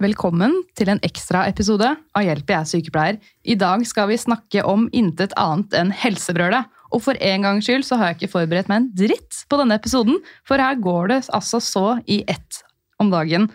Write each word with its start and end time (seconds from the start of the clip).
Velkommen 0.00 0.54
til 0.80 0.88
en 0.88 1.00
ekstraepisode 1.04 1.84
av 2.16 2.22
Hjelp, 2.24 2.48
jeg 2.48 2.56
er 2.56 2.68
sykepleier. 2.70 3.16
I 3.44 3.52
dag 3.60 3.82
skal 3.84 4.06
vi 4.08 4.16
snakke 4.16 4.62
om 4.64 4.86
intet 4.96 5.34
annet 5.36 5.74
enn 5.76 5.90
helsebrølet. 5.92 6.70
Og 6.96 7.02
for 7.04 7.20
en 7.20 7.44
gangs 7.44 7.66
skyld 7.68 7.84
så 7.84 7.98
har 8.00 8.08
jeg 8.08 8.16
ikke 8.16 8.30
forberedt 8.32 8.70
meg 8.72 8.80
en 8.80 8.86
dritt 8.96 9.42
på 9.52 9.58
denne 9.60 9.76
episoden, 9.76 10.16
for 10.48 10.56
her 10.56 10.80
går 10.80 11.10
det 11.12 11.18
altså 11.36 11.60
så 11.60 11.84
i 12.08 12.22
ett 12.32 12.62
om 12.96 13.12
dagen. 13.12 13.50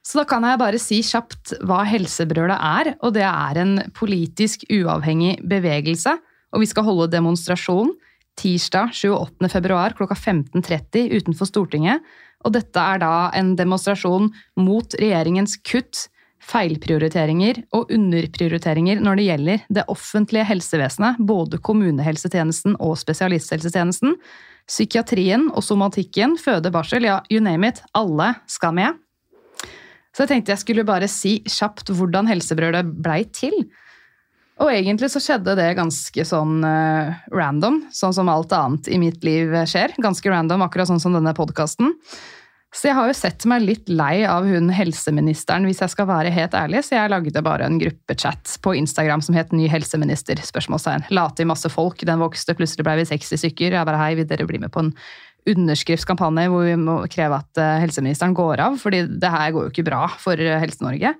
Så 0.00 0.22
da 0.22 0.24
kan 0.30 0.46
jeg 0.48 0.62
bare 0.64 0.80
si 0.80 1.02
kjapt 1.04 1.58
hva 1.68 1.82
helsebrølet 1.84 2.56
er, 2.56 2.94
og 3.04 3.12
det 3.18 3.26
er 3.28 3.60
en 3.60 3.76
politisk 3.92 4.64
uavhengig 4.72 5.36
bevegelse. 5.52 6.16
Og 6.56 6.64
vi 6.64 6.70
skal 6.72 6.88
holde 6.88 7.10
demonstrasjon 7.12 7.92
tirsdag 8.40 8.96
28. 8.96 9.52
februar 9.52 9.92
klokka 9.98 10.16
15.30 10.16 11.12
utenfor 11.12 11.52
Stortinget. 11.52 12.00
Og 12.46 12.54
dette 12.54 12.78
er 12.80 13.00
da 13.02 13.30
en 13.36 13.56
demonstrasjon 13.58 14.30
mot 14.60 14.94
regjeringens 15.00 15.58
kutt, 15.66 16.06
feilprioriteringer 16.48 17.64
og 17.74 17.90
underprioriteringer 17.92 19.00
når 19.02 19.18
det 19.18 19.24
gjelder 19.26 19.64
det 19.74 19.84
offentlige 19.90 20.46
helsevesenet, 20.48 21.18
både 21.18 21.58
kommunehelsetjenesten 21.66 22.78
og 22.78 22.94
spesialisthelsetjenesten, 23.00 24.14
psykiatrien 24.68 25.48
og 25.50 25.64
somatikken, 25.64 26.36
føde, 26.40 26.70
barsel, 26.72 27.08
ja, 27.08 27.18
you 27.32 27.42
name 27.42 27.72
it, 27.72 27.82
alle 27.98 28.34
skal 28.46 28.76
med. 28.76 29.02
Så 30.14 30.24
jeg 30.24 30.32
tenkte 30.32 30.54
jeg 30.54 30.62
skulle 30.62 30.86
bare 30.88 31.08
si 31.10 31.38
kjapt 31.46 31.92
hvordan 31.94 32.28
helsebrødet 32.30 32.86
blei 33.02 33.22
til. 33.34 33.54
Og 34.58 34.72
egentlig 34.72 35.10
så 35.12 35.22
skjedde 35.22 35.54
det 35.58 35.68
ganske 35.78 36.24
sånn 36.26 36.64
uh, 36.66 37.14
random, 37.30 37.84
sånn 37.94 38.16
som 38.16 38.30
alt 38.32 38.54
annet 38.56 38.90
i 38.90 38.98
mitt 38.98 39.22
liv 39.26 39.54
skjer. 39.70 39.94
Ganske 40.02 40.32
random, 40.32 40.64
akkurat 40.66 40.90
sånn 40.90 41.02
som 41.02 41.14
denne 41.14 41.34
podkasten. 41.36 41.94
Så 42.74 42.90
jeg 42.90 42.98
har 42.98 43.08
jo 43.08 43.14
sett 43.16 43.46
meg 43.48 43.62
litt 43.64 43.88
lei 43.88 44.26
av 44.28 44.44
hun 44.44 44.68
helseministeren, 44.74 45.64
hvis 45.64 45.80
jeg 45.80 45.92
skal 45.94 46.08
være 46.10 46.32
helt 46.34 46.52
ærlig, 46.58 46.82
så 46.84 46.98
jeg 46.98 47.12
lagde 47.14 47.42
bare 47.44 47.64
en 47.64 47.78
gruppechat 47.80 48.58
på 48.64 48.74
Instagram 48.76 49.24
som 49.24 49.38
het 49.38 49.54
Ny 49.56 49.70
helseminister? 49.72 50.42
spørsmålstegn. 50.44 51.06
La 51.16 51.30
til 51.32 51.48
masse 51.48 51.70
folk, 51.72 52.04
den 52.04 52.20
vokste, 52.20 52.52
plutselig 52.58 52.84
ble 52.84 52.98
vi 53.00 53.08
60 53.08 53.40
stykker. 53.40 53.72
Jeg 53.72 53.88
bare 53.88 54.02
hei, 54.02 54.12
vil 54.18 54.28
dere 54.28 54.46
bli 54.48 54.60
med 54.60 54.74
på 54.74 54.84
en 54.84 54.92
underskriftskampanje 55.48 56.50
hvor 56.52 56.66
vi 56.66 56.76
må 56.76 56.98
kreve 57.08 57.40
at 57.40 57.62
helseministeren 57.80 58.36
går 58.36 58.60
av? 58.66 58.76
fordi 58.82 59.06
det 59.16 59.32
her 59.32 59.54
går 59.54 59.68
jo 59.68 59.72
ikke 59.72 59.88
bra 59.88 60.04
for 60.20 60.36
Helse-Norge. 60.36 61.14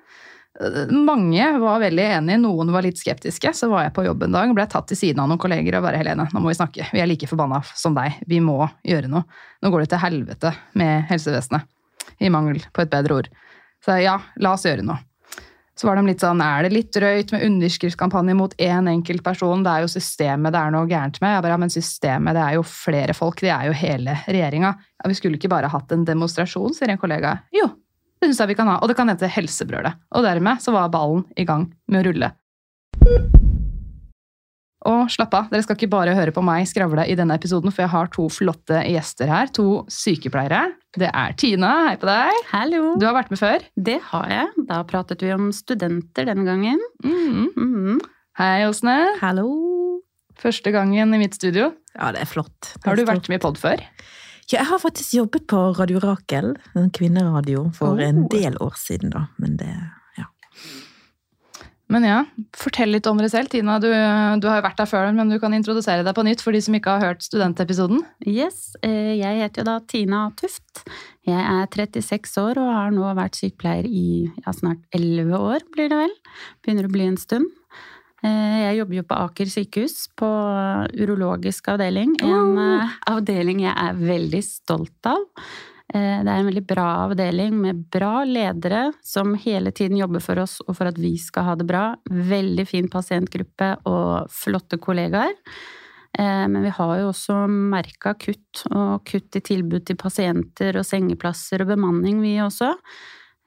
Mange 0.91 1.59
var 1.63 1.79
veldig 1.79 2.05
enige, 2.05 2.39
noen 2.43 2.73
var 2.75 2.83
litt 2.83 2.99
skeptiske. 2.99 3.53
Så 3.55 3.69
var 3.71 3.85
jeg 3.87 3.95
på 3.95 4.05
jobb 4.09 4.25
en 4.27 4.35
dag, 4.35 4.55
ble 4.57 4.67
tatt 4.71 4.89
til 4.91 4.99
siden 4.99 5.23
av 5.23 5.31
noen 5.31 5.39
kolleger 5.39 5.79
og 5.79 5.85
bare 5.87 6.01
'Helene, 6.01 6.27
nå 6.33 6.43
må 6.43 6.51
vi 6.51 6.59
snakke. 6.59 6.89
Vi 6.93 7.03
er 7.03 7.07
like 7.07 7.31
forbanna 7.31 7.63
som 7.79 7.95
deg. 7.95 8.19
Vi 8.27 8.41
må 8.43 8.69
gjøre 8.83 9.11
noe. 9.11 9.23
Nå 9.63 9.71
går 9.71 9.85
det 9.85 9.91
til 9.95 10.03
helvete 10.03 10.55
med 10.75 11.07
helsevesenet. 11.11 11.63
I 12.19 12.31
mangel 12.31 12.59
på 12.73 12.83
et 12.83 12.91
bedre 12.91 13.21
ord. 13.21 13.29
Så 13.85 14.03
ja, 14.03 14.19
la 14.37 14.53
oss 14.53 14.67
gjøre 14.67 14.83
noe. 14.83 14.99
Så 15.79 15.87
var 15.87 15.95
de 15.95 16.09
litt 16.09 16.23
sånn 16.25 16.41
Er 16.43 16.65
det 16.67 16.75
litt 16.75 16.91
drøyt 16.91 17.31
med 17.31 17.45
underskriftskampanje 17.47 18.35
mot 18.35 18.55
én 18.59 18.89
enkelt 18.91 19.23
person? 19.23 19.63
Det 19.63 19.71
er 19.71 19.85
jo 19.85 19.93
systemet 19.93 20.53
det 20.53 20.59
er 20.59 20.73
noe 20.75 20.89
gærent 20.91 21.21
med. 21.23 21.37
Jeg 21.37 21.45
bare, 21.45 21.55
ja, 21.55 21.57
Men 21.63 21.71
systemet, 21.71 22.35
det 22.35 22.43
er 22.43 22.57
jo 22.59 22.65
flere 22.67 23.15
folk. 23.15 23.39
Det 23.39 23.53
er 23.55 23.69
jo 23.71 23.77
hele 23.79 24.17
regjeringa. 24.27 24.75
Ja, 24.75 25.07
vi 25.07 25.15
skulle 25.15 25.39
ikke 25.39 25.53
bare 25.53 25.71
hatt 25.71 25.93
en 25.95 26.03
demonstrasjon, 26.09 26.75
sier 26.75 26.91
en 26.91 26.99
kollega. 26.99 27.37
Jo, 27.55 27.71
det 28.19 28.29
syns 28.29 28.43
jeg 28.43 28.51
vi 28.53 28.59
kan 28.59 28.71
ha, 28.71 28.79
og 28.83 28.91
det 28.91 28.97
kan 28.99 29.11
hete 29.11 29.31
Helsebrølet. 29.31 29.99
Og 30.19 30.27
dermed 30.27 30.63
så 30.63 30.75
var 30.75 30.91
ballen 30.93 31.25
i 31.39 31.47
gang 31.49 31.69
med 31.87 32.03
å 32.03 32.09
rulle. 32.11 32.33
Og 34.89 35.11
slapp 35.11 35.35
av, 35.35 35.49
dere 35.51 35.65
skal 35.65 35.77
ikke 35.77 35.91
bare 35.91 36.15
høre 36.17 36.33
på 36.35 36.43
meg 36.45 36.69
skravle 36.71 37.03
i 37.11 37.17
denne 37.19 37.35
episoden, 37.39 37.73
for 37.75 37.85
jeg 37.85 37.93
har 37.93 38.11
to 38.15 38.29
flotte 38.33 38.83
gjester 38.87 39.31
her. 39.31 39.51
To 39.59 39.85
sykepleiere. 39.91 40.63
Det 40.99 41.11
er 41.11 41.35
Tina, 41.39 41.73
hei 41.89 41.97
på 42.01 42.09
deg. 42.09 42.39
Hallo. 42.53 42.83
Du 42.99 43.07
har 43.09 43.17
vært 43.17 43.33
med 43.35 43.41
før. 43.43 43.67
Det 43.75 43.99
har 44.13 44.31
jeg. 44.33 44.67
Da 44.71 44.81
pratet 44.89 45.25
vi 45.25 45.33
om 45.35 45.51
studenter 45.55 46.31
den 46.31 46.47
gangen. 46.47 46.83
Mm. 47.05 47.51
Mm. 47.59 47.99
Hei, 48.39 48.63
Åsne. 48.69 48.97
Hallo. 49.19 49.49
Første 50.39 50.71
gangen 50.75 51.15
i 51.15 51.21
mitt 51.21 51.35
studio. 51.35 51.73
Ja, 51.97 52.13
det 52.15 52.23
er 52.23 52.31
flott. 52.31 52.55
Det 52.63 52.85
er 52.85 52.93
Har 52.93 53.01
du 53.01 53.09
vært 53.09 53.29
med 53.31 53.41
i 53.41 53.43
pod 53.43 53.59
før? 53.59 53.83
Ja, 54.49 54.63
jeg 54.63 54.67
har 54.71 54.79
faktisk 54.81 55.13
jobbet 55.19 55.45
på 55.51 55.59
Radio 55.77 56.01
Rakel, 56.01 56.55
en 56.79 56.91
kvinneradio, 56.91 57.67
for 57.77 57.99
Oh. 57.99 58.01
en 58.03 58.29
del 58.33 58.57
år 58.65 58.77
siden, 58.81 59.11
da. 59.13 59.27
Men 59.39 59.57
det 59.61 59.69
ja. 60.17 60.25
Men 61.91 62.05
ja, 62.05 62.25
fortell 62.57 62.91
litt 62.93 63.07
om 63.09 63.17
dere 63.21 63.31
selv. 63.33 63.49
Tina, 63.49 63.79
du, 63.81 63.89
du 63.89 64.49
har 64.49 64.59
jo 64.61 64.65
vært 64.67 64.77
der 64.81 64.89
før, 64.89 65.13
men 65.17 65.29
du 65.33 65.39
kan 65.41 65.53
introdusere 65.57 66.05
deg 66.05 66.15
på 66.17 66.25
nytt 66.25 66.41
for 66.45 66.53
de 66.53 66.61
som 66.65 66.75
ikke 66.77 66.97
har 66.97 67.05
hørt 67.15 67.25
studentepisoden. 67.25 68.03
Yes, 68.29 68.75
eh, 68.85 69.15
jeg 69.21 69.41
heter 69.41 69.63
jo 69.63 69.69
da 69.71 69.79
Tina 69.89 70.31
Tuft. 70.37 70.83
Jeg 71.29 71.41
er 71.41 71.65
36 71.69 72.37
år 72.41 72.61
og 72.61 72.73
har 72.73 72.91
nå 72.93 73.09
vært 73.17 73.37
sykepleier 73.41 73.89
i 73.89 74.29
ja, 74.45 74.53
snart 74.53 74.81
11 74.97 75.33
år, 75.37 75.65
blir 75.77 75.89
det 75.93 75.97
vel. 76.07 76.13
Begynner 76.65 76.89
å 76.89 76.93
bli 76.93 77.09
en 77.09 77.17
stund. 77.21 77.49
Eh, 78.25 78.59
Jeg 78.67 78.79
jobber 78.81 78.99
jo 78.99 79.07
på 79.07 79.19
Aker 79.25 79.51
sykehus, 79.53 79.97
på 80.19 80.29
urologisk 80.99 81.71
avdeling. 81.75 82.17
En 82.27 82.59
eh, 82.59 82.95
avdeling 83.13 83.63
jeg 83.63 83.75
er 83.75 83.99
veldig 83.99 84.43
stolt 84.45 85.11
av. 85.11 85.25
Eh, 85.95 86.19
Det 86.25 86.29
er 86.29 86.41
en 86.41 86.51
veldig 86.51 86.67
bra 86.67 86.89
avdeling 87.07 87.61
med 87.63 87.85
bra 87.95 88.25
ledere 88.27 88.93
som 89.03 89.35
hele 89.39 89.71
tiden 89.71 89.97
jobber 90.01 90.21
for 90.25 90.39
oss 90.43 90.59
og 90.67 90.75
for 90.77 90.91
at 90.91 90.99
vi 90.99 91.17
skal 91.17 91.45
ha 91.45 91.55
det 91.55 91.67
bra. 91.69 91.95
Veldig 92.11 92.67
fin 92.67 92.89
pasientgruppe 92.91 93.77
og 93.87 94.31
flotte 94.31 94.79
kollegaer. 94.79 95.35
Men 96.19 96.63
vi 96.65 96.71
har 96.73 96.93
jo 96.99 97.11
også 97.13 97.35
merka 97.47 98.15
kutt, 98.19 98.65
og 98.73 99.05
kutt 99.07 99.37
i 99.37 99.43
tilbud 99.45 99.85
til 99.87 99.95
pasienter 100.01 100.75
og 100.81 100.87
sengeplasser 100.89 101.63
og 101.63 101.69
bemanning, 101.69 102.19
vi 102.25 102.33
også. 102.43 102.73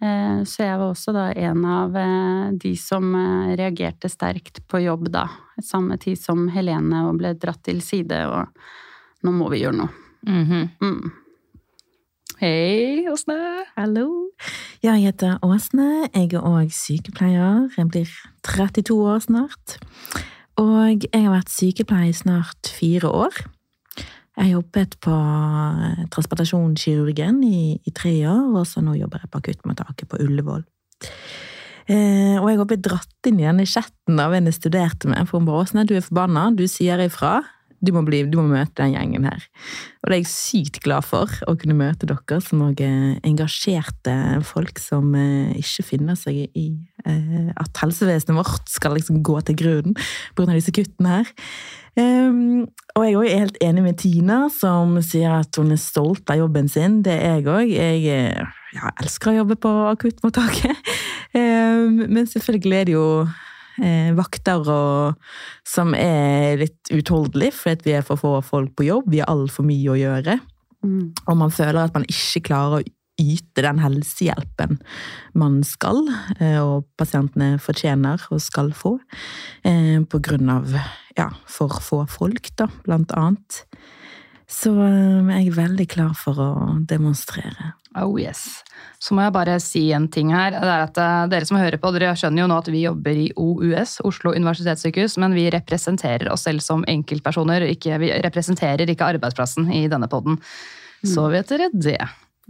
Eh, 0.01 0.43
Så 0.49 0.65
jeg 0.65 0.77
var 0.79 0.89
også 0.89 1.13
da 1.13 1.27
en 1.37 1.65
av 1.65 1.95
eh, 1.95 2.51
de 2.57 2.73
som 2.79 3.13
eh, 3.15 3.55
reagerte 3.59 4.09
sterkt 4.09 4.63
på 4.67 4.81
jobb 4.81 5.11
da. 5.13 5.27
Samme 5.61 5.99
tid 6.01 6.17
som 6.17 6.47
Helene 6.49 7.05
og 7.07 7.19
ble 7.21 7.35
dratt 7.37 7.61
til 7.67 7.83
side, 7.85 8.23
og 8.25 8.49
nå 9.21 9.33
må 9.35 9.51
vi 9.53 9.61
gjøre 9.61 9.77
noe. 9.83 9.91
Mm. 10.25 11.11
Hei, 12.41 13.05
Åsne. 13.09 13.37
Hallo. 13.77 14.07
Jeg 14.81 15.03
heter 15.03 15.37
Åsne. 15.45 16.07
Jeg 16.09 16.33
er 16.33 16.41
òg 16.41 16.73
sykepleier. 16.73 17.69
Jeg 17.77 17.89
blir 17.93 18.13
32 18.41 18.97
år 18.97 19.21
snart. 19.21 19.77
Og 20.57 21.05
jeg 21.05 21.21
har 21.21 21.35
vært 21.35 21.53
sykepleier 21.53 22.09
i 22.09 22.17
snart 22.17 22.73
fire 22.73 23.13
år. 23.13 23.37
Jeg 24.39 24.53
jobbet 24.53 24.95
på 25.03 25.13
transplantasjonskirurgen 26.13 27.41
i, 27.43 27.63
i 27.83 27.91
tre 27.95 28.13
år, 28.31 28.45
og 28.61 28.67
så 28.69 28.83
nå 28.83 28.95
jobber 28.95 29.25
jeg 29.25 29.31
på 29.31 29.41
akuttmottaket 29.41 30.11
på 30.11 30.21
Ullevål. 30.23 30.63
Eh, 31.91 32.37
og 32.39 32.47
jeg 32.47 32.59
har 32.61 32.69
blitt 32.69 32.85
dratt 32.85 33.27
inn 33.27 33.41
i 33.41 33.47
denne 33.47 33.65
chatten 33.67 34.21
av 34.23 34.35
en 34.37 34.47
jeg 34.47 34.55
studerte 34.55 35.09
med, 35.11 35.27
for 35.27 35.41
hun 35.41 35.49
bare 35.49 35.65
Åsne, 35.65 35.83
du 35.87 35.97
er 35.97 36.05
forbanna, 36.05 36.47
du 36.55 36.63
sier 36.69 37.01
ifra. 37.03 37.41
Du 37.81 37.91
må, 37.95 38.03
bli, 38.05 38.21
du 38.29 38.37
må 38.37 38.45
møte 38.51 38.83
den 38.83 38.93
gjengen 38.93 39.25
her. 39.25 39.45
Og 40.01 40.11
det 40.11 40.15
er 40.15 40.21
jeg 40.21 40.29
sykt 40.29 40.79
glad 40.85 41.05
for, 41.07 41.33
å 41.49 41.55
kunne 41.57 41.77
møte 41.77 42.09
dere 42.09 42.39
som 42.45 42.61
òg 42.67 42.81
er 42.85 43.17
engasjerte 43.27 44.15
folk 44.45 44.81
som 44.81 45.15
eh, 45.17 45.57
ikke 45.57 45.87
finner 45.87 46.17
seg 46.19 46.43
i 46.57 46.67
eh, 47.05 47.51
at 47.57 47.81
helsevesenet 47.81 48.37
vårt 48.37 48.69
skal 48.69 48.97
liksom 48.97 49.21
gå 49.25 49.39
til 49.47 49.57
grunnen 49.57 49.97
pga. 50.37 50.51
disse 50.53 50.73
kuttene 50.75 51.21
her. 51.21 51.31
Um, 51.99 52.69
og 52.95 53.03
jeg 53.03 53.15
er 53.33 53.41
helt 53.41 53.57
enig 53.65 53.83
med 53.83 53.97
Tina, 53.99 54.45
som 54.53 54.95
sier 55.03 55.41
at 55.41 55.57
hun 55.59 55.73
er 55.75 55.79
stolt 55.81 56.29
av 56.31 56.39
jobben 56.39 56.69
sin. 56.71 57.01
Det 57.03 57.17
er 57.17 57.39
jeg 57.41 57.47
òg. 57.51 57.71
Jeg 57.73 58.05
eh, 58.07 58.57
ja, 58.77 58.91
elsker 59.01 59.33
å 59.33 59.39
jobbe 59.41 59.57
på 59.59 59.71
akuttmottaket. 59.91 60.91
Um, 61.35 62.05
men 62.15 62.29
selvfølgelig 62.29 62.77
er 62.77 62.87
det 62.87 62.95
jo 62.95 63.07
vakter 64.17 64.67
og, 64.69 65.19
som 65.67 65.95
er 65.97 66.59
litt 66.59 66.91
utholdelig, 66.91 67.53
fordi 67.55 67.89
vi 67.89 67.97
er 67.97 68.05
for 68.05 68.19
få 68.19 68.33
folk 68.45 68.73
på 68.77 68.87
jobb. 68.89 69.11
Vi 69.13 69.21
har 69.23 69.31
altfor 69.31 69.65
mye 69.67 69.93
å 69.93 69.99
gjøre. 69.99 70.39
Mm. 70.85 71.13
Og 71.27 71.37
man 71.37 71.53
føler 71.53 71.83
at 71.83 71.95
man 71.95 72.07
ikke 72.09 72.43
klarer 72.49 72.81
å 72.81 72.89
yte 73.21 73.63
den 73.65 73.81
helsehjelpen 73.81 74.79
man 75.37 75.61
skal, 75.67 76.03
eh, 76.39 76.59
og 76.61 76.87
pasientene 76.99 77.59
fortjener 77.61 78.21
og 78.31 78.41
skal 78.41 78.71
få, 78.73 78.97
eh, 79.63 79.99
på 80.01 80.21
grunn 80.21 80.49
av 80.49 80.71
ja, 81.17 81.29
for 81.45 81.69
få 81.69 82.07
folk, 82.09 82.55
da, 82.55 82.67
blant 82.85 83.11
annet. 83.11 83.65
Så 84.51 84.71
eh, 84.83 85.29
jeg 85.31 85.47
er 85.47 85.55
veldig 85.55 85.87
klar 85.89 86.11
for 86.17 86.39
å 86.41 86.49
demonstrere. 86.87 87.71
Oh 87.99 88.15
yes. 88.19 88.61
Så 89.03 89.15
må 89.15 89.23
jeg 89.25 89.35
bare 89.35 89.57
si 89.63 89.85
en 89.95 90.07
ting 90.11 90.31
her. 90.35 90.53
Det 90.53 90.67
er 90.67 90.85
at 90.85 90.99
eh, 90.99 91.23
Dere 91.31 91.47
som 91.47 91.59
hører 91.59 91.79
på, 91.81 91.91
dere 91.95 92.11
skjønner 92.19 92.43
jo 92.43 92.49
nå 92.51 92.59
at 92.59 92.69
vi 92.71 92.83
jobber 92.83 93.23
i 93.23 93.29
OUS, 93.39 93.97
Oslo 94.07 94.35
universitetssykehus, 94.35 95.17
men 95.23 95.35
vi 95.37 95.47
representerer 95.53 96.29
oss 96.33 96.45
selv 96.47 96.63
som 96.65 96.85
enkeltpersoner. 96.91 97.67
Ikke, 97.71 97.99
vi 98.03 98.11
representerer 98.27 98.91
ikke 98.91 99.13
arbeidsplassen 99.15 99.71
i 99.75 99.85
denne 99.91 100.11
poden. 100.11 100.39
Så 101.07 101.25
vet 101.33 101.49
dere 101.49 101.71
det. 101.73 102.01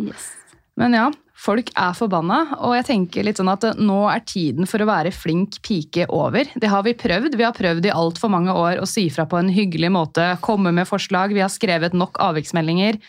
Yes. 0.02 0.32
Men 0.80 0.98
ja, 0.98 1.06
folk 1.42 1.72
er 1.80 1.96
forbanna, 1.98 2.42
og 2.62 2.76
jeg 2.78 2.88
tenker 2.92 3.26
litt 3.26 3.40
sånn 3.42 3.52
at 3.52 3.66
nå 3.80 4.04
er 4.12 4.22
tiden 4.28 4.70
for 4.70 4.84
å 4.84 4.90
være 4.90 5.14
flink 5.16 5.58
pike 5.66 6.06
over. 6.14 6.50
Det 6.54 6.70
har 6.70 6.86
vi 6.86 6.94
prøvd. 6.98 7.38
Vi 7.40 7.48
har 7.48 7.56
prøvd 7.58 7.88
i 7.90 7.96
altfor 7.96 8.32
mange 8.34 8.54
år 8.54 8.82
å 8.82 8.90
si 8.90 9.08
fra 9.14 9.26
på 9.30 9.40
en 9.40 9.50
hyggelig 9.54 9.92
måte, 9.94 10.28
komme 10.46 10.74
med 10.76 10.90
forslag. 10.90 11.34
Vi 11.34 11.44
har 11.44 11.52
skrevet 11.54 11.98
nok 11.98 12.22
avviksmeldinger. 12.22 13.02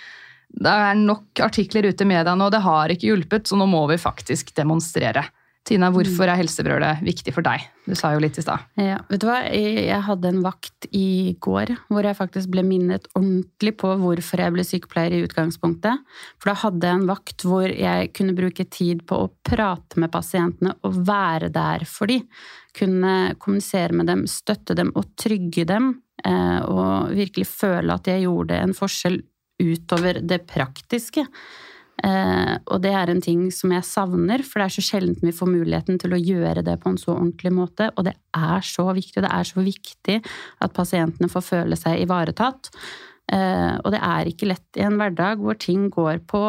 Det 0.52 0.72
er 0.88 0.96
nok 0.98 1.40
artikler 1.44 1.88
ute 1.88 2.04
i 2.04 2.08
media 2.08 2.34
nå, 2.36 2.48
det 2.52 2.64
har 2.64 2.92
ikke 2.92 3.08
hjulpet, 3.08 3.48
så 3.48 3.56
nå 3.56 3.68
må 3.68 3.86
vi 3.90 4.00
faktisk 4.00 4.52
demonstrere. 4.56 5.24
Tina, 5.62 5.92
hvorfor 5.94 6.26
er 6.26 6.40
helsebrølet 6.40 7.04
viktig 7.06 7.30
for 7.36 7.46
deg? 7.46 7.62
Du 7.86 7.94
sa 7.98 8.10
jo 8.14 8.22
litt 8.22 8.34
i 8.38 8.42
stad. 8.42 8.64
Ja, 8.80 8.96
vet 9.06 9.22
du 9.22 9.28
hva? 9.28 9.36
Jeg 9.46 9.84
jeg 9.86 10.02
hadde 10.08 10.30
en 10.32 10.40
vakt 10.42 10.88
i 10.90 11.36
går 11.42 11.70
hvor 11.86 12.02
jeg 12.06 12.18
faktisk 12.18 12.50
ble 12.50 12.64
minnet 12.66 13.06
ordentlig 13.14 13.76
på 13.78 13.92
hvorfor 14.00 14.42
jeg 14.42 14.54
ble 14.56 14.64
sykepleier 14.66 15.14
i 15.14 15.22
utgangspunktet. 15.22 16.02
For 16.42 16.50
da 16.50 16.56
hadde 16.64 16.90
jeg 16.90 16.98
en 17.00 17.06
vakt 17.10 17.46
hvor 17.46 17.70
jeg 17.70 18.10
kunne 18.18 18.34
bruke 18.34 18.66
tid 18.74 19.06
på 19.06 19.20
å 19.22 19.30
prate 19.46 20.02
med 20.02 20.10
pasientene 20.14 20.74
og 20.82 20.98
være 21.06 21.52
der 21.54 21.86
for 21.86 22.10
dem. 22.10 22.26
Kunne 22.74 23.16
kommunisere 23.38 23.94
med 23.94 24.10
dem, 24.10 24.26
støtte 24.26 24.74
dem 24.74 24.90
og 24.98 25.12
trygge 25.20 25.66
dem. 25.68 25.92
eh, 26.24 26.60
Og 26.66 27.14
virkelig 27.14 27.46
føle 27.46 27.94
at 27.94 28.10
jeg 28.10 28.26
gjorde 28.26 28.58
en 28.58 28.74
forskjell 28.74 29.22
utover 29.62 30.18
det 30.26 30.42
praktiske. 30.50 31.22
Eh, 32.02 32.54
og 32.66 32.82
det 32.82 32.92
er 32.98 33.12
en 33.12 33.22
ting 33.22 33.46
som 33.54 33.72
jeg 33.74 33.86
savner, 33.86 34.42
for 34.46 34.58
det 34.58 34.66
er 34.66 34.74
så 34.76 34.84
sjelden 34.84 35.22
vi 35.22 35.34
får 35.34 35.50
muligheten 35.52 36.00
til 36.02 36.16
å 36.16 36.20
gjøre 36.20 36.64
det 36.66 36.76
på 36.82 36.90
en 36.90 37.00
så 37.00 37.14
ordentlig 37.14 37.52
måte. 37.54 37.90
Og 37.96 38.08
det 38.08 38.16
er 38.34 38.66
så 38.66 38.88
viktig, 38.90 39.20
og 39.20 39.26
det 39.26 39.32
er 39.38 39.50
så 39.52 39.66
viktig 39.66 40.18
at 40.66 40.76
pasientene 40.76 41.30
får 41.32 41.46
føle 41.46 41.78
seg 41.78 42.02
ivaretatt. 42.02 42.72
Eh, 43.32 43.74
og 43.78 43.92
det 43.94 44.00
er 44.02 44.30
ikke 44.30 44.50
lett 44.50 44.80
i 44.80 44.86
en 44.86 44.98
hverdag 44.98 45.42
hvor 45.42 45.58
ting 45.62 45.86
går 45.94 46.24
på 46.30 46.42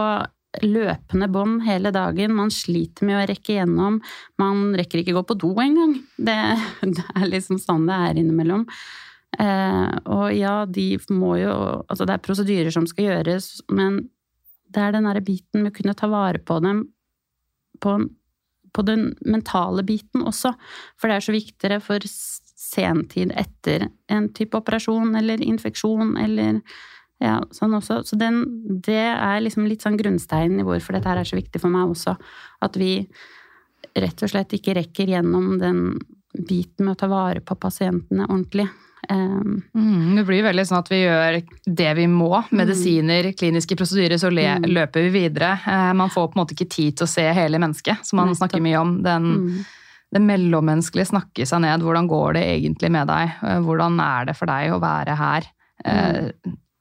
løpende 0.61 1.29
bånd 1.33 1.63
hele 1.65 1.93
dagen. 1.93 2.35
Man 2.37 2.51
sliter 2.53 3.07
med 3.07 3.21
å 3.21 3.27
rekke 3.29 3.57
gjennom. 3.57 4.01
Man 4.41 4.73
rekker 4.77 5.01
ikke 5.01 5.15
gå 5.17 5.23
på 5.29 5.37
do 5.41 5.53
engang. 5.61 5.95
Det, 6.17 6.37
det 6.97 7.07
er 7.13 7.29
liksom 7.29 7.61
sånn 7.61 7.87
det 7.89 7.99
er 8.09 8.21
innimellom. 8.21 8.67
Eh, 9.41 9.93
og 10.13 10.27
ja, 10.37 10.59
de 10.69 10.91
må 11.09 11.39
jo 11.41 11.53
Altså, 11.89 12.05
det 12.05 12.13
er 12.13 12.25
prosedyrer 12.25 12.73
som 12.73 12.85
skal 12.89 13.07
gjøres, 13.07 13.55
men 13.73 14.03
det 14.75 14.83
er 14.83 14.95
den 14.95 15.07
derre 15.07 15.23
biten 15.25 15.63
med 15.63 15.73
å 15.73 15.77
kunne 15.77 15.95
ta 15.97 16.09
vare 16.11 16.41
på 16.43 16.59
dem 16.63 16.85
på, 17.83 17.97
på 18.73 18.85
den 18.87 19.11
mentale 19.25 19.83
biten 19.87 20.23
også. 20.23 20.53
For 20.97 21.09
det 21.09 21.17
er 21.17 21.25
så 21.27 21.35
viktigere 21.35 21.79
for 21.83 22.05
sentid 22.63 23.33
etter 23.37 23.89
en 24.11 24.29
type 24.33 24.57
operasjon 24.57 25.15
eller 25.19 25.43
infeksjon 25.43 26.15
eller 26.21 26.61
ja, 27.23 27.37
sånn 27.55 27.75
også. 27.77 28.01
Så 28.07 28.17
den, 28.19 28.41
det 28.83 29.05
er 29.13 29.43
liksom 29.43 29.67
litt 29.69 29.85
sånn 29.85 29.99
grunnsteinen 29.99 30.61
i 30.61 30.67
hvorfor 30.67 30.97
dette 30.97 31.11
her 31.11 31.21
er 31.21 31.27
så 31.27 31.39
viktig 31.39 31.61
for 31.61 31.73
meg 31.73 31.93
også. 31.93 32.15
At 32.65 32.79
vi 32.79 32.95
rett 33.93 34.25
og 34.25 34.31
slett 34.31 34.55
ikke 34.57 34.77
rekker 34.79 35.11
gjennom 35.13 35.57
den 35.61 35.83
biten 36.33 36.87
med 36.87 36.95
å 36.95 37.01
ta 37.03 37.09
vare 37.11 37.43
på 37.45 37.55
pasientene 37.61 38.25
ordentlig. 38.25 38.65
Um, 39.11 39.63
Mm, 39.75 40.15
det 40.15 40.25
blir 40.25 40.43
veldig 40.45 40.63
sånn 40.67 40.79
at 40.79 40.87
vi 40.89 41.01
gjør 41.03 41.41
det 41.65 41.95
vi 41.97 42.05
må. 42.07 42.43
Medisiner, 42.55 43.31
kliniske 43.35 43.75
prosedyrer, 43.75 44.15
så 44.21 44.31
le, 44.31 44.45
Mm. 44.59 44.65
løper 44.73 45.03
vi 45.09 45.09
videre. 45.29 45.59
Eh, 45.67 45.93
man 45.93 46.09
får 46.09 46.31
på 46.31 46.37
en 46.37 46.45
måte 46.45 46.53
ikke 46.55 46.69
tid 46.69 46.97
til 46.97 47.05
å 47.05 47.09
se 47.09 47.25
hele 47.33 47.57
mennesket, 47.59 48.05
som 48.05 48.17
man 48.17 48.33
snakker 48.35 48.61
mye 48.61 48.79
om. 48.79 49.01
Den, 49.03 49.23
mm. 49.23 49.65
det 50.13 50.21
mellommenneskelige 50.21 51.09
snakke 51.11 51.45
seg 51.45 51.61
ned. 51.61 51.81
Hvordan 51.81 52.07
går 52.07 52.33
det 52.33 52.43
egentlig 52.61 52.91
med 52.91 53.07
deg? 53.07 53.31
Eh, 53.43 53.59
Hvordan 53.59 53.99
er 53.99 54.25
det 54.25 54.35
for 54.37 54.45
deg 54.45 54.71
å 54.71 54.79
være 54.79 55.15
her? 55.17 55.43
Eh, 55.85 56.29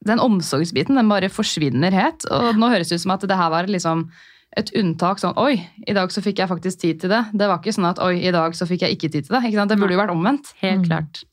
Den 0.04 0.18
omsorgsbiten 0.18 0.96
den 0.96 1.08
bare 1.08 1.28
forsvinner 1.30 1.92
helt. 1.92 2.24
Og 2.30 2.56
nå 2.56 2.68
høres 2.70 2.88
det 2.88 2.96
ut 2.96 3.00
som 3.02 3.12
at 3.12 3.20
det 3.20 3.36
her 3.36 3.50
var 3.50 3.66
liksom 3.66 4.08
et 4.56 4.70
unntak. 4.76 5.18
sånn, 5.18 5.36
Oi, 5.38 5.66
i 5.88 5.92
dag 5.94 6.08
så 6.10 6.20
fikk 6.20 6.38
jeg 6.38 6.48
faktisk 6.48 6.78
tid 6.80 7.00
til 7.00 7.08
det. 7.10 7.24
Det 7.32 7.46
var 7.48 7.58
ikke 7.58 7.72
sånn 7.72 7.88
at 7.88 7.98
oi, 8.00 8.18
i 8.18 8.30
dag 8.32 8.52
så 8.52 8.66
fikk 8.66 8.80
jeg 8.82 8.98
ikke 8.98 9.10
tid 9.12 9.26
til 9.26 9.40
det. 9.40 9.68
Det 9.68 9.78
burde 9.78 9.92
jo 9.94 9.98
vært 10.02 10.10
omvendt. 10.10 10.52
Helt 10.60 10.82
Mm. 10.82 10.88
klart. 10.88 11.24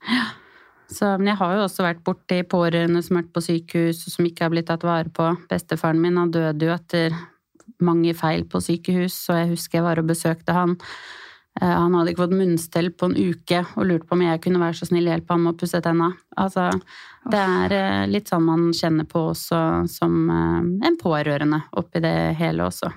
Så, 0.89 1.05
men 1.19 1.29
jeg 1.29 1.37
har 1.37 1.53
jo 1.53 1.65
også 1.67 1.85
vært 1.85 2.01
borti 2.05 2.39
pårørende 2.49 3.01
som 3.05 3.19
har 3.19 3.23
vært 3.23 3.35
på 3.35 3.43
sykehus, 3.45 4.01
og 4.07 4.13
som 4.15 4.25
ikke 4.25 4.47
har 4.47 4.53
blitt 4.53 4.69
tatt 4.71 4.85
vare 4.87 5.11
på. 5.13 5.27
Bestefaren 5.51 6.01
min 6.01 6.17
han 6.17 6.33
døde 6.33 6.65
jo 6.65 6.73
etter 6.73 7.13
mange 7.85 8.15
feil 8.17 8.45
på 8.49 8.61
sykehus, 8.63 9.21
og 9.29 9.37
jeg 9.37 9.51
husker 9.53 9.79
jeg 9.79 9.85
var 9.85 10.01
og 10.01 10.09
besøkte 10.09 10.55
han. 10.55 10.77
Eh, 11.61 11.67
Han 11.67 11.93
hadde 11.93 12.13
ikke 12.13 12.25
fått 12.25 12.37
munnstell 12.39 12.91
på 12.95 13.09
en 13.09 13.17
uke 13.17 13.61
og 13.75 13.85
lurte 13.85 14.07
på 14.09 14.17
om 14.17 14.25
jeg 14.25 14.41
kunne 14.43 14.61
være 14.61 14.79
så 14.79 14.89
snill 14.89 15.09
hjelpe 15.09 15.35
ham 15.35 15.45
med 15.45 15.55
å 15.55 15.59
pusse 15.59 15.81
tenna. 15.83 16.09
Altså, 16.39 16.69
det 17.29 17.43
er 17.43 17.75
eh, 17.77 18.07
litt 18.09 18.31
sånn 18.31 18.47
man 18.47 18.69
kjenner 18.75 19.07
på 19.09 19.29
også 19.33 19.61
som 19.91 20.19
eh, 20.33 20.87
en 20.89 20.99
pårørende 21.01 21.63
oppi 21.79 22.01
det 22.05 22.17
hele 22.39 22.67
også. 22.69 22.91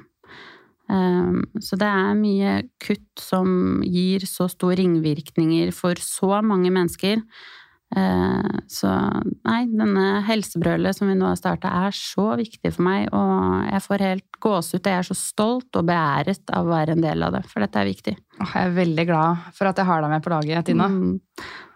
Så 0.92 1.76
det 1.80 1.86
er 1.88 2.16
mye 2.18 2.50
kutt 2.82 3.20
som 3.22 3.78
gir 3.86 4.26
så 4.28 4.44
store 4.50 4.74
ringvirkninger 4.76 5.70
for 5.72 5.96
så 6.02 6.42
mange 6.44 6.68
mennesker. 6.74 7.22
Eh, 7.96 8.58
Så 8.72 8.88
nei, 9.44 9.66
denne 9.68 10.22
helsebrølet 10.24 10.96
som 10.96 11.10
vi 11.10 11.16
nå 11.18 11.26
har 11.28 11.36
starta, 11.36 11.68
er 11.86 11.92
så 11.92 12.30
viktig 12.40 12.70
for 12.72 12.86
meg, 12.86 13.10
og 13.12 13.66
jeg 13.68 13.82
får 13.84 14.04
helt 14.06 14.38
gåsehud. 14.40 14.86
Jeg 14.88 14.98
er 15.02 15.08
så 15.10 15.16
stolt 15.18 15.76
og 15.76 15.84
beæret 15.90 16.40
av 16.56 16.64
å 16.64 16.72
være 16.72 16.94
en 16.96 17.04
del 17.04 17.22
av 17.26 17.34
det, 17.36 17.42
for 17.50 17.60
dette 17.60 17.82
er 17.82 17.90
viktig. 17.90 18.14
Åh, 18.40 18.54
Jeg 18.54 18.70
er 18.70 18.76
veldig 18.78 19.06
glad 19.10 19.44
for 19.58 19.68
at 19.68 19.76
jeg 19.82 19.86
har 19.90 20.00
deg 20.06 20.10
med 20.14 20.24
på 20.24 20.32
laget, 20.32 20.64
Tina. 20.70 20.88
Mm. 20.88 21.18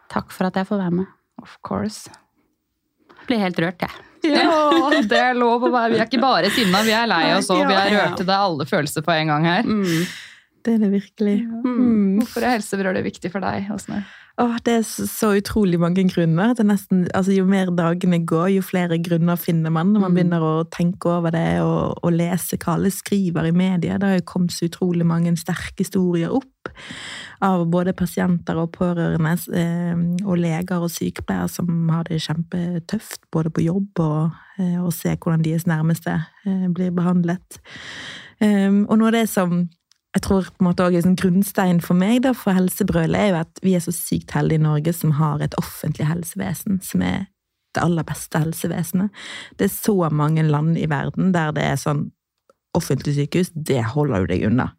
Takk 0.08 0.32
for 0.32 0.48
at 0.48 0.56
jeg 0.56 0.66
får 0.70 0.80
være 0.86 0.96
med. 1.02 1.06
Of 1.42 1.58
course. 1.62 2.08
Blir 3.28 3.42
helt 3.44 3.58
rørt, 3.60 3.82
jeg. 3.84 4.02
Ja, 4.26 5.02
det 5.06 5.18
er 5.20 5.36
lov 5.38 5.62
å 5.62 5.70
være. 5.70 5.92
Vi 5.92 5.98
er 6.00 6.08
ikke 6.08 6.18
bare 6.22 6.48
sinna, 6.50 6.80
vi 6.82 6.90
er 6.96 7.06
lei 7.06 7.26
oss 7.36 7.50
òg. 7.52 7.60
vi 7.68 7.74
er 7.76 7.92
rørt 7.92 8.16
til 8.18 8.26
Det 8.26 8.32
er 8.34 8.42
alle 8.48 8.64
følelser 8.66 9.04
på 9.06 9.12
en 9.14 9.28
gang 9.30 9.44
her. 9.46 9.68
Mm. 9.68 10.06
Det 10.64 10.72
er 10.74 10.78
det 10.82 10.88
virkelig. 10.96 11.34
Mm. 11.62 12.16
Hvorfor 12.22 12.42
er 12.42 12.56
helsebrølet 12.56 13.04
viktig 13.06 13.30
for 13.30 13.44
deg? 13.44 13.68
Åsne? 13.70 14.00
Åh, 14.38 14.56
det 14.66 14.72
er 14.72 14.82
så, 14.84 15.30
utrolig 15.38 15.78
mange 15.80 16.02
grunner. 16.10 16.50
Det 16.52 16.60
er 16.60 16.68
nesten, 16.68 17.06
altså, 17.16 17.32
jo 17.32 17.46
mer 17.48 17.70
dagene 17.72 18.18
går, 18.20 18.50
jo 18.58 18.64
flere 18.64 18.98
grunner 19.00 19.38
finner 19.40 19.72
man 19.72 19.94
når 19.94 20.00
man 20.00 20.12
Mm. 20.12 20.16
begynner 20.18 20.42
å 20.44 20.64
tenke 20.68 21.08
over 21.08 21.30
det 21.32 21.60
og, 21.62 21.96
og 22.04 22.12
lese 22.12 22.58
hva 22.58 22.74
alle 22.74 22.90
skriver 22.92 23.48
i 23.48 23.52
media. 23.56 23.96
Det 23.96 24.08
har 24.08 24.18
jo 24.18 24.26
kommet 24.26 24.52
så 24.52 24.68
utrolig 24.68 25.06
mange 25.06 25.32
sterke 25.40 25.80
historier 25.80 26.28
opp 26.28 26.68
av 27.40 27.64
både 27.70 27.94
pasienter 27.96 28.56
og 28.60 28.72
pårørende, 28.72 29.32
eh, 29.56 29.96
og 30.26 30.36
leger 30.36 30.84
og 30.84 30.90
sykepleiere 30.90 31.48
som 31.48 31.88
har 31.88 32.04
det 32.04 32.20
kjempetøft, 32.20 33.20
både 33.32 33.50
på 33.50 33.64
jobb 33.64 34.00
og 34.04 34.30
eh, 34.58 34.76
å 34.84 34.92
se 34.92 35.16
hvordan 35.16 35.44
deres 35.44 35.64
nærmeste 35.66 36.12
eh, 36.44 36.68
blir 36.68 36.92
behandlet. 36.92 37.60
Um, 38.36 38.82
og 38.90 38.98
noe 38.98 39.08
av 39.08 39.14
det 39.16 39.28
som 39.32 39.62
jeg 40.16 40.22
tror 40.24 40.46
på 40.48 40.62
en 40.62 40.68
måte 40.70 40.84
også 40.86 40.96
er 40.96 41.04
sånn 41.04 41.18
grunnstein 41.20 41.80
for 41.84 41.98
meg 41.98 42.22
da, 42.24 42.30
for 42.32 42.56
helsebrølet, 42.56 43.18
er 43.20 43.32
jo 43.34 43.40
at 43.42 43.58
vi 43.60 43.74
er 43.76 43.82
så 43.84 43.92
sykt 43.92 44.32
heldige 44.32 44.62
i 44.62 44.64
Norge 44.64 44.94
som 44.96 45.12
har 45.18 45.42
et 45.44 45.56
offentlig 45.60 46.06
helsevesen 46.08 46.78
som 46.84 47.04
er 47.04 47.26
det 47.76 47.82
aller 47.84 48.06
beste 48.08 48.40
helsevesenet. 48.40 49.12
Det 49.60 49.68
er 49.68 49.74
så 49.74 49.96
mange 50.08 50.46
land 50.48 50.78
i 50.80 50.86
verden 50.88 51.34
der 51.34 51.52
det 51.52 51.66
er 51.66 51.76
sånn 51.80 52.06
offentlig 52.76 53.16
sykehus, 53.18 53.52
det 53.52 53.82
holder 53.92 54.24
du 54.24 54.32
deg 54.32 54.46
unna. 54.48 54.70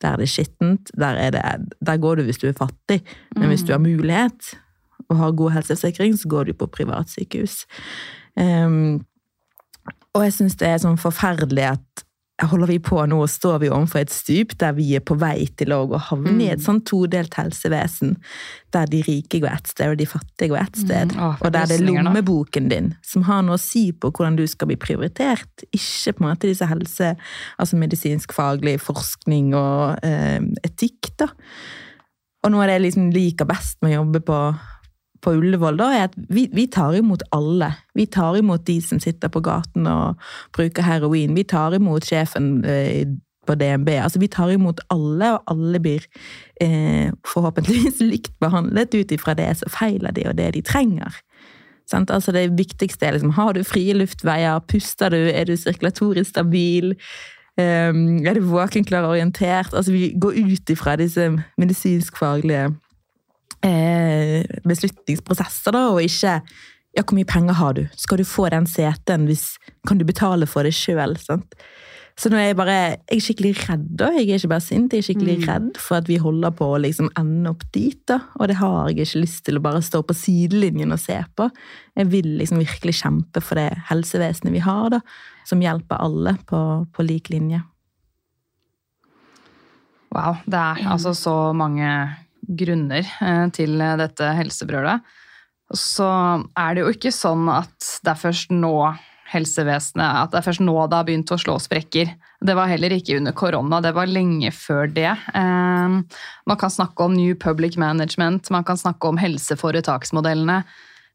Der 0.00 0.14
er 0.14 0.22
det 0.24 0.30
skittent, 0.32 0.90
der, 0.96 1.20
er 1.20 1.36
det, 1.36 1.44
der 1.84 2.00
går 2.00 2.16
du 2.16 2.26
hvis 2.30 2.40
du 2.40 2.48
er 2.48 2.56
fattig. 2.56 3.02
Men 3.36 3.52
hvis 3.52 3.64
du 3.68 3.74
har 3.74 3.84
mulighet 3.84 4.54
og 5.10 5.20
har 5.20 5.36
god 5.36 5.58
helseforsikring, 5.58 6.16
så 6.16 6.28
går 6.32 6.48
du 6.48 6.56
på 6.56 6.72
privatsykehus. 6.72 7.64
Um, 8.36 9.04
og 10.16 10.24
jeg 10.24 10.36
syns 10.36 10.56
det 10.56 10.72
er 10.72 10.80
sånn 10.80 11.00
forferdelig 11.00 11.68
at 11.74 12.05
holder 12.44 12.68
vi 12.68 12.76
på 12.84 12.98
nå, 13.08 13.18
og 13.24 13.30
står 13.32 13.62
vi 13.62 13.70
overfor 13.72 14.02
et 14.02 14.12
stup 14.12 14.52
der 14.60 14.74
vi 14.76 14.90
er 14.98 15.04
på 15.04 15.16
vei 15.16 15.46
til 15.56 15.72
å 15.72 15.80
havne 16.10 16.34
i 16.44 16.50
et 16.52 16.60
sånn 16.62 16.82
todelt 16.84 17.32
helsevesen, 17.38 18.16
der 18.76 18.90
de 18.92 19.00
rike 19.06 19.40
går 19.40 19.54
ett 19.54 19.70
sted 19.72 19.94
og 19.94 19.96
de 20.02 20.08
fattige 20.10 20.50
går 20.52 20.60
ett 20.60 20.76
sted. 20.82 21.14
Mm, 21.16 21.22
åh, 21.24 21.40
og 21.40 21.54
der 21.54 21.70
det 21.70 21.78
er 21.78 21.86
lommeboken 21.88 22.68
din 22.72 22.92
som 23.06 23.24
har 23.28 23.40
noe 23.46 23.56
å 23.56 23.62
si 23.62 23.88
på 23.96 24.12
hvordan 24.12 24.36
du 24.36 24.44
skal 24.50 24.68
bli 24.68 24.76
prioritert. 24.80 25.64
Ikke 25.70 26.12
på 26.12 26.24
en 26.24 26.28
måte 26.28 26.50
disse 26.50 26.68
helse, 26.68 27.14
altså 27.56 27.80
medisinsk-faglig 27.80 28.76
forskning 28.84 29.54
og 29.56 30.04
eh, 30.04 30.40
etikk, 30.66 31.14
da. 31.22 31.32
Og 32.44 32.52
noe 32.52 32.66
av 32.66 32.68
det 32.68 32.76
jeg 32.76 32.86
liksom 32.90 33.10
liker 33.14 33.48
best 33.48 33.80
med 33.82 33.94
å 33.94 34.02
jobbe 34.02 34.20
på, 34.28 34.40
på 35.24 35.34
Ullevål, 35.38 35.78
da, 35.80 35.90
er 35.94 36.08
at 36.08 36.16
vi, 36.32 36.46
vi 36.54 36.66
tar 36.72 36.96
imot 36.98 37.24
alle. 37.34 37.72
Vi 37.96 38.06
tar 38.06 38.38
imot 38.38 38.66
de 38.66 38.80
som 38.84 39.00
sitter 39.02 39.32
på 39.32 39.42
gaten 39.44 39.88
og 39.90 40.20
bruker 40.56 40.86
heroin. 40.86 41.36
Vi 41.36 41.46
tar 41.48 41.76
imot 41.76 42.06
sjefen 42.06 42.64
eh, 42.64 43.06
på 43.46 43.54
DNB. 43.58 43.88
Altså, 44.02 44.20
vi 44.22 44.30
tar 44.32 44.52
imot 44.54 44.82
alle, 44.92 45.36
og 45.36 45.52
alle 45.52 45.80
blir 45.82 46.06
eh, 46.62 47.12
forhåpentligvis 47.26 48.02
likt 48.12 48.34
behandlet 48.42 48.94
ut 48.94 49.14
ifra 49.14 49.36
det 49.38 49.52
som 49.60 49.72
feiler 49.72 50.14
de, 50.16 50.26
og 50.30 50.36
det 50.38 50.52
de 50.58 50.64
trenger. 50.66 51.22
Sant? 51.86 52.10
Altså 52.10 52.34
det 52.34 52.48
viktigste 52.58 53.06
er 53.06 53.14
liksom, 53.14 53.36
har 53.36 53.54
du 53.54 53.62
frie 53.64 53.94
luftveier, 53.94 54.58
puster 54.68 55.14
du, 55.14 55.20
er 55.30 55.46
du 55.46 55.54
sirkulatorisk 55.56 56.32
stabil, 56.32 56.96
um, 57.60 58.00
er 58.26 58.34
du 58.34 58.48
våken, 58.50 58.84
klar 58.84 59.06
og 59.06 59.14
orientert? 59.14 59.70
Altså 59.70 59.94
vi 59.94 60.10
går 60.20 60.40
ut 60.50 60.74
ifra 60.74 60.96
disse 60.98 61.28
medisinskfaglige 61.58 62.64
eh, 63.62 64.15
beslutningsprosesser, 64.66 65.72
da, 65.76 65.88
og 65.92 66.02
ikke 66.04 66.40
ja, 66.96 67.02
hvor 67.02 67.16
mye 67.18 67.28
penger 67.28 67.58
har 67.58 67.74
du? 67.76 67.82
Skal 67.96 68.18
du 68.22 68.24
få 68.24 68.48
den 68.52 68.66
seten? 68.66 69.26
Hvis, 69.28 69.58
kan 69.86 69.98
du 70.00 70.06
betale 70.08 70.46
for 70.48 70.64
det 70.64 70.72
sjøl? 70.74 71.16
Så 72.16 72.30
nå 72.32 72.38
er 72.40 72.46
jeg 72.46 72.56
bare 72.56 72.76
jeg 73.04 73.18
er 73.18 73.20
skikkelig 73.20 73.50
redd. 73.66 73.88
da. 74.00 74.06
Jeg 74.16 74.30
er 74.30 74.38
ikke 74.38 74.48
bare 74.54 74.64
sint, 74.64 74.94
jeg 74.94 75.02
er 75.02 75.08
skikkelig 75.10 75.34
Mm. 75.42 75.44
redd 75.50 75.76
for 75.76 75.96
at 75.98 76.08
vi 76.08 76.16
holder 76.16 76.50
på 76.56 76.64
å 76.72 76.80
liksom 76.80 77.10
ende 77.20 77.50
opp 77.50 77.66
dit. 77.72 78.00
da. 78.08 78.20
Og 78.40 78.48
det 78.48 78.56
har 78.56 78.88
jeg 78.88 78.96
ikke 78.96 79.20
lyst 79.20 79.44
til 79.44 79.58
å 79.58 79.62
bare 79.62 79.82
stå 79.84 80.00
på 80.02 80.16
sidelinjen 80.16 80.92
og 80.92 80.98
se 80.98 81.22
på. 81.36 81.50
Jeg 81.94 82.06
vil 82.10 82.38
liksom 82.38 82.58
virkelig 82.64 83.02
kjempe 83.02 83.42
for 83.42 83.56
det 83.56 83.76
helsevesenet 83.90 84.52
vi 84.52 84.64
har, 84.64 84.88
da, 84.88 85.00
som 85.44 85.60
hjelper 85.60 86.00
alle 86.00 86.38
på, 86.46 86.88
på 86.90 87.02
lik 87.04 87.28
linje. 87.28 87.60
Wow, 90.14 90.38
det 90.46 90.56
er 90.56 90.86
altså 90.88 91.12
så 91.12 91.52
mange 91.52 92.16
grunner 92.48 93.04
eh, 93.20 93.46
til 93.56 93.78
dette 94.00 94.30
helsebrølet. 94.38 95.02
Så 95.74 96.06
er 96.54 96.74
det 96.76 96.84
jo 96.84 96.92
ikke 96.94 97.10
sånn 97.14 97.48
at 97.50 97.74
det 98.04 98.12
er 98.12 98.20
først 98.20 98.52
nå 98.54 98.72
helsevesenet 99.26 100.20
At 100.20 100.30
det 100.30 100.38
er 100.38 100.44
først 100.46 100.62
nå 100.62 100.74
det 100.86 100.94
har 101.00 101.06
begynt 101.08 101.32
å 101.34 101.38
slå 101.42 101.56
sprekker. 101.58 102.12
Det 102.46 102.54
var 102.54 102.70
heller 102.70 102.92
ikke 102.94 103.16
under 103.18 103.34
korona, 103.34 103.80
det 103.82 103.90
var 103.96 104.06
lenge 104.06 104.52
før 104.54 104.86
det. 104.94 105.10
Eh, 105.34 105.96
Man 106.46 106.60
kan 106.60 106.70
snakke 106.70 107.02
om 107.08 107.16
New 107.16 107.34
Public 107.34 107.76
Management, 107.76 108.50
man 108.54 108.64
kan 108.64 108.78
snakke 108.78 109.08
om 109.10 109.18
helseforetaksmodellene. 109.18 110.60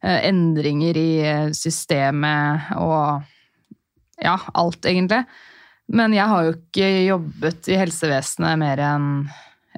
eh, 0.03 0.27
Endringer 0.27 0.97
i 0.97 1.53
systemet 1.55 2.73
og 2.75 3.23
ja, 4.21 4.35
alt, 4.53 4.83
egentlig. 4.85 5.23
Men 5.87 6.13
jeg 6.13 6.27
har 6.27 6.43
jo 6.45 6.51
ikke 6.57 6.89
jobbet 7.07 7.67
i 7.71 7.77
helsevesenet 7.79 8.59
mer 8.59 8.81
enn 8.85 9.07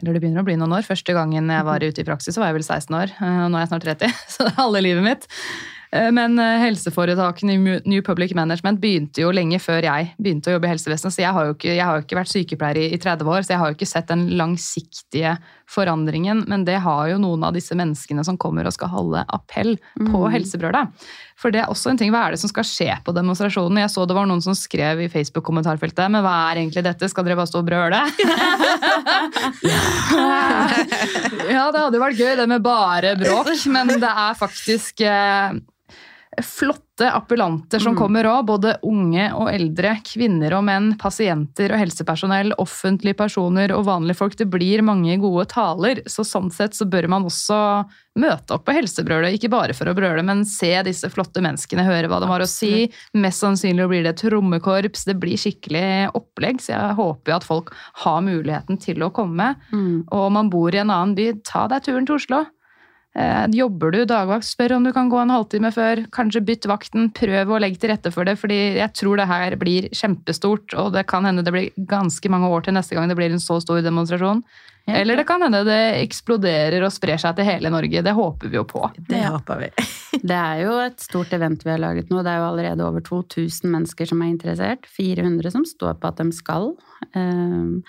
eller 0.04 0.18
det 0.18 0.24
begynner 0.26 0.44
å 0.44 0.48
bli 0.48 0.58
noen 0.60 0.76
år. 0.76 0.84
Første 0.88 1.16
gangen 1.16 1.48
jeg 1.50 1.66
var 1.68 1.84
ute 1.84 2.04
i 2.04 2.08
praksis, 2.08 2.36
så 2.36 2.44
var 2.44 2.52
jeg 2.52 2.60
vel 2.60 2.66
16 2.68 2.98
år. 3.00 3.14
eh, 3.16 3.38
og 3.46 3.54
Nå 3.54 3.58
er 3.60 3.64
jeg 3.64 3.72
snart 3.72 3.88
30, 3.88 4.18
så 4.36 4.44
det 4.44 4.52
er 4.52 4.60
halve 4.60 4.82
livet 4.84 5.06
mitt. 5.08 5.28
Eh, 5.94 6.10
Men 6.12 6.36
eh, 6.42 6.60
helseforetakene 6.66 7.56
i 7.56 7.80
New 7.88 8.02
Public 8.06 8.36
Management 8.36 8.82
begynte 8.84 9.24
jo 9.24 9.32
lenge 9.32 9.60
før 9.64 9.86
jeg 9.88 10.12
begynte 10.20 10.52
å 10.52 10.58
jobbe 10.58 10.68
i 10.68 10.74
helsevesenet. 10.74 11.16
Så 11.16 11.24
jeg 11.24 11.34
har 11.36 11.48
jo 11.48 11.56
ikke, 11.56 11.78
har 11.80 12.04
ikke 12.04 12.20
vært 12.20 12.34
sykepleier 12.34 12.82
i 12.90 13.00
30 13.00 13.32
år, 13.32 13.46
så 13.48 13.56
jeg 13.56 13.64
har 13.64 13.72
jo 13.72 13.78
ikke 13.80 13.92
sett 13.94 14.12
den 14.12 14.28
langsiktige 14.40 15.38
forandringen. 15.70 16.44
Men 16.48 16.66
det 16.68 16.80
har 16.84 17.08
jo 17.12 17.20
noen 17.22 17.44
av 17.48 17.54
disse 17.56 17.76
menneskene 17.78 18.24
som 18.26 18.38
kommer 18.40 18.68
og 18.68 18.74
skal 18.76 18.92
holde 18.94 19.24
appell 19.34 19.76
på 19.98 20.24
helsebrølet. 20.34 20.88
For 21.40 21.52
det 21.54 21.64
er 21.64 21.72
også 21.72 21.90
en 21.92 22.00
ting, 22.00 22.12
Hva 22.14 22.28
er 22.28 22.32
det 22.36 22.42
som 22.44 22.52
skal 22.52 22.66
skje 22.68 22.94
på 23.04 23.12
demonstrasjonen? 23.16 23.82
Jeg 23.82 23.92
så 23.92 24.06
det 24.08 24.16
var 24.16 24.28
noen 24.30 24.44
som 24.44 24.56
skrev 24.58 25.02
i 25.02 25.10
Facebook-kommentarfeltet 25.12 26.12
men 26.14 26.24
hva 26.24 26.36
er 26.52 26.62
egentlig 26.62 26.84
dette? 26.86 27.10
Skal 27.10 27.26
dere 27.26 27.40
bare 27.40 27.50
stå 27.50 27.60
og 27.64 27.68
brøle? 27.68 28.02
ja, 31.54 31.66
det 31.74 31.82
hadde 31.82 32.04
vært 32.04 32.20
gøy 32.20 32.34
det 32.40 32.48
med 32.50 32.64
bare 32.66 33.16
bråk, 33.20 33.54
men 33.74 33.96
det 34.02 34.10
er 34.10 34.34
faktisk 34.40 35.02
eh, 35.08 35.50
flotte 36.42 37.10
appellanter 37.12 37.82
som 37.84 37.96
kommer 37.98 38.28
òg. 38.30 38.46
Både 38.48 38.76
unge 38.88 39.26
og 39.38 39.50
eldre, 39.52 39.96
kvinner 40.08 40.56
og 40.58 40.64
menn, 40.68 40.94
pasienter 41.02 41.74
og 41.74 41.82
helsepersonell, 41.82 42.54
offentlige 42.62 43.18
personer 43.20 43.74
og 43.76 43.86
vanlige 43.90 44.18
folk. 44.20 44.38
Det 44.40 44.48
blir 44.52 44.84
mange 44.86 45.18
gode 45.22 45.46
taler, 45.52 46.02
så 46.10 46.26
sånn 46.28 46.50
sett 46.54 46.78
så 46.78 46.88
bør 46.90 47.10
man 47.12 47.28
også 47.30 47.60
møte 48.20 48.56
opp 48.56 48.66
på 48.68 48.76
helsebrølet. 48.78 49.38
Ikke 49.38 49.52
bare 49.54 49.76
for 49.78 49.90
å 49.90 49.96
brøle, 49.98 50.24
men 50.26 50.46
se 50.48 50.72
disse 50.86 51.10
flotte 51.14 51.44
menneskene, 51.44 51.86
høre 51.88 52.10
hva 52.12 52.22
de 52.24 52.30
har 52.30 52.46
å 52.46 52.50
si. 52.50 52.88
Mest 53.18 53.44
sannsynlig 53.44 53.90
blir 53.92 54.08
det 54.08 54.18
trommekorps, 54.22 55.08
det 55.10 55.18
blir 55.22 55.40
skikkelig 55.40 56.14
opplegg, 56.18 56.62
så 56.64 56.76
jeg 56.76 56.98
håper 57.00 57.34
jo 57.34 57.40
at 57.40 57.48
folk 57.48 57.74
har 58.06 58.26
muligheten 58.26 58.82
til 58.82 59.06
å 59.06 59.14
komme. 59.14 59.54
Mm. 59.74 60.06
Og 60.08 60.20
om 60.28 60.38
man 60.40 60.54
bor 60.54 60.74
i 60.74 60.82
en 60.82 60.94
annen 60.94 61.18
by, 61.18 61.32
ta 61.46 61.68
deg 61.72 61.90
turen 61.90 62.10
til 62.10 62.22
Oslo. 62.22 62.46
Eh, 63.14 63.46
jobber 63.54 63.94
du 63.94 64.00
dagvakt, 64.10 64.48
spør 64.48 64.80
om 64.80 64.88
du 64.88 64.92
kan 64.94 65.10
gå 65.12 65.20
en 65.22 65.34
halvtime 65.34 65.70
før. 65.74 66.02
Kanskje 66.16 66.42
bytt 66.48 66.66
vakten, 66.70 67.12
prøv 67.14 67.54
å 67.54 67.62
legge 67.62 67.78
til 67.82 67.94
rette 67.94 68.10
for 68.14 68.26
det, 68.26 68.40
fordi 68.42 68.60
jeg 68.80 68.90
tror 68.98 69.22
det 69.22 69.30
her 69.30 69.56
blir 69.62 69.90
kjempestort, 69.94 70.74
og 70.82 70.94
det 70.96 71.06
kan 71.10 71.28
hende 71.30 71.46
det 71.46 71.54
blir 71.54 71.86
ganske 71.90 72.34
mange 72.34 72.50
år 72.50 72.66
til 72.66 72.78
neste 72.78 72.98
gang 72.98 73.12
det 73.12 73.18
blir 73.20 73.34
en 73.34 73.44
så 73.44 73.60
stor 73.62 73.84
demonstrasjon. 73.86 74.42
Ja, 74.86 74.98
Eller 75.00 75.16
det 75.16 75.24
kan 75.24 75.42
hende 75.42 75.62
det 75.64 76.02
eksploderer 76.02 76.84
og 76.84 76.92
sprer 76.92 77.22
seg 77.22 77.38
til 77.38 77.48
hele 77.48 77.70
Norge. 77.72 78.02
Det 78.04 78.14
håper 78.18 78.52
vi 78.52 78.58
jo 78.58 78.66
på. 78.68 78.82
Det 79.08 79.22
håper 79.24 79.62
vi. 79.62 79.70
Det 80.24 80.36
er 80.38 80.60
jo 80.62 80.74
et 80.80 81.00
stort 81.04 81.32
event 81.36 81.64
vi 81.66 81.72
har 81.72 81.80
laget 81.82 82.12
nå. 82.12 82.22
Det 82.24 82.32
er 82.32 82.42
jo 82.42 82.50
allerede 82.50 82.84
over 82.86 83.04
2000 83.04 83.72
mennesker 83.72 84.08
som 84.08 84.22
er 84.24 84.30
interessert. 84.32 84.86
400 84.88 85.52
som 85.56 85.66
står 85.68 85.98
på 86.00 86.12
at 86.12 86.20
de 86.20 86.36
skal. 86.36 86.70
Ehm, 87.18 87.82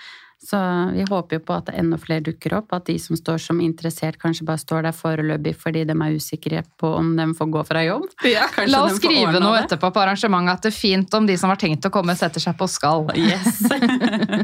Så 0.44 0.58
vi 0.92 1.04
håper 1.08 1.38
jo 1.38 1.42
på 1.48 1.54
at 1.56 1.70
enda 1.72 1.96
flere 1.96 2.20
dukker 2.26 2.52
opp. 2.58 2.72
At 2.76 2.84
de 2.90 2.98
som 3.00 3.16
står 3.16 3.38
som 3.40 3.62
interessert, 3.64 4.18
kanskje 4.20 4.44
bare 4.44 4.60
står 4.60 4.84
der 4.84 4.92
foreløpig 4.96 5.54
fordi 5.56 5.86
de 5.88 5.94
er 5.96 6.16
usikre 6.18 6.60
på 6.80 6.90
om 6.98 7.14
de 7.16 7.24
får 7.38 7.48
gå 7.54 7.62
fra 7.70 7.84
jobb. 7.86 8.04
Ja, 8.34 8.44
La 8.68 8.82
oss 8.84 8.98
skrive 9.00 9.40
noe 9.40 9.56
det. 9.56 9.64
etterpå 9.70 9.88
på 9.96 10.02
arrangementet 10.04 10.58
at 10.58 10.66
det 10.66 10.72
er 10.74 10.76
fint 10.76 11.16
om 11.16 11.24
de 11.28 11.38
som 11.40 11.48
har 11.48 11.60
tenkt 11.62 11.88
å 11.88 11.92
komme, 11.94 12.12
setter 12.20 12.44
seg 12.44 12.58
på 12.60 12.68
skall. 12.68 13.08
Yes. 13.24 13.62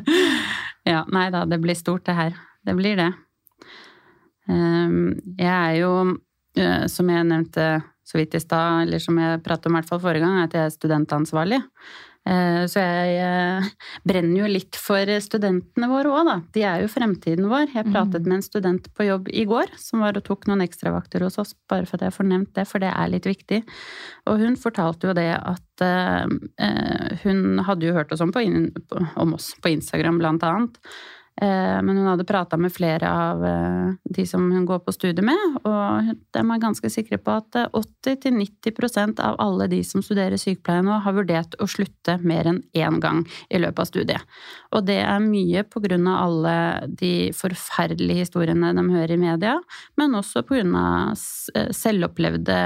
ja, 0.89 1.05
nei 1.13 1.29
da, 1.35 1.45
det 1.45 1.61
blir 1.61 1.77
stort 1.77 2.07
det 2.09 2.17
her. 2.17 2.37
Det 2.65 2.75
blir 2.81 2.97
det. 2.97 3.11
Ehm, 4.49 5.19
Jeg 5.39 5.53
er 5.53 5.79
jo, 5.83 5.93
eh, 6.57 6.87
som 6.89 7.09
jeg 7.13 7.29
nevnte 7.29 7.67
så 8.11 8.19
vidt 8.19 8.35
i 8.35 8.41
stad, 8.43 8.87
eller 8.87 8.99
som 8.99 9.19
jeg 9.21 9.43
pratet 9.45 9.69
om 9.69 9.77
i 9.77 9.81
hvert 9.81 9.89
fall 9.93 10.01
forrige 10.03 10.25
gang, 10.25 10.41
at 10.43 10.57
jeg 10.57 10.67
er 10.67 10.75
studentansvarlig. 10.75 11.61
Eh, 12.29 12.65
Så 12.69 12.83
jeg 12.83 13.15
eh, 13.25 13.69
brenner 14.07 14.43
jo 14.43 14.49
litt 14.51 14.77
for 14.77 15.09
studentene 15.25 15.89
våre 15.91 16.13
òg, 16.13 16.29
da. 16.29 16.37
De 16.53 16.65
er 16.69 16.83
jo 16.83 16.91
fremtiden 16.93 17.49
vår. 17.51 17.71
Jeg 17.75 17.89
pratet 17.89 18.27
med 18.29 18.39
en 18.39 18.45
student 18.45 18.91
på 18.95 19.07
jobb 19.09 19.31
i 19.33 19.47
går 19.49 19.73
som 19.81 20.05
var 20.05 20.19
og 20.19 20.27
tok 20.27 20.47
noen 20.51 20.65
ekstravakter 20.67 21.25
hos 21.25 21.41
oss, 21.41 21.55
bare 21.71 21.89
for 21.89 21.97
at 21.97 22.09
jeg 22.09 22.17
får 22.19 22.29
nevnt 22.29 22.53
det, 22.55 22.67
for 22.69 22.83
det 22.83 22.93
er 22.93 23.13
litt 23.13 23.29
viktig. 23.29 23.63
Og 24.29 24.43
hun 24.45 24.59
fortalte 24.61 25.09
jo 25.11 25.17
det 25.17 25.31
at 25.39 25.87
eh, 25.87 27.17
hun 27.25 27.65
hadde 27.67 27.89
jo 27.89 27.97
hørt 27.97 28.13
oss 28.13 28.21
om, 28.21 28.33
på, 28.35 28.45
om 29.17 29.35
oss 29.35 29.55
på 29.63 29.73
Instagram, 29.73 30.21
blant 30.21 30.45
annet. 30.45 30.79
Eh, 31.41 31.83
Men 31.83 31.97
hun 31.97 32.07
hadde 32.07 32.25
prata 32.25 32.57
med 32.57 32.73
flere 32.73 33.09
av 33.09 33.45
eh, 33.45 33.93
de 34.05 34.27
som 34.27 34.51
hun 34.53 34.67
går 34.69 34.83
på 34.85 34.93
studie 34.93 35.25
med, 35.25 35.57
og 35.65 36.11
de 36.37 36.43
er 36.43 36.61
ganske 36.61 36.91
sikre 36.93 37.17
på 37.17 37.33
at 37.33 37.57
eh, 37.57 37.71
80-90% 37.73 39.23
av 39.25 39.39
alle 39.41 39.71
de 39.73 39.79
som 39.87 40.05
studerer 40.05 40.37
sykepleie 40.41 40.85
nå, 40.85 40.99
har 41.01 41.17
vurdert 41.17 41.57
å 41.57 41.69
slutte 41.71 42.19
mer 42.21 42.51
enn 42.51 42.61
én 42.77 43.01
gang 43.01 43.23
i 43.49 43.63
løpet 43.63 43.81
av 43.81 43.89
studiet. 43.89 44.37
Og 44.77 44.85
det 44.91 45.01
er 45.01 45.25
mye 45.25 45.65
på 45.65 45.81
grunn 45.87 46.11
av 46.13 46.21
alle 46.27 46.55
de 47.01 47.15
forferdelige 47.37 48.27
historiene 48.27 48.75
de 48.77 48.87
hører 48.93 49.17
i 49.17 49.23
media, 49.25 49.57
men 49.97 50.21
også 50.21 50.45
på 50.45 50.61
grunn 50.61 50.77
av 50.77 51.17
eh, 51.57 51.73
selvopplevde 51.73 52.61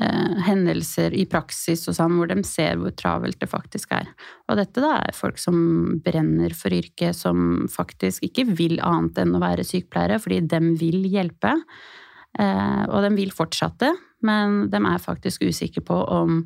eh, 0.00 0.38
hendelser 0.46 1.14
i 1.16 1.24
praksis 1.30 1.86
og 1.90 1.96
sånn, 1.98 2.16
hvor 2.18 2.30
de 2.30 2.42
ser 2.46 2.78
hvor 2.80 2.94
travelt 2.96 3.38
det 3.40 3.50
faktisk 3.50 3.92
er. 3.96 4.10
Og 4.48 4.58
dette 4.60 4.82
da 4.84 4.94
er 5.02 5.16
folk 5.16 5.40
som 5.42 6.00
brenner 6.04 6.54
for 6.56 6.74
yrket, 6.74 7.16
som 7.16 7.66
faktisk 7.72 8.26
ikke 8.28 8.48
vil 8.58 8.78
annet 8.84 9.22
enn 9.22 9.36
å 9.36 9.42
være 9.42 9.66
sykepleiere, 9.66 10.20
fordi 10.22 10.42
de 10.50 10.62
vil 10.80 11.08
hjelpe. 11.10 11.54
Eh, 12.38 12.82
og 12.88 13.02
de 13.04 13.12
vil 13.16 13.34
fortsette, 13.34 13.92
men 14.26 14.64
de 14.72 14.80
er 14.80 15.02
faktisk 15.02 15.46
usikre 15.46 15.82
på 15.86 15.98
om 16.14 16.40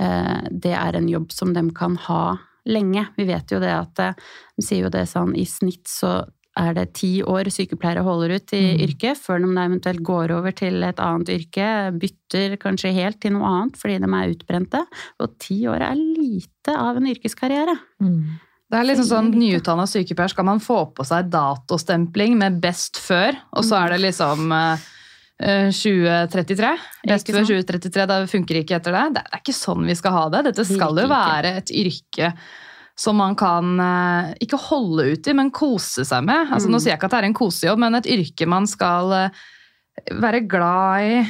eh, 0.00 0.48
det 0.50 0.74
er 0.76 0.98
en 0.98 1.08
jobb 1.08 1.32
som 1.32 1.52
de 1.56 1.64
kan 1.76 1.96
ha 2.08 2.24
lenge. 2.68 3.06
Vi 3.16 3.26
vet 3.28 3.52
jo 3.52 3.60
det 3.62 3.72
at 3.74 4.02
eh, 4.02 4.18
de 4.56 4.66
sier 4.66 4.86
jo 4.86 4.92
det 4.92 5.06
sånn 5.10 5.34
i 5.38 5.46
snitt 5.48 5.88
så 5.90 6.20
er 6.58 6.74
det 6.76 6.92
ti 6.98 7.22
år 7.24 7.48
sykepleiere 7.48 8.04
holder 8.04 8.36
ut 8.36 8.52
i 8.52 8.76
Mm. 8.76 8.80
yrket, 8.86 9.16
før 9.16 9.40
de 9.40 9.48
eventuelt 9.56 10.02
går 10.02 10.30
over 10.36 10.52
til 10.52 10.82
et 10.82 10.96
annet 10.96 11.28
yrke, 11.28 11.98
bytter 11.98 12.56
kanskje 12.58 12.92
helt 12.92 13.20
til 13.20 13.32
noe 13.32 13.48
annet 13.48 13.76
fordi 13.80 13.98
de 13.98 14.04
er 14.04 14.34
utbrente. 14.34 14.86
Og 15.20 15.38
ti 15.38 15.62
år 15.66 15.80
er 15.80 15.94
lite 15.96 16.76
av 16.76 16.96
en 16.96 17.06
yrkeskarriere. 17.06 17.78
Mm. 18.02 18.40
Det 18.70 18.78
er 18.78 18.84
liksom 18.84 19.04
sånn. 19.04 19.34
Nyutdanna 19.36 19.84
sykepleier 19.84 20.30
skal 20.30 20.44
man 20.44 20.58
få 20.58 20.94
på 20.94 21.04
seg 21.04 21.28
datostempling 21.30 22.36
med 22.38 22.60
'best 22.60 22.96
før', 22.96 23.36
og 23.52 23.64
så 23.64 23.84
er 23.84 23.88
det 23.90 24.00
liksom 24.00 24.52
eh, 24.52 24.78
eh, 25.40 25.68
2033. 25.70 26.78
Best 27.06 27.26
før 27.26 27.44
2033, 27.44 28.06
det 28.06 28.30
funker 28.30 28.56
ikke 28.62 28.76
etter 28.76 28.92
det. 28.92 29.14
Det 29.14 29.22
er 29.32 29.38
ikke 29.40 29.52
sånn 29.56 29.86
vi 29.86 29.94
skal 29.94 30.12
ha 30.12 30.28
det. 30.28 30.44
Dette 30.44 30.64
skal 30.64 30.96
jo 30.96 31.08
være 31.08 31.56
et 31.56 31.70
yrke 31.70 32.32
som 33.02 33.18
man 33.18 33.34
kan 33.38 33.74
eh, 33.82 34.32
ikke 34.46 34.60
holde 34.68 35.08
ut 35.16 35.26
i, 35.28 35.34
men 35.38 35.50
kose 35.54 36.04
seg 36.08 36.24
med. 36.28 36.52
Altså, 36.52 36.68
Mm. 36.70 36.76
Nå 36.76 36.80
sier 36.84 36.92
jeg 36.94 37.00
ikke 37.00 37.10
at 37.10 37.16
det 37.16 37.22
er 37.24 37.30
en 37.32 37.38
kosejobb, 37.42 37.80
men 37.82 37.98
et 37.98 38.10
yrke 38.14 38.46
man 38.48 38.68
skal 38.70 39.12
eh, 39.18 39.44
være 40.22 40.44
glad 40.48 41.06
i 41.10 41.22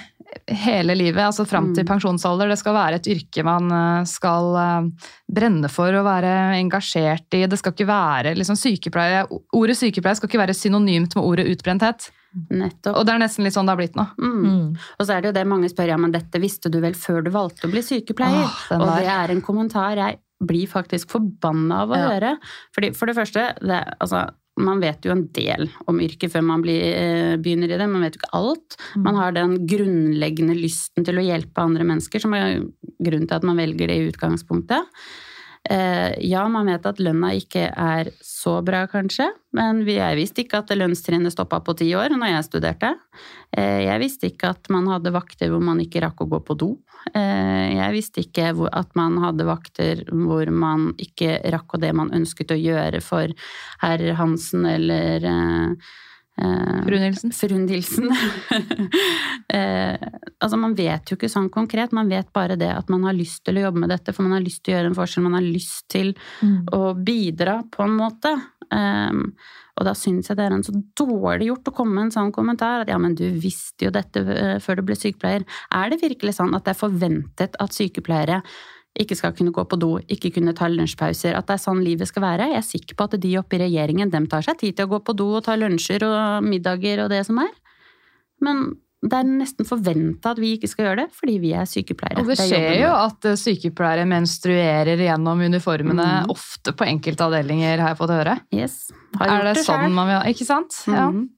hele 0.62 0.94
livet, 0.96 1.20
altså 1.26 1.44
fram 1.44 1.72
til 1.76 1.84
Mm. 1.84 1.88
pensjonsalder. 1.90 2.48
Det 2.48 2.58
skal 2.60 2.74
være 2.76 3.00
et 3.00 3.08
yrke 3.16 3.42
man 3.44 3.66
eh, 3.72 4.04
skal 4.08 4.90
brenne 5.28 5.68
for 5.72 5.92
og 5.98 6.06
være 6.06 6.32
engasjert 6.60 7.36
i. 7.36 7.42
Det 7.46 7.58
skal 7.60 7.74
ikke 7.74 7.88
være 7.90 8.34
liksom 8.38 8.56
sykepleie, 8.56 9.26
Ordet 9.52 9.76
sykepleie 9.80 10.16
skal 10.16 10.28
ikke 10.30 10.40
være 10.46 10.56
synonymt 10.56 11.16
med 11.16 11.24
ordet 11.24 11.48
utbrenthet. 11.52 12.10
Nettopp. 12.48 12.96
Og 12.96 13.04
det 13.04 13.12
er 13.12 13.20
nesten 13.20 13.44
litt 13.44 13.52
sånn 13.52 13.66
det 13.68 13.74
har 13.74 13.80
blitt 13.82 13.96
nå. 13.98 14.06
Mm. 14.16 14.44
Mm. 14.48 14.68
Og 14.96 15.04
så 15.04 15.12
er 15.18 15.20
det 15.20 15.28
jo 15.28 15.36
det 15.36 15.46
mange 15.50 15.68
spør, 15.68 15.90
ja, 15.92 15.98
men 16.00 16.14
dette 16.14 16.40
visste 16.40 16.70
du 16.72 16.78
vel 16.80 16.94
før 16.96 17.20
du 17.26 17.28
valgte 17.34 17.68
å 17.68 17.72
bli 17.74 17.82
sykepleier? 17.84 18.46
Åh, 18.48 18.78
og 18.78 18.86
det 18.96 19.10
er 19.12 19.34
en 19.34 19.42
kommentar 19.44 20.00
jeg 20.00 20.16
blir 20.44 20.66
faktisk 20.70 21.10
forbanna 21.14 21.82
av 21.84 21.90
å 21.94 21.98
Ja. 21.98 22.08
høre. 22.12 22.36
Fordi, 22.74 22.92
for 22.94 23.06
det 23.06 23.16
første, 23.16 23.46
det, 23.60 23.80
altså, 24.00 24.28
man 24.58 24.80
vet 24.80 25.00
jo 25.06 25.12
en 25.14 25.26
del 25.32 25.70
om 25.88 25.98
yrket 25.98 26.30
før 26.34 26.42
man 26.44 26.62
blir, 26.62 26.82
eh, 26.82 27.36
begynner 27.40 27.72
i 27.72 27.78
det. 27.78 27.88
Man 27.88 28.02
vet 28.02 28.14
jo 28.16 28.20
ikke 28.20 28.34
alt. 28.36 28.76
Man 28.96 29.14
har 29.16 29.32
den 29.32 29.66
grunnleggende 29.66 30.54
lysten 30.58 31.04
til 31.04 31.16
å 31.16 31.24
hjelpe 31.24 31.62
andre 31.62 31.84
mennesker, 31.84 32.20
som 32.20 32.34
er 32.34 32.60
grunnen 33.02 33.26
til 33.28 33.36
at 33.36 33.42
man 33.48 33.56
velger 33.56 33.88
det 33.88 33.96
i 33.96 34.10
utgangspunktet. 34.12 34.84
Eh, 35.72 36.14
ja, 36.26 36.42
man 36.52 36.68
vet 36.68 36.84
at 36.88 37.00
lønna 37.00 37.30
ikke 37.38 37.68
er 37.70 38.10
så 38.20 38.58
bra, 38.64 38.82
kanskje, 38.90 39.28
men 39.56 39.80
jeg 39.88 40.18
visste 40.18 40.42
ikke 40.42 40.60
at 40.60 40.72
lønnstrinnet 40.76 41.32
stoppa 41.32 41.62
på 41.64 41.74
ti 41.78 41.88
år 41.96 42.12
når 42.12 42.34
jeg 42.34 42.46
studerte. 42.48 42.90
Eh, 43.56 43.86
jeg 43.86 44.02
visste 44.02 44.28
ikke 44.28 44.50
at 44.52 44.68
man 44.74 44.90
hadde 44.90 45.14
vakter 45.14 45.52
hvor 45.52 45.64
man 45.64 45.80
ikke 45.80 46.02
rakk 46.04 46.24
å 46.24 46.28
gå 46.34 46.42
på 46.44 46.58
do. 46.60 46.70
Eh, 47.14 47.72
jeg 47.78 47.96
visste 47.96 48.24
ikke 48.26 48.52
at 48.68 48.92
man 48.98 49.16
hadde 49.22 49.48
vakter 49.48 50.04
hvor 50.10 50.52
man 50.52 50.90
ikke 51.00 51.38
rakk 51.54 51.78
å 51.78 51.82
det 51.82 51.94
man 51.96 52.12
ønsket 52.14 52.52
å 52.52 52.60
gjøre 52.60 53.00
for 53.04 53.32
herr 53.82 54.04
Hansen 54.18 54.68
eller 54.68 55.30
Fru 56.86 56.98
Nilsen. 56.98 57.32
Fru 57.36 57.58
Nilsen. 57.62 58.10
eh, 59.56 59.96
altså 60.42 60.58
man 60.60 60.74
vet 60.78 61.10
jo 61.12 61.18
ikke 61.18 61.30
sånn 61.30 61.50
konkret, 61.52 61.94
man 61.96 62.10
vet 62.10 62.32
bare 62.34 62.56
det 62.60 62.70
at 62.74 62.90
man 62.92 63.04
har 63.08 63.16
lyst 63.16 63.44
til 63.46 63.58
å 63.60 63.66
jobbe 63.68 63.84
med 63.84 63.92
dette, 63.94 64.14
for 64.14 64.26
man 64.26 64.36
har 64.38 64.44
lyst 64.44 64.62
til 64.64 64.74
å 64.74 64.78
gjøre 64.78 64.92
en 64.92 64.98
forskjell, 64.98 65.26
man 65.26 65.38
har 65.38 65.46
lyst 65.46 65.88
til 65.92 66.14
Mm. 66.42 66.66
å 66.74 66.94
bidra 66.96 67.62
på 67.70 67.84
en 67.84 67.96
måte. 67.96 68.30
Um, 68.72 69.34
og 69.78 69.86
da 69.86 69.92
syns 69.96 70.28
jeg 70.28 70.36
det 70.38 70.44
er 70.46 70.54
en 70.56 70.64
så 70.64 70.72
dårlig 70.98 71.48
gjort 71.48 71.68
å 71.70 71.74
komme 71.76 71.94
med 71.96 72.04
en 72.08 72.14
sånn 72.14 72.32
kommentar 72.34 72.82
at 72.82 72.90
ja, 72.92 72.98
men 73.00 73.14
du 73.16 73.24
visste 73.40 73.86
jo 73.86 73.92
dette 73.94 74.20
eh, 74.20 74.58
før 74.60 74.80
du 74.80 74.82
ble 74.88 74.96
sykepleier. 74.98 75.44
Er 75.72 75.90
det 75.92 76.00
virkelig 76.02 76.36
sånn 76.38 76.54
at 76.56 76.64
det 76.66 76.74
er 76.74 76.80
forventet 76.80 77.56
at 77.60 77.76
sykepleiere 77.76 78.42
ikke 78.98 79.16
skal 79.16 79.32
kunne 79.36 79.54
gå 79.54 79.64
på 79.64 79.78
do, 79.80 79.94
ikke 80.12 80.34
kunne 80.34 80.52
ta 80.56 80.68
lunsjpauser, 80.68 81.36
at 81.36 81.48
det 81.48 81.56
er 81.56 81.62
sånn 81.62 81.80
livet 81.84 82.10
skal 82.10 82.26
være? 82.26 82.50
Jeg 82.52 82.60
er 82.60 82.66
sikker 82.66 82.98
på 82.98 83.08
at 83.08 83.18
de 83.22 83.32
oppe 83.40 83.56
i 83.56 83.62
regjeringen, 83.64 84.12
dem 84.12 84.28
tar 84.28 84.44
seg 84.44 84.58
tid 84.60 84.76
til 84.76 84.88
å 84.88 84.92
gå 84.94 85.02
på 85.06 85.16
do 85.16 85.30
og 85.38 85.44
ta 85.46 85.56
lunsjer 85.56 86.04
og 86.04 86.44
middager 86.44 87.04
og 87.06 87.12
det 87.12 87.22
som 87.28 87.40
er. 87.40 87.52
Men 88.44 88.66
det 89.02 89.18
er 89.18 89.26
nesten 89.26 89.66
forventa 89.66 90.30
at 90.30 90.38
vi 90.38 90.52
ikke 90.54 90.68
skal 90.70 90.86
gjøre 90.86 91.04
det, 91.04 91.16
fordi 91.16 91.38
vi 91.42 91.50
er 91.58 91.66
sykepleiere. 91.66 92.22
Og 92.22 92.28
det 92.30 92.36
er 92.36 92.50
skjer 92.52 92.76
jo 92.84 92.90
at 92.94 93.26
eh, 93.26 93.38
sykepleiere 93.40 94.04
menstruerer 94.06 95.00
gjennom 95.08 95.42
uniformene, 95.42 96.06
mm. 96.22 96.30
ofte 96.30 96.74
på 96.76 96.86
enkelte 96.86 97.26
avdelinger, 97.26 97.82
har 97.82 97.94
jeg 97.94 97.98
fått 97.98 98.14
høre. 98.14 98.36
Yes. 98.54 98.76
Har 99.18 99.32
Er 99.32 99.48
det 99.48 99.56
det 99.56 99.64
sånn 99.66 99.88
selv. 99.88 99.96
man 99.96 100.10
vil 100.10 100.18
ha? 100.20 100.22
Ikke 100.30 100.46
sant? 100.46 100.84
Ja. 100.86 101.08
Mhm. 101.10 101.30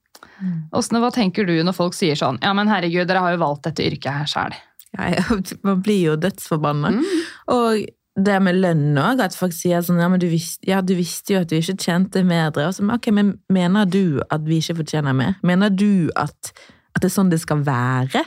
Åsne, 0.74 0.98
hva 0.98 1.12
tenker 1.14 1.46
du 1.46 1.54
når 1.62 1.76
folk 1.76 1.94
sier 1.94 2.18
sånn 2.18 2.40
Ja, 2.42 2.50
men 2.56 2.66
herregud, 2.66 3.06
dere 3.06 3.20
har 3.22 3.34
jo 3.36 3.38
valgt 3.38 3.68
dette 3.68 3.84
yrket 3.86 4.10
her 4.10 4.28
sjæl. 4.28 4.56
Ja, 4.94 5.24
man 5.66 5.82
blir 5.84 6.00
jo 6.12 6.16
dødsforbanna. 6.20 6.94
Mm. 6.94 7.20
Og 7.54 7.84
det 8.14 8.36
med 8.46 8.60
lønn 8.62 8.98
òg, 9.00 9.22
at 9.24 9.34
folk 9.34 9.54
sier 9.56 9.82
sånn 9.82 9.98
ja, 9.98 10.06
du 10.20 10.28
visste, 10.30 10.62
ja, 10.70 10.78
du 10.86 10.94
visste 10.94 11.34
jo 11.34 11.42
at 11.42 11.50
du 11.50 11.56
ikke 11.58 11.76
tjente. 11.82 12.22
Og 12.22 12.76
så, 12.76 12.86
ok, 12.94 13.10
men 13.14 13.34
mener 13.52 13.90
du 13.90 14.22
at 14.30 14.46
vi 14.46 14.60
ikke 14.62 14.78
fortjener 14.84 15.16
mer? 15.16 15.34
Mener 15.42 15.74
du 15.74 16.10
at, 16.14 16.54
at 16.94 17.02
det 17.02 17.10
er 17.10 17.16
sånn 17.16 17.32
det 17.32 17.42
skal 17.42 17.64
være? 17.66 18.22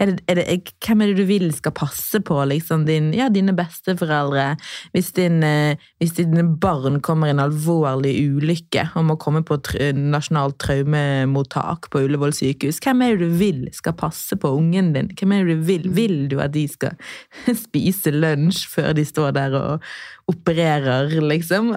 Er 0.00 0.08
det, 0.08 0.22
er 0.32 0.38
det, 0.38 0.72
hvem 0.80 1.02
er 1.04 1.10
det 1.10 1.20
du 1.20 1.26
vil 1.28 1.50
skal 1.52 1.74
passe 1.76 2.22
på? 2.24 2.38
Liksom 2.48 2.86
din, 2.88 3.10
ja, 3.12 3.26
dine 3.28 3.52
besteforeldre? 3.56 4.54
Hvis, 4.94 5.10
din, 5.16 5.42
eh, 5.44 5.76
hvis 6.00 6.14
dine 6.16 6.46
barn 6.62 7.02
kommer 7.04 7.28
i 7.28 7.34
en 7.34 7.42
alvorlig 7.44 8.14
ulykke 8.32 8.86
og 8.96 9.04
må 9.10 9.18
komme 9.20 9.42
på 9.44 9.58
nasjonalt 9.98 10.56
traumemottak 10.64 11.90
på 11.92 12.04
Ullevål 12.06 12.32
sykehus, 12.36 12.80
hvem 12.80 13.04
er 13.04 13.18
det 13.20 13.28
du 13.28 13.36
vil 13.42 13.66
skal 13.76 13.98
passe 14.00 14.38
på 14.40 14.54
ungen 14.56 14.94
din? 14.96 15.10
Hvem 15.12 15.36
er 15.36 15.44
det 15.44 15.58
du 15.58 15.66
vil? 15.68 15.90
Vil 16.00 16.16
du 16.32 16.38
at 16.40 16.54
de 16.56 16.64
skal 16.70 16.96
spise 17.66 18.14
lunsj 18.14 18.64
før 18.72 18.94
de 18.96 19.04
står 19.04 19.36
der 19.36 19.58
og 19.58 19.90
opererer, 20.32 21.12
liksom? 21.20 21.74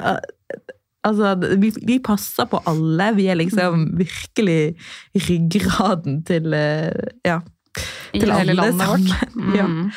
Altså, 1.03 1.33
vi, 1.59 1.73
vi 1.83 1.99
passer 1.99 2.47
på 2.47 2.61
alle. 2.69 3.09
Vi 3.17 3.27
er 3.27 3.35
liksom 3.35 3.89
virkelig 3.99 4.77
ryggraden 5.27 6.21
til 6.23 6.55
eh, 6.55 7.35
Ja. 8.13 8.25
I 8.25 8.39
hele 8.39 8.53
landet 8.53 8.87
vårt. 8.87 9.15
Mm. 9.33 9.89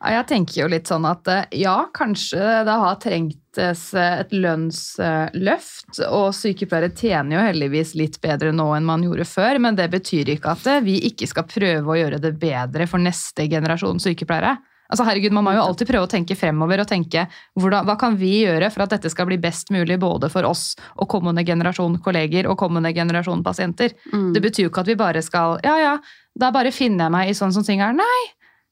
Ja, 0.00 0.14
jeg 0.14 0.28
tenker 0.30 0.62
jo 0.62 0.66
litt 0.72 0.88
sånn 0.88 1.04
at 1.04 1.28
eh, 1.28 1.58
ja, 1.60 1.74
kanskje 1.92 2.40
det 2.64 2.76
har 2.82 2.94
trengtes 3.02 3.82
eh, 3.92 4.22
et 4.22 4.30
lønnsløft, 4.32 6.00
og 6.06 6.30
sykepleiere 6.36 6.88
tjener 6.96 7.36
jo 7.36 7.42
heldigvis 7.44 7.92
litt 8.00 8.16
bedre 8.24 8.48
nå 8.56 8.70
enn 8.78 8.88
man 8.88 9.04
gjorde 9.04 9.26
før, 9.28 9.60
men 9.60 9.76
det 9.76 9.90
betyr 9.92 10.32
ikke 10.36 10.54
at 10.54 10.70
eh, 10.72 10.80
vi 10.86 10.96
ikke 11.10 11.28
skal 11.28 11.44
prøve 11.50 11.92
å 11.92 11.98
gjøre 11.98 12.22
det 12.22 12.32
bedre 12.40 12.88
for 12.88 13.02
neste 13.02 13.44
generasjon 13.52 14.00
sykepleiere. 14.00 14.56
Altså 14.90 15.04
herregud, 15.06 15.32
Man 15.32 15.44
må 15.46 15.52
jo 15.54 15.62
alltid 15.62 15.86
prøve 15.88 16.06
å 16.08 16.10
tenke 16.10 16.34
fremover 16.36 16.80
og 16.82 16.88
tenke 16.90 17.26
hvordan, 17.58 17.84
hva 17.86 17.96
kan 18.00 18.16
vi 18.18 18.42
gjøre 18.44 18.70
for 18.74 18.82
at 18.82 18.90
dette 18.96 19.10
skal 19.12 19.26
bli 19.30 19.38
best 19.38 19.70
mulig 19.70 19.98
både 20.02 20.28
for 20.32 20.42
oss 20.48 20.74
og 20.96 21.08
kommende 21.08 21.44
generasjon 21.46 21.98
kolleger 22.02 22.48
og 22.50 22.58
kommende 22.58 22.90
generasjon 22.96 23.44
pasienter. 23.46 23.94
Mm. 24.12 24.32
Det 24.34 24.42
betyr 24.42 24.66
jo 24.66 24.70
ikke 24.72 24.80
at 24.82 24.90
vi 24.90 24.98
bare 24.98 25.22
skal 25.22 25.60
Ja, 25.62 25.76
ja, 25.78 25.94
da 26.38 26.50
bare 26.50 26.72
finner 26.74 27.06
jeg 27.06 27.12
meg 27.14 27.30
i 27.30 27.36
sånn 27.38 27.52
som 27.54 27.62
ting 27.66 27.80
er. 27.80 27.92
Nei, 27.94 28.20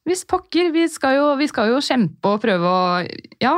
hvis 0.09 0.25
pokker, 0.27 0.73
vi 0.73 0.89
skal, 0.89 1.15
jo, 1.21 1.37
vi 1.37 1.47
skal 1.51 1.69
jo 1.71 1.79
kjempe 1.85 2.35
og 2.35 2.41
prøve 2.43 2.67
å 2.67 3.07
ja, 3.43 3.55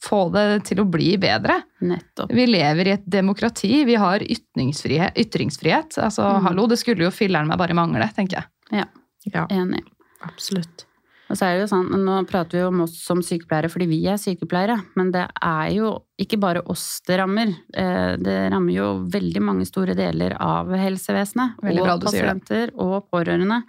få 0.00 0.28
det 0.32 0.64
til 0.68 0.78
å 0.80 0.86
bli 0.88 1.16
bedre. 1.18 1.56
Nettopp. 1.82 2.30
Vi 2.32 2.44
lever 2.46 2.86
i 2.86 2.92
et 2.94 3.04
demokrati, 3.10 3.84
vi 3.84 3.96
har 3.98 4.22
ytringsfrihet. 4.22 5.16
ytringsfrihet. 5.18 5.98
Altså, 5.98 6.22
Mm. 6.38 6.42
hallo, 6.46 6.66
det 6.68 6.78
skulle 6.78 7.02
jo 7.04 7.10
filleren 7.10 7.48
meg 7.48 7.58
bare 7.58 7.74
mangle, 7.74 8.08
tenker 8.14 8.38
jeg. 8.72 8.86
ja, 9.34 9.46
Enig. 9.50 9.82
absolutt. 10.22 10.84
Og 11.28 11.36
så 11.36 11.44
er 11.44 11.56
det 11.56 11.64
jo 11.66 11.70
sånn, 11.74 11.88
Nå 12.04 12.18
prater 12.28 12.58
vi 12.58 12.64
om 12.64 12.82
oss 12.86 12.96
som 13.04 13.20
sykepleiere 13.24 13.68
fordi 13.72 13.88
vi 13.90 14.00
er 14.08 14.20
sykepleiere, 14.20 14.78
men 14.96 15.12
det 15.12 15.26
er 15.44 15.70
jo 15.76 15.92
ikke 16.20 16.40
bare 16.40 16.64
oss 16.72 17.02
det 17.06 17.18
rammer. 17.20 17.52
Eh, 17.76 18.16
Det 18.16 18.38
rammer 18.52 18.72
jo 18.74 18.88
veldig 19.12 19.42
mange 19.44 19.66
store 19.68 19.94
deler 19.98 20.36
av 20.40 20.72
helsevesenet. 20.72 21.60
Veldig 21.62 21.84
og 21.84 22.06
pasienter 22.06 22.72
og 22.74 23.10
pårørende. 23.12 23.62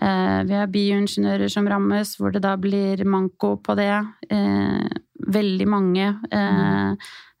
Eh, 0.00 0.42
Vi 0.48 0.54
har 0.54 0.66
bioingeniører 0.72 1.50
som 1.50 1.68
rammes, 1.68 2.16
hvor 2.16 2.32
det 2.32 2.42
da 2.42 2.56
blir 2.56 3.04
manko 3.04 3.56
på 3.60 3.76
det. 3.76 3.92
Eh, 4.30 4.88
Veldig 5.28 5.66
mange 5.68 6.16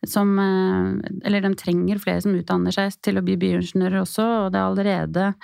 som 0.04 0.38
Eller 1.24 1.40
de 1.40 1.54
trenger 1.54 1.98
flere 1.98 2.20
som 2.20 2.34
utdanner 2.34 2.70
seg 2.70 2.92
til 3.02 3.16
å 3.16 3.22
bli 3.24 3.36
bioingeniører 3.36 4.02
også, 4.02 4.46
og 4.46 4.52
det 4.52 4.58
er 4.58 4.68
allerede 4.68 5.34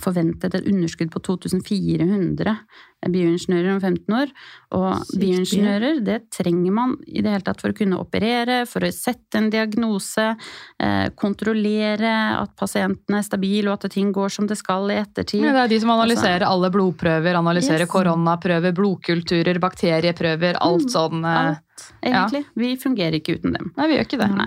forventet 0.00 0.54
et 0.54 0.66
underskudd 0.70 1.10
på 1.12 1.20
2400 1.20 2.56
bioingeniører 3.02 3.72
om 3.74 3.80
15 3.82 4.14
år. 4.14 4.30
Og 4.78 5.02
bioingeniører, 5.18 5.98
det 6.06 6.30
trenger 6.30 6.72
man 6.72 6.94
i 7.06 7.20
det 7.20 7.32
hele 7.34 7.42
tatt 7.44 7.60
for 7.60 7.72
å 7.74 7.76
kunne 7.76 7.98
operere, 7.98 8.60
for 8.70 8.80
å 8.86 8.92
sette 8.94 9.34
en 9.40 9.50
diagnose, 9.50 10.36
eh, 10.78 11.08
kontrollere 11.18 12.12
at 12.40 12.54
pasienten 12.56 13.18
er 13.18 13.26
stabil, 13.26 13.66
og 13.68 13.74
at 13.84 13.90
ting 13.90 14.12
går 14.14 14.30
som 14.30 14.46
det 14.46 14.56
skal 14.60 14.88
i 14.90 15.00
ettertid. 15.02 15.42
Ja, 15.42 15.52
det 15.52 15.64
er 15.64 15.68
de 15.74 15.80
som 15.80 15.90
analyserer 15.90 16.46
alle 16.46 16.70
blodprøver, 16.70 17.34
analyserer 17.34 17.84
Yes. 17.86 17.90
koronaprøver, 17.90 18.72
blodkulturer, 18.72 19.58
bakterieprøver, 19.58 20.56
alt 20.60 20.86
Mm, 20.86 20.92
sånn. 20.94 21.24
eh, 21.26 21.48
Alt, 21.52 21.92
egentlig. 22.02 22.44
Vi 22.56 22.76
fungerer 22.76 23.14
ikke 23.20 23.38
uten 23.40 23.52
dem. 23.52 23.72
Nei, 23.76 23.86
vi 23.88 23.94
gjør 23.96 24.06
ikke 24.06 24.18
det. 24.18 24.30
Nei. 24.36 24.46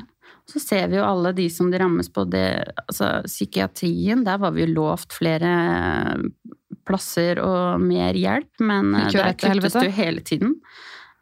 Så 0.49 0.61
ser 0.61 0.87
vi 0.91 0.99
jo 0.99 1.05
alle 1.05 1.31
de 1.33 1.47
som 1.49 1.71
det 1.73 1.79
rammes 1.81 2.09
på 2.13 2.25
det, 2.29 2.47
altså 2.85 3.23
psykiatrien, 3.25 4.21
der 4.27 4.37
var 4.41 4.53
vi 4.53 4.65
jo 4.65 4.73
lovt 4.75 5.15
flere 5.17 5.53
plasser 6.85 7.41
og 7.41 7.81
mer 7.81 8.13
hjelp, 8.17 8.51
men 8.61 8.93
eh, 8.93 9.09
der 9.15 9.33
kuttes 9.39 9.73
det 9.73 9.87
jo 9.87 9.95
hele 9.97 10.21
tiden. 10.25 10.55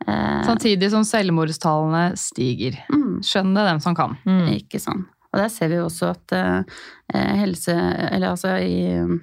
Eh, 0.07 0.43
Samtidig 0.43 0.91
som 0.91 1.05
selvmordstallene 1.07 2.17
stiger. 2.19 2.75
mm, 2.91 3.21
Skjønn 3.23 3.53
det, 3.55 3.67
dem 3.69 3.83
som 3.83 3.95
kan. 3.95 4.17
Mm. 4.27 4.47
ikke 4.57 4.81
sant. 4.83 5.07
Og 5.33 5.39
der 5.41 5.49
ser 5.49 5.71
vi 5.71 5.79
jo 5.79 5.87
også 5.87 6.11
at 6.13 6.33
eh, 6.37 7.37
helse, 7.39 7.73
eller 8.11 8.33
altså 8.35 8.57
i 8.61 8.75
eh, 8.99 9.13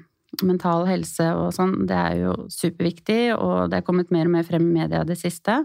mental 0.46 0.86
helse 0.88 1.26
og 1.36 1.52
sånn, 1.54 1.84
det 1.90 1.98
er 1.98 2.16
jo 2.24 2.34
superviktig, 2.50 3.34
og 3.36 3.70
det 3.70 3.80
er 3.80 3.86
kommet 3.86 4.10
mer 4.14 4.26
og 4.30 4.34
mer 4.38 4.46
frem 4.48 4.64
i 4.70 4.78
media 4.80 5.04
det 5.06 5.18
siste. 5.20 5.60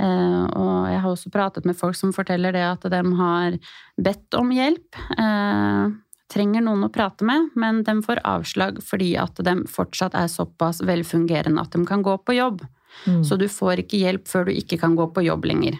Eh, 0.00 0.44
og 0.58 0.88
jeg 0.90 1.02
har 1.02 1.10
også 1.10 1.30
pratet 1.34 1.66
med 1.68 1.78
folk 1.78 1.96
som 1.98 2.14
forteller 2.14 2.54
det 2.54 2.64
at 2.66 2.86
de 2.90 3.02
har 3.20 3.58
bedt 4.00 4.38
om 4.38 4.50
hjelp. 4.54 4.98
Eh, 5.18 5.94
trenger 6.34 6.64
noen 6.66 6.86
å 6.86 6.92
prate 6.92 7.26
med, 7.26 7.52
men 7.54 7.82
de 7.86 7.98
får 8.02 8.22
avslag 8.26 8.80
fordi 8.82 9.12
at 9.20 9.38
de 9.46 9.56
fortsatt 9.70 10.16
er 10.18 10.30
såpass 10.32 10.82
velfungerende 10.82 11.62
at 11.62 11.74
de 11.76 11.84
kan 11.86 12.02
gå 12.02 12.16
på 12.26 12.38
jobb. 12.38 12.64
Mm. 13.06 13.22
Så 13.26 13.38
du 13.38 13.46
får 13.50 13.84
ikke 13.84 14.00
hjelp 14.02 14.30
før 14.30 14.48
du 14.48 14.54
ikke 14.54 14.78
kan 14.80 14.96
gå 14.98 15.08
på 15.14 15.26
jobb 15.26 15.46
lenger. 15.50 15.78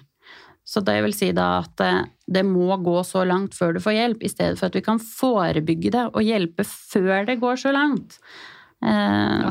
Så 0.64 0.80
det 0.80 0.96
vil 1.04 1.12
si 1.12 1.28
da 1.36 1.58
at 1.60 1.82
eh, 1.84 2.04
det 2.26 2.44
må 2.48 2.72
gå 2.80 2.96
så 3.04 3.26
langt 3.28 3.56
før 3.56 3.74
du 3.76 3.82
får 3.84 3.98
hjelp, 3.98 4.24
i 4.24 4.32
stedet 4.32 4.58
for 4.60 4.70
at 4.70 4.78
vi 4.78 4.84
kan 4.84 5.02
forebygge 5.02 5.92
det 5.92 6.06
og 6.12 6.24
hjelpe 6.24 6.64
før 6.64 7.26
det 7.28 7.40
går 7.42 7.60
så 7.60 7.74
langt. 7.74 8.18
Eh, 8.84 9.44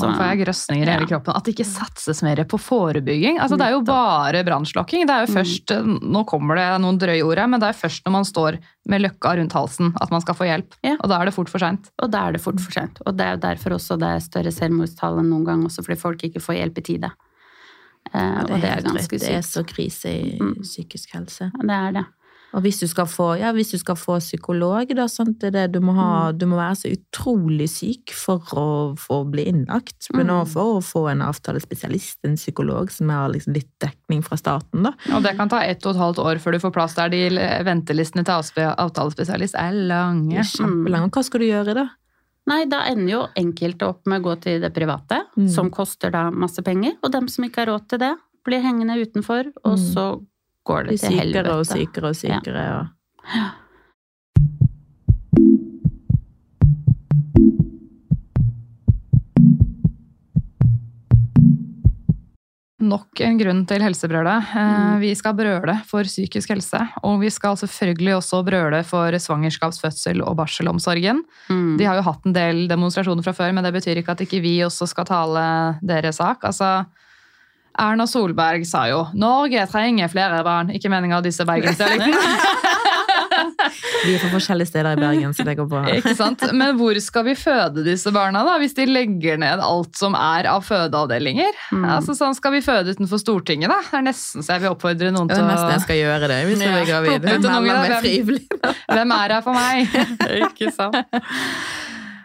Nå 0.00 0.08
får 0.16 0.24
jeg 0.26 0.38
grøsninger 0.40 0.82
i 0.88 0.90
hele 0.90 1.06
Ja. 1.06 1.10
kroppen. 1.12 1.36
At 1.36 1.44
det 1.44 1.54
ikke 1.54 1.66
satses 1.68 2.22
mer 2.26 2.36
på 2.44 2.58
forebygging. 2.58 3.38
Altså, 3.38 3.56
det 3.56 3.66
er 3.68 3.70
jo 3.76 3.82
bare 3.86 4.42
brannslokking. 4.44 5.06
Det 5.06 5.14
er 5.14 5.26
jo 5.26 5.84
Mm. 5.86 6.00
Nå 6.10 6.24
kommer 6.26 6.56
det 6.56 6.80
noen 6.82 6.98
drøye 6.98 7.22
ord 7.24 7.38
her, 7.38 7.46
men 7.46 7.60
det 7.60 7.68
er 7.68 7.78
først 7.88 8.02
når 8.04 8.12
man 8.12 8.24
står 8.24 8.58
med 8.86 9.02
løkka 9.02 9.36
rundt 9.38 9.52
halsen 9.52 9.92
at 10.00 10.10
man 10.10 10.20
skal 10.20 10.34
få 10.34 10.44
hjelp. 10.48 10.74
Ja. 10.82 10.96
Og 11.00 11.08
da 11.08 11.20
er 11.20 11.24
det 11.26 11.34
fort 11.34 11.48
for 11.48 11.58
seint. 11.58 11.88
Og 12.02 12.10
da 12.10 12.26
er 12.28 12.32
det 12.32 12.40
fort 12.40 12.58
for 12.60 12.72
sent. 12.72 12.98
Og 13.06 13.16
det 13.16 13.26
er 13.26 13.36
jo 13.36 13.40
derfor 13.46 13.70
også 13.78 13.98
det 13.98 14.08
er 14.08 14.18
større 14.18 14.50
selvmordstall 14.52 15.18
enn 15.20 15.30
noen 15.30 15.44
gang, 15.44 15.64
også 15.64 15.84
fordi 15.86 15.98
folk 16.00 16.18
ikke 16.22 16.40
får 16.42 16.56
hjelp 16.58 16.78
i 16.78 16.82
tide. 16.82 17.10
Eh, 18.12 18.40
og 18.42 18.46
det 18.48 18.64
er 18.64 18.74
helt 18.74 18.86
rett. 18.86 18.94
ganske 18.94 19.18
Det 19.20 19.30
er 19.30 19.42
så 19.46 19.62
krise 19.64 20.08
i 20.08 20.38
Mm. 20.40 20.54
psykisk 20.62 21.12
helse. 21.14 21.52
Det 21.60 21.70
er 21.70 21.92
det. 21.92 22.06
Og 22.52 22.62
hvis 22.64 22.80
du 22.80 22.86
skal 22.90 23.06
få, 23.06 23.38
ja, 23.38 23.52
du 23.52 23.62
skal 23.78 23.94
få 23.96 24.18
psykolog, 24.18 24.88
da, 24.96 25.06
sant, 25.06 25.38
det 25.40 25.52
det, 25.54 25.72
du, 25.72 25.80
må 25.80 25.92
ha, 25.94 26.32
du 26.32 26.46
må 26.50 26.56
være 26.58 26.76
så 26.80 26.90
utrolig 26.90 27.68
syk 27.70 28.10
for 28.16 28.42
å 28.58 28.64
få 28.98 29.20
bli 29.30 29.44
innlagt. 29.46 30.08
Men 30.16 30.32
òg 30.34 30.48
for 30.50 30.78
å 30.78 30.82
få 30.82 31.04
en 31.12 31.22
avtalespesialist, 31.22 32.18
en 32.26 32.34
psykolog, 32.36 32.90
som 32.90 33.08
har 33.14 33.28
liksom 33.30 33.54
litt 33.54 33.70
dekning 33.82 34.24
fra 34.26 34.36
staten, 34.40 34.82
da. 34.82 34.94
Og 35.14 35.22
det 35.22 35.36
kan 35.38 35.48
ta 35.52 35.62
ett 35.62 35.84
og 35.86 35.94
et 35.94 36.00
halvt 36.02 36.18
år 36.24 36.42
før 36.42 36.52
du 36.52 36.58
får 36.58 36.74
plass 36.74 36.94
der. 36.98 37.08
De 37.14 37.22
ventelistene 37.66 38.24
til 38.26 38.66
avtalespesialist 38.74 39.54
er 39.54 39.72
lange. 39.72 40.42
kjempelangt. 40.50 41.12
Hva 41.14 41.22
skal 41.24 41.40
du 41.40 41.46
gjøre 41.46 41.74
da? 41.74 41.86
Nei, 42.50 42.64
da 42.66 42.80
ender 42.88 43.12
jo 43.12 43.20
enkelte 43.38 43.86
opp 43.86 44.06
med 44.10 44.22
å 44.22 44.24
gå 44.30 44.40
til 44.42 44.60
det 44.60 44.72
private, 44.74 45.20
Mm. 45.36 45.48
som 45.48 45.70
koster 45.70 46.10
da 46.10 46.30
masse 46.30 46.62
penger. 46.64 46.96
Og 47.04 47.12
dem 47.12 47.28
som 47.28 47.44
ikke 47.44 47.58
har 47.64 47.66
råd 47.66 47.88
til 47.88 47.98
det, 47.98 48.16
blir 48.44 48.62
hengende 48.62 48.96
utenfor, 48.98 49.52
og 49.64 49.76
Mm. 49.78 49.94
så 49.94 50.26
går 50.70 50.88
det 50.90 50.98
til 51.00 51.18
sykere 51.18 51.56
og 51.56 51.64
helvete. 51.64 51.74
sykere 51.74 52.14
og 52.14 52.22
sykere. 52.22 52.68
Og... 52.78 52.86
Nok 62.80 63.20
en 63.20 63.36
grunn 63.36 63.60
til 63.68 63.82
helsebrølet. 63.84 64.54
Eh, 64.56 64.68
Mm. 64.80 65.00
Vi 65.00 65.14
skal 65.14 65.34
brøle 65.36 65.74
for 65.86 66.02
psykisk 66.08 66.48
helse. 66.48 66.78
Og 67.04 67.20
vi 67.20 67.30
skal 67.30 67.56
selvfølgelig 67.56 68.14
også 68.16 68.42
brøle 68.44 68.82
for 68.84 69.12
svangerskaps-, 69.12 69.80
fødsel- 69.80 70.24
og 70.24 70.36
barselomsorgen. 70.36 71.22
Mm. 71.48 71.76
De 71.78 71.84
har 71.84 71.96
jo 71.96 72.02
hatt 72.02 72.26
en 72.26 72.32
del 72.32 72.68
demonstrasjoner 72.68 73.22
fra 73.22 73.32
før, 73.32 73.52
men 73.52 73.64
det 73.64 73.72
betyr 73.72 74.00
ikke 74.00 74.12
at 74.12 74.20
ikke 74.24 74.40
vi 74.40 74.58
også 74.64 74.88
skal 74.88 75.04
tale 75.04 75.44
deres 75.82 76.16
sak. 76.16 76.44
Altså, 76.44 76.86
Erna 77.78 78.06
Solberg 78.06 78.64
sa 78.66 78.86
jo 78.90 79.06
'Norge 79.14 79.66
trenger 79.70 80.08
flere 80.10 80.42
barn'. 80.44 80.72
Ikke 80.74 80.90
meninga 80.90 81.16
av 81.18 81.22
disse 81.24 81.44
bergensdialektene. 81.46 82.16
Vi 84.04 84.14
er 84.14 84.18
fra 84.20 84.30
forskjellige 84.32 84.66
steder 84.70 84.96
i 84.96 85.00
Bergen, 85.00 85.32
så 85.36 85.44
det 85.46 85.54
går 85.58 85.66
bra. 85.70 85.82
Ikke 85.94 86.14
sant? 86.16 86.42
Men 86.56 86.76
hvor 86.76 86.96
skal 87.00 87.24
vi 87.24 87.34
føde 87.38 87.84
disse 87.84 88.10
barna, 88.12 88.42
da, 88.44 88.56
hvis 88.60 88.74
de 88.76 88.86
legger 88.88 89.38
ned 89.40 89.60
alt 89.64 89.96
som 89.96 90.14
er 90.18 90.48
av 90.50 90.64
fødeavdelinger? 90.66 91.52
Mm. 91.72 91.84
Altså, 91.84 92.16
sånn 92.18 92.34
Skal 92.36 92.52
vi 92.56 92.60
føde 92.64 92.94
utenfor 92.96 93.20
Stortinget, 93.20 93.70
da? 93.70 93.78
Det 93.90 93.98
er 94.00 94.06
nesten 94.08 94.42
så 94.44 94.56
jeg 94.56 94.64
vil 94.64 94.70
oppfordre 94.74 95.12
noen 95.14 95.28
Det 95.30 95.36
til 95.36 95.44
er 95.44 95.50
nesten 95.52 95.70
jeg 95.76 95.84
skal 95.86 96.00
gjøre 96.00 96.28
det 96.32 96.40
hvis 96.48 96.64
jeg 96.64 96.72
blir 96.74 96.88
gravid. 96.90 97.18
Hvem- 97.20 97.42
Hvem 98.90 99.12
er 99.12 99.28
her 99.36 99.40
for 99.46 99.52
meg? 99.54 99.88
Ikke 100.48 100.72
sant? 100.74 100.96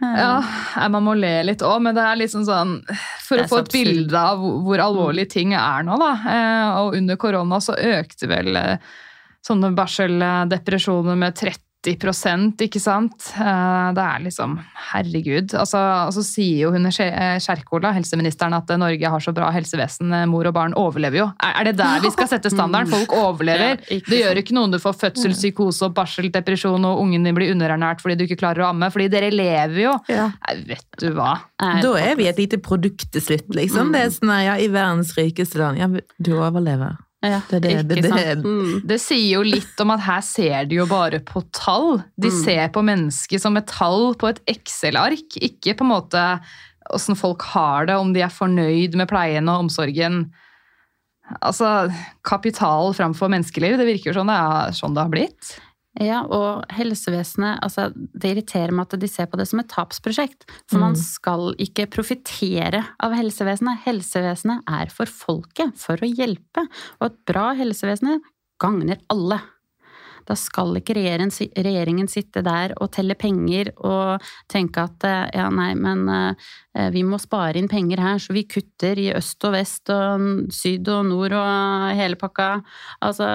Ja, 0.01 0.87
Man 0.91 1.03
må 1.05 1.13
le 1.17 1.33
litt 1.47 1.61
òg, 1.65 1.79
men 1.85 1.95
det 1.95 2.03
er 2.03 2.19
liksom 2.19 2.45
sånn 2.47 2.77
For 3.23 3.39
å 3.41 3.47
få 3.49 3.61
et 3.63 3.69
et 3.69 3.75
bilde 3.79 4.19
av 4.19 4.39
hvor 4.41 4.61
hvor 4.65 4.83
alvorlige 4.83 5.29
ting 5.37 5.53
er 5.57 5.85
nå, 5.87 5.97
da. 6.01 6.11
eh, 6.31 6.79
Og 6.83 6.97
under 6.99 7.15
korona 7.21 7.59
så 7.63 7.75
økte 7.77 8.27
vel 8.31 8.55
eh, 8.59 8.77
sånne 9.45 9.71
barseldepresjoner 9.77 11.15
med 11.19 11.35
30 11.37 11.64
ikke 11.93 12.79
sant? 12.81 13.27
Eh, 13.37 13.91
Det 13.95 14.03
er 14.03 14.23
liksom 14.25 14.57
Herregud. 14.91 15.53
Altså, 15.53 15.79
og 16.07 16.13
så 16.15 16.23
sier 16.25 16.65
jo 16.65 16.71
hun 16.73 16.85
eh, 16.89 17.37
Kjerkol, 17.39 17.85
helseministeren, 17.95 18.53
at 18.57 18.69
eh, 18.69 18.77
Norge 18.81 19.11
har 19.11 19.19
så 19.23 19.33
bra 19.35 19.51
helsevesen. 19.53 20.13
Mor 20.31 20.47
og 20.49 20.53
barn 20.55 20.73
overlever 20.73 21.17
jo. 21.21 21.27
Er 21.43 21.69
det 21.69 21.75
der 21.77 22.01
vi 22.03 22.11
skal 22.13 22.29
sette 22.31 22.51
standarden? 22.53 22.91
Folk 22.95 23.13
overlever. 23.13 23.79
Ja, 23.89 23.99
Det 24.09 24.21
gjør 24.21 24.41
ikke 24.41 24.57
noe 24.57 24.69
om 24.69 24.75
du 24.75 24.79
får 24.81 24.97
fødsel, 25.05 25.35
psykose 25.35 25.85
og 25.87 25.95
barseldepresjon 25.97 26.85
og 26.85 27.01
ungen 27.03 27.23
din 27.25 27.35
blir 27.37 27.53
underernært 27.53 28.01
fordi 28.03 28.17
du 28.19 28.25
ikke 28.27 28.39
klarer 28.43 28.65
å 28.65 28.69
amme. 28.73 28.89
Fordi 28.93 29.09
dere 29.13 29.31
lever 29.33 29.81
jo. 29.85 29.95
Ja. 30.11 30.29
Vet 30.65 30.85
du 31.01 31.09
hva. 31.15 31.37
Da 31.59 31.95
er 32.01 32.15
vi 32.19 32.29
et 32.29 32.39
lite 32.41 32.59
produkt 32.63 33.09
til 33.13 33.23
slutt, 33.23 33.49
liksom. 33.55 33.93
Det 33.95 34.01
er 34.05 34.13
sånn, 34.13 34.35
ja, 34.45 34.57
I 34.59 34.69
verdens 34.73 35.13
rikeste 35.17 35.61
land. 35.61 35.79
Ja, 35.81 35.89
du 36.19 36.35
overlever. 36.39 36.97
Ja, 37.25 37.41
Det 37.49 37.57
er 37.57 37.59
det- 37.59 37.87
det- 37.87 37.97
ikke 37.97 38.01
det- 38.03 38.11
sant? 38.11 38.45
Mm. 38.45 38.87
Det 38.87 38.99
sier 39.01 39.31
jo 39.37 39.41
litt 39.43 39.81
om 39.81 39.91
at 39.91 39.99
her 40.01 40.21
ser 40.21 40.65
de 40.65 40.75
jo 40.75 40.85
bare 40.85 41.19
på 41.19 41.43
tall. 41.51 42.03
De 42.19 42.29
Mm. 42.29 42.43
ser 42.43 42.69
på 42.69 42.83
mennesket 42.83 43.41
som 43.41 43.57
et 43.57 43.67
tall 43.67 44.13
på 44.15 44.29
et 44.29 44.39
Excel-ark, 44.47 45.39
ikke 45.41 45.75
på 45.75 45.81
en 45.81 45.93
måte 45.93 46.39
åssen 46.93 47.17
folk 47.17 47.41
har 47.41 47.87
det, 47.87 47.95
om 47.95 48.13
de 48.13 48.21
er 48.21 48.29
fornøyd 48.29 48.93
med 48.95 49.07
pleien 49.09 49.49
og 49.49 49.65
omsorgen. 49.65 50.29
Altså, 51.41 51.91
kapital 52.23 52.93
framfor 52.93 53.27
menneskeliv, 53.33 53.77
det 53.77 53.87
virker 53.87 54.13
jo 54.13 54.19
sånn 54.21 54.29
det 54.29 54.37
er 54.37 54.75
sånn 54.77 54.93
det 54.93 55.01
har 55.01 55.09
blitt. 55.09 55.59
Ja, 56.01 56.23
og 56.27 56.65
helsevesenet 56.75 57.61
altså, 57.63 57.87
Det 57.95 58.33
irriterer 58.33 58.73
meg 58.75 58.87
at 58.91 58.99
de 58.99 59.07
ser 59.07 59.29
på 59.31 59.37
det 59.39 59.47
som 59.47 59.61
et 59.61 59.69
tapsprosjekt. 59.71 60.43
For 60.67 60.77
man 60.81 60.91
Mm. 60.93 61.01
skal 61.01 61.55
ikke 61.55 61.87
profitere 61.87 62.83
av 62.99 63.13
helsevesenet. 63.15 63.83
Helsevesenet 63.85 64.63
er 64.67 64.87
for 64.91 65.05
folket, 65.05 65.75
for 65.77 65.95
å 65.95 66.09
hjelpe. 66.11 66.67
Og 66.99 67.11
et 67.11 67.25
bra 67.25 67.53
helsevesen 67.55 68.21
gagner 68.59 68.99
alle. 69.09 69.41
Da 70.25 70.35
skal 70.39 70.79
ikke 70.79 70.95
regjeringen, 70.97 71.33
regjeringen 71.53 72.09
sitte 72.11 72.41
der 72.45 72.73
og 72.81 72.91
telle 72.95 73.17
penger 73.19 73.71
og 73.77 74.23
tenke 74.51 74.85
at 74.87 75.05
eh, 75.07 75.27
ja, 75.37 75.47
nei, 75.53 75.71
men 75.77 76.05
eh, 76.11 76.89
vi 76.93 77.05
må 77.07 77.19
spare 77.21 77.59
inn 77.59 77.69
penger 77.71 78.01
her, 78.01 78.21
så 78.21 78.35
vi 78.35 78.45
kutter 78.49 78.99
i 78.99 79.11
øst 79.15 79.45
og 79.47 79.55
vest 79.55 79.91
og 79.93 80.49
syd 80.53 80.89
og 80.91 81.05
nord 81.11 81.37
og 81.37 81.93
hele 81.99 82.19
pakka. 82.19 82.49
Altså, 83.05 83.29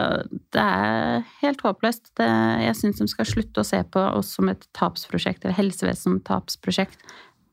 det 0.54 0.66
er 0.66 1.24
helt 1.40 1.64
håpløst. 1.64 2.12
Det, 2.20 2.28
jeg 2.66 2.76
syns 2.80 3.00
de 3.00 3.08
skal 3.14 3.28
slutte 3.28 3.62
å 3.62 3.70
se 3.70 3.80
på 3.86 4.04
oss 4.10 4.34
som 4.36 4.50
et 4.52 4.66
tapsprosjekt, 4.76 5.44
eller 5.44 5.58
helsevesenet 5.58 6.04
som 6.04 6.18
et 6.18 6.28
tapsprosjekt. 6.28 7.00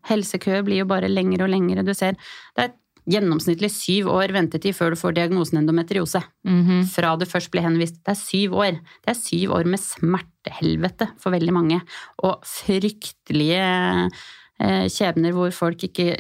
Helsekøer 0.07 0.65
blir 0.65 0.83
jo 0.83 0.89
bare 0.89 1.09
lengre 1.11 1.47
og 1.47 1.51
lengre. 1.51 1.85
Du 1.85 1.93
ser, 1.97 2.19
det 2.57 2.67
er 2.67 2.75
gjennomsnittlig 3.07 3.69
syv 3.71 4.09
år 4.11 4.33
ventetid 4.35 4.75
før 4.75 4.93
du 4.93 4.99
får 4.99 5.15
diagnosen 5.17 5.61
endometriose. 5.61 6.21
Fra 6.91 7.15
du 7.17 7.25
først 7.29 7.51
ble 7.53 7.63
henvist. 7.65 8.01
Det 8.03 8.13
er 8.13 8.19
syv 8.19 8.57
år. 8.59 8.79
Det 9.05 9.13
er 9.13 9.19
syv 9.19 9.53
år 9.57 9.69
med 9.69 9.83
smertehelvete 9.83 11.11
for 11.21 11.35
veldig 11.35 11.53
mange. 11.55 11.81
Og 12.27 12.43
fryktelige 12.47 13.61
eh, 13.63 14.87
skjebner 14.91 15.37
hvor 15.37 15.53
folk 15.55 15.87
ikke 15.89 16.15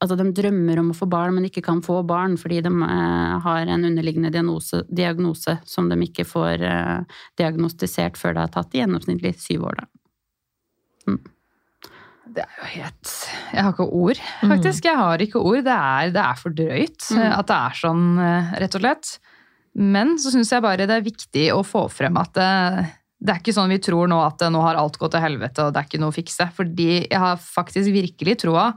Altså, 0.00 0.16
de 0.16 0.30
drømmer 0.32 0.78
om 0.80 0.94
å 0.94 0.96
få 0.96 1.04
barn, 1.12 1.34
men 1.36 1.44
ikke 1.44 1.60
kan 1.60 1.82
få 1.84 1.98
barn 2.08 2.38
fordi 2.40 2.62
de 2.64 2.70
eh, 2.72 3.34
har 3.44 3.68
en 3.68 3.82
underliggende 3.84 4.30
diagnose, 4.32 4.80
diagnose 4.88 5.58
som 5.68 5.90
de 5.90 5.98
ikke 6.06 6.24
får 6.24 6.64
eh, 6.64 7.18
diagnostisert 7.36 8.16
før 8.16 8.32
det 8.32 8.46
har 8.46 8.54
tatt 8.54 8.72
i 8.72 8.80
gjennomsnittlig 8.80 9.34
syv 9.36 9.66
år. 9.68 9.82
Da. 9.82 11.18
Det 12.30 12.44
er 12.44 12.52
jo 12.60 12.68
helt 12.76 13.10
Jeg 13.52 13.64
har 13.66 13.72
ikke 13.74 13.86
ord, 14.02 14.20
faktisk. 14.52 14.84
Jeg 14.86 14.96
har 15.00 15.22
ikke 15.24 15.40
ord. 15.42 15.64
Det 15.66 15.74
er, 15.74 16.12
det 16.14 16.22
er 16.22 16.38
for 16.38 16.54
drøyt 16.54 17.08
Mm. 17.10 17.32
at 17.38 17.46
det 17.50 17.56
er 17.56 17.76
sånn, 17.80 18.04
eh, 18.22 18.52
rett 18.62 18.74
og 18.78 18.84
slett. 18.84 19.10
Men 19.74 20.16
så 20.18 20.30
syns 20.34 20.50
jeg 20.52 20.62
bare 20.62 20.86
det 20.86 20.96
er 20.96 21.06
viktig 21.06 21.48
å 21.54 21.60
få 21.66 21.84
frem 21.90 22.16
at 22.20 22.32
det, 22.34 22.50
det 23.20 23.34
er 23.34 23.40
ikke 23.42 23.54
sånn 23.54 23.70
vi 23.70 23.78
tror 23.82 24.08
nå 24.10 24.18
at 24.26 24.42
nå 24.50 24.60
har 24.64 24.78
alt 24.80 24.96
gått 24.98 25.12
til 25.14 25.20
helvete 25.22 25.66
og 25.66 25.74
det 25.74 25.82
er 25.82 25.88
ikke 25.90 26.00
noe 26.02 26.10
å 26.14 26.16
fikse. 26.16 26.46
Fordi 26.56 26.88
jeg 27.10 27.18
har 27.22 27.36
faktisk 27.42 27.92
virkelig 27.94 28.38
troa 28.44 28.70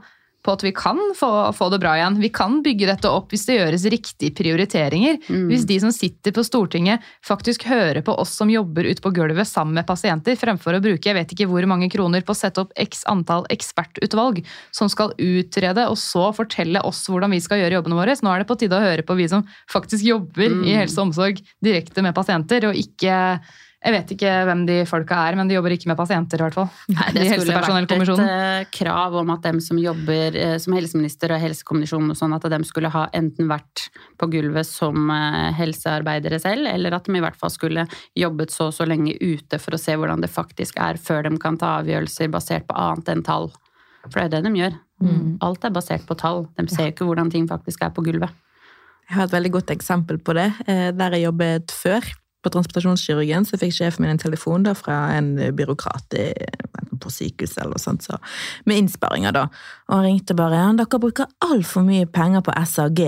på 0.44 0.52
at 0.52 0.64
vi 0.64 0.72
kan 0.76 0.98
få, 1.16 1.30
få 1.56 1.68
det 1.72 1.80
bra 1.82 1.94
igjen. 1.96 2.18
Vi 2.20 2.28
kan 2.34 2.58
bygge 2.64 2.88
dette 2.90 3.08
opp 3.10 3.32
hvis 3.32 3.46
det 3.48 3.56
gjøres 3.56 3.86
riktige 3.94 4.34
prioriteringer. 4.36 5.16
Mm. 5.26 5.46
Hvis 5.48 5.64
de 5.68 5.78
som 5.80 5.92
sitter 5.94 6.34
på 6.36 6.44
Stortinget 6.44 7.04
faktisk 7.24 7.64
hører 7.70 8.02
på 8.04 8.14
oss 8.20 8.34
som 8.36 8.52
jobber 8.52 8.84
ute 8.90 9.02
på 9.04 9.12
gulvet 9.16 9.48
sammen 9.48 9.78
med 9.78 9.88
pasienter, 9.88 10.36
fremfor 10.36 10.76
å 10.76 10.82
bruke 10.84 11.08
jeg 11.08 11.16
vet 11.16 11.32
ikke 11.32 11.48
hvor 11.48 11.64
mange 11.70 11.88
kroner 11.92 12.24
på 12.24 12.36
å 12.36 12.38
sette 12.38 12.60
opp 12.60 12.76
x 12.80 13.02
antall 13.10 13.48
ekspertutvalg 13.54 14.42
som 14.74 14.90
skal 14.92 15.16
utrede 15.16 15.88
og 15.88 15.96
så 16.00 16.28
fortelle 16.36 16.82
oss 16.84 17.04
hvordan 17.08 17.32
vi 17.32 17.40
skal 17.44 17.62
gjøre 17.62 17.80
jobbene 17.80 18.00
våre. 18.02 18.16
Så 18.16 18.28
nå 18.28 18.34
er 18.34 18.44
det 18.44 18.50
på 18.52 18.58
tide 18.60 18.76
å 18.76 18.84
høre 18.84 19.06
på 19.06 19.16
vi 19.18 19.28
som 19.32 19.46
faktisk 19.72 20.04
jobber 20.04 20.50
i 20.50 20.72
Mm. 20.74 20.80
helse 20.82 21.00
og 21.00 21.08
omsorg 21.08 21.40
direkte 21.64 22.02
med 22.04 22.14
pasienter, 22.14 22.68
og 22.68 22.76
ikke 22.76 23.40
jeg 23.84 23.92
vet 23.92 24.12
ikke 24.14 24.30
hvem 24.48 24.62
de 24.64 24.76
folka 24.88 25.16
er, 25.28 25.36
men 25.36 25.48
de 25.48 25.58
jobber 25.58 25.74
ikke 25.74 25.90
med 25.90 25.98
pasienter, 25.98 26.40
i 26.40 26.44
hvert 26.46 26.56
fall. 26.56 26.70
Nei, 26.88 27.08
det 27.12 27.24
skulle 27.34 27.58
vært 27.58 27.92
et 27.92 28.22
eh, 28.24 28.62
krav 28.72 29.16
om 29.20 29.32
at 29.34 29.44
dem 29.44 29.58
som 29.60 29.80
jobber 29.80 30.38
uh, 30.40 30.54
som 30.62 30.76
helseminister 30.78 31.34
og 31.36 31.42
helsekommisjon 31.42 32.14
og 32.14 32.16
sånn, 32.16 32.32
at 32.32 32.46
dem 32.54 32.64
skulle 32.64 32.88
ha 32.94 33.04
enten 33.16 33.50
vært 33.50 33.90
på 34.20 34.30
gulvet 34.32 34.64
som 34.64 35.12
uh, 35.12 35.50
helsearbeidere 35.58 36.40
selv, 36.40 36.70
eller 36.70 36.96
at 36.96 37.04
de 37.04 37.20
i 37.20 37.22
hvert 37.26 37.36
fall 37.36 37.52
skulle 37.52 37.84
jobbet 38.16 38.56
så 38.56 38.70
og 38.70 38.72
så 38.72 38.88
lenge 38.88 39.18
ute 39.20 39.60
for 39.60 39.76
å 39.76 39.82
se 39.82 39.98
hvordan 40.00 40.24
det 40.24 40.32
faktisk 40.32 40.80
er, 40.80 40.96
før 40.96 41.28
de 41.28 41.36
kan 41.42 41.60
ta 41.60 41.76
avgjørelser 41.82 42.32
basert 42.32 42.64
på 42.70 42.80
annet 42.80 43.12
enn 43.12 43.26
tall. 43.26 43.50
For 44.08 44.16
det 44.16 44.26
er 44.30 44.34
det 44.38 44.48
de 44.48 44.64
gjør. 44.64 44.80
Mm. 45.04 45.30
Alt 45.44 45.68
er 45.68 45.76
basert 45.76 46.08
på 46.08 46.16
tall. 46.16 46.46
De 46.56 46.64
ser 46.72 46.94
ikke 46.94 47.04
hvordan 47.04 47.28
ting 47.32 47.44
faktisk 47.50 47.84
er 47.84 47.92
på 47.92 48.04
gulvet. 48.06 48.32
Jeg 49.10 49.18
har 49.18 49.28
et 49.28 49.36
veldig 49.36 49.56
godt 49.58 49.72
eksempel 49.74 50.16
på 50.24 50.32
det. 50.36 50.48
Der 50.64 51.16
jeg 51.16 51.26
jobbet 51.26 51.72
før, 51.76 52.06
på 52.44 52.52
transportasjonskirurgen, 52.54 53.48
så 53.48 53.58
fikk 53.60 53.74
sjefen 53.78 54.04
min 54.04 54.14
en 54.14 54.22
telefon 54.22 54.66
da 54.66 54.76
fra 54.78 54.98
en 55.16 55.34
byråkrat 55.56 56.18
i 56.20 56.28
på 57.04 57.12
sykehuset 57.12 57.62
eller 57.62 57.76
noe 57.76 57.82
sånt, 57.82 58.06
så 58.06 58.18
med 58.68 58.82
innsparinger 58.82 59.34
da. 59.34 59.46
Og 59.88 59.96
han 59.98 60.06
ringte 60.08 60.36
bare, 60.38 60.60
ja, 60.60 60.74
dere 60.78 61.00
bruker 61.02 61.30
altfor 61.44 61.86
mye 61.86 62.08
penger 62.10 62.44
på 62.46 62.54
SAG. 62.70 63.02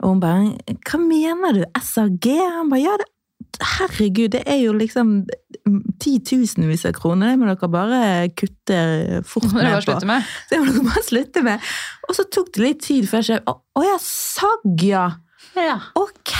Og 0.00 0.14
hun 0.14 0.20
bare, 0.22 0.76
hva 0.88 1.00
mener 1.02 1.56
du, 1.60 1.64
SAG? 1.84 2.28
Han 2.28 2.70
bare, 2.72 2.82
ja, 2.84 2.98
det, 3.00 3.08
herregud, 3.76 4.30
det 4.36 4.42
er 4.48 4.60
jo 4.62 4.74
liksom 4.76 5.14
titusenvis 6.00 6.86
av 6.88 6.94
kroner, 6.96 7.32
det 7.32 7.40
må 7.40 7.48
dere 7.50 7.72
bare 7.72 8.02
kutte 8.36 8.78
fort 9.28 9.50
ned 9.52 9.80
på. 9.86 9.98
med. 10.08 10.28
Det 10.50 10.60
må 10.60 10.70
dere 10.70 10.86
bare 10.86 11.06
slutte 11.06 11.44
med. 11.46 11.72
Og 12.08 12.16
så 12.16 12.26
tok 12.32 12.54
det 12.56 12.64
litt 12.64 12.86
tid 12.86 13.10
før 13.10 13.22
jeg 13.22 13.30
skjønte, 13.32 13.56
å 13.56 13.80
å 13.80 13.84
ja, 13.86 13.98
SAG, 14.02 14.86
ja. 14.88 15.08
Ja. 15.56 15.76
Ok! 15.98 16.36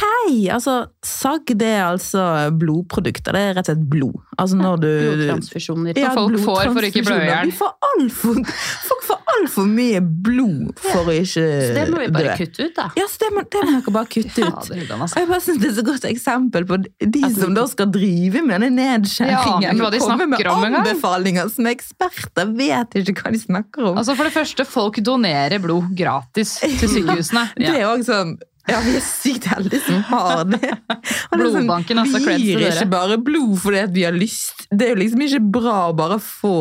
Altså, 0.53 0.75
SAG 1.05 1.51
det 1.59 1.67
er 1.67 1.87
altså 1.91 2.23
blodprodukter. 2.57 3.35
Det 3.35 3.41
er 3.41 3.55
rett 3.59 3.67
og 3.67 3.73
slett 3.73 3.87
blod. 3.91 4.19
Altså 4.41 4.57
når 4.61 4.81
du 4.85 4.89
Blodtransfusjoner. 4.89 5.99
Ja, 5.99 6.13
folk 6.17 6.37
får 6.41 6.71
for 6.71 6.81
å 6.81 6.91
ikke 6.91 7.03
blø 7.09 7.17
i 7.19 7.29
hjel. 7.29 7.53
Folk 7.57 9.05
får 9.09 9.19
altfor 9.35 9.67
mye 9.71 10.01
blod 10.05 10.81
for 10.83 11.09
å 11.11 11.15
ikke 11.17 11.45
Så 11.45 11.75
det 11.77 11.85
må 11.91 12.01
vi 12.03 12.09
bare 12.13 12.33
dø. 12.33 12.37
kutte 12.45 12.67
ut, 12.69 12.75
da. 12.77 12.87
Ja, 12.99 13.07
så 13.11 13.23
det 13.23 13.31
må, 13.35 13.45
det 13.51 13.63
må 13.65 13.75
dere 13.79 13.95
bare 13.95 14.11
kutte 14.15 14.47
ut. 14.47 14.71
Hildan, 14.71 14.97
Og 15.01 15.07
altså. 15.07 15.21
jeg 15.21 15.31
bare 15.31 15.45
synes 15.45 15.61
Det 15.63 15.71
er 15.71 15.77
så 15.79 15.85
godt 15.87 16.07
eksempel 16.11 16.67
på 16.71 16.81
de 17.17 17.23
som 17.37 17.57
da 17.57 17.67
skal 17.71 17.91
drive 17.95 18.45
med 18.47 18.65
den 18.67 18.79
nedskjæringen. 18.81 19.81
Ja, 19.81 19.91
de 19.91 20.03
komme 20.05 20.29
med 20.31 20.47
anbefalinger 20.51 21.51
som 21.53 21.69
eksperter 21.71 22.53
vet 22.59 22.97
ikke 23.01 23.17
hva 23.25 23.35
de 23.35 23.43
snakker 23.43 23.91
om. 23.91 23.99
Altså 24.01 24.17
For 24.19 24.29
det 24.29 24.35
første, 24.37 24.67
folk 24.69 25.01
donerer 25.05 25.61
blod 25.63 25.91
gratis 25.99 26.59
til 26.63 26.95
sykehusene. 26.97 27.49
Det 27.59 27.75
er 27.75 27.89
også 27.89 28.09
sånn 28.11 28.39
ja, 28.71 28.81
vi 28.85 28.95
er 28.99 29.05
sykt 29.05 29.49
heldige 29.51 29.83
som 29.87 30.05
har 30.11 30.45
det. 30.49 30.61
Og 30.71 31.41
det 31.41 31.49
sånn, 31.51 31.65
Blodbanken, 31.65 32.03
altså, 32.03 32.21
Vi 32.25 32.37
gir 32.45 32.67
ikke 32.69 32.91
bare 32.93 33.19
blod 33.23 33.57
fordi 33.63 33.83
vi 33.95 34.07
har 34.07 34.17
lyst. 34.17 34.67
Det 34.71 34.89
er 34.89 34.95
jo 34.95 35.03
liksom 35.03 35.27
ikke 35.27 35.43
bra 35.59 35.77
å 35.91 35.97
bare 35.99 36.21
få 36.23 36.55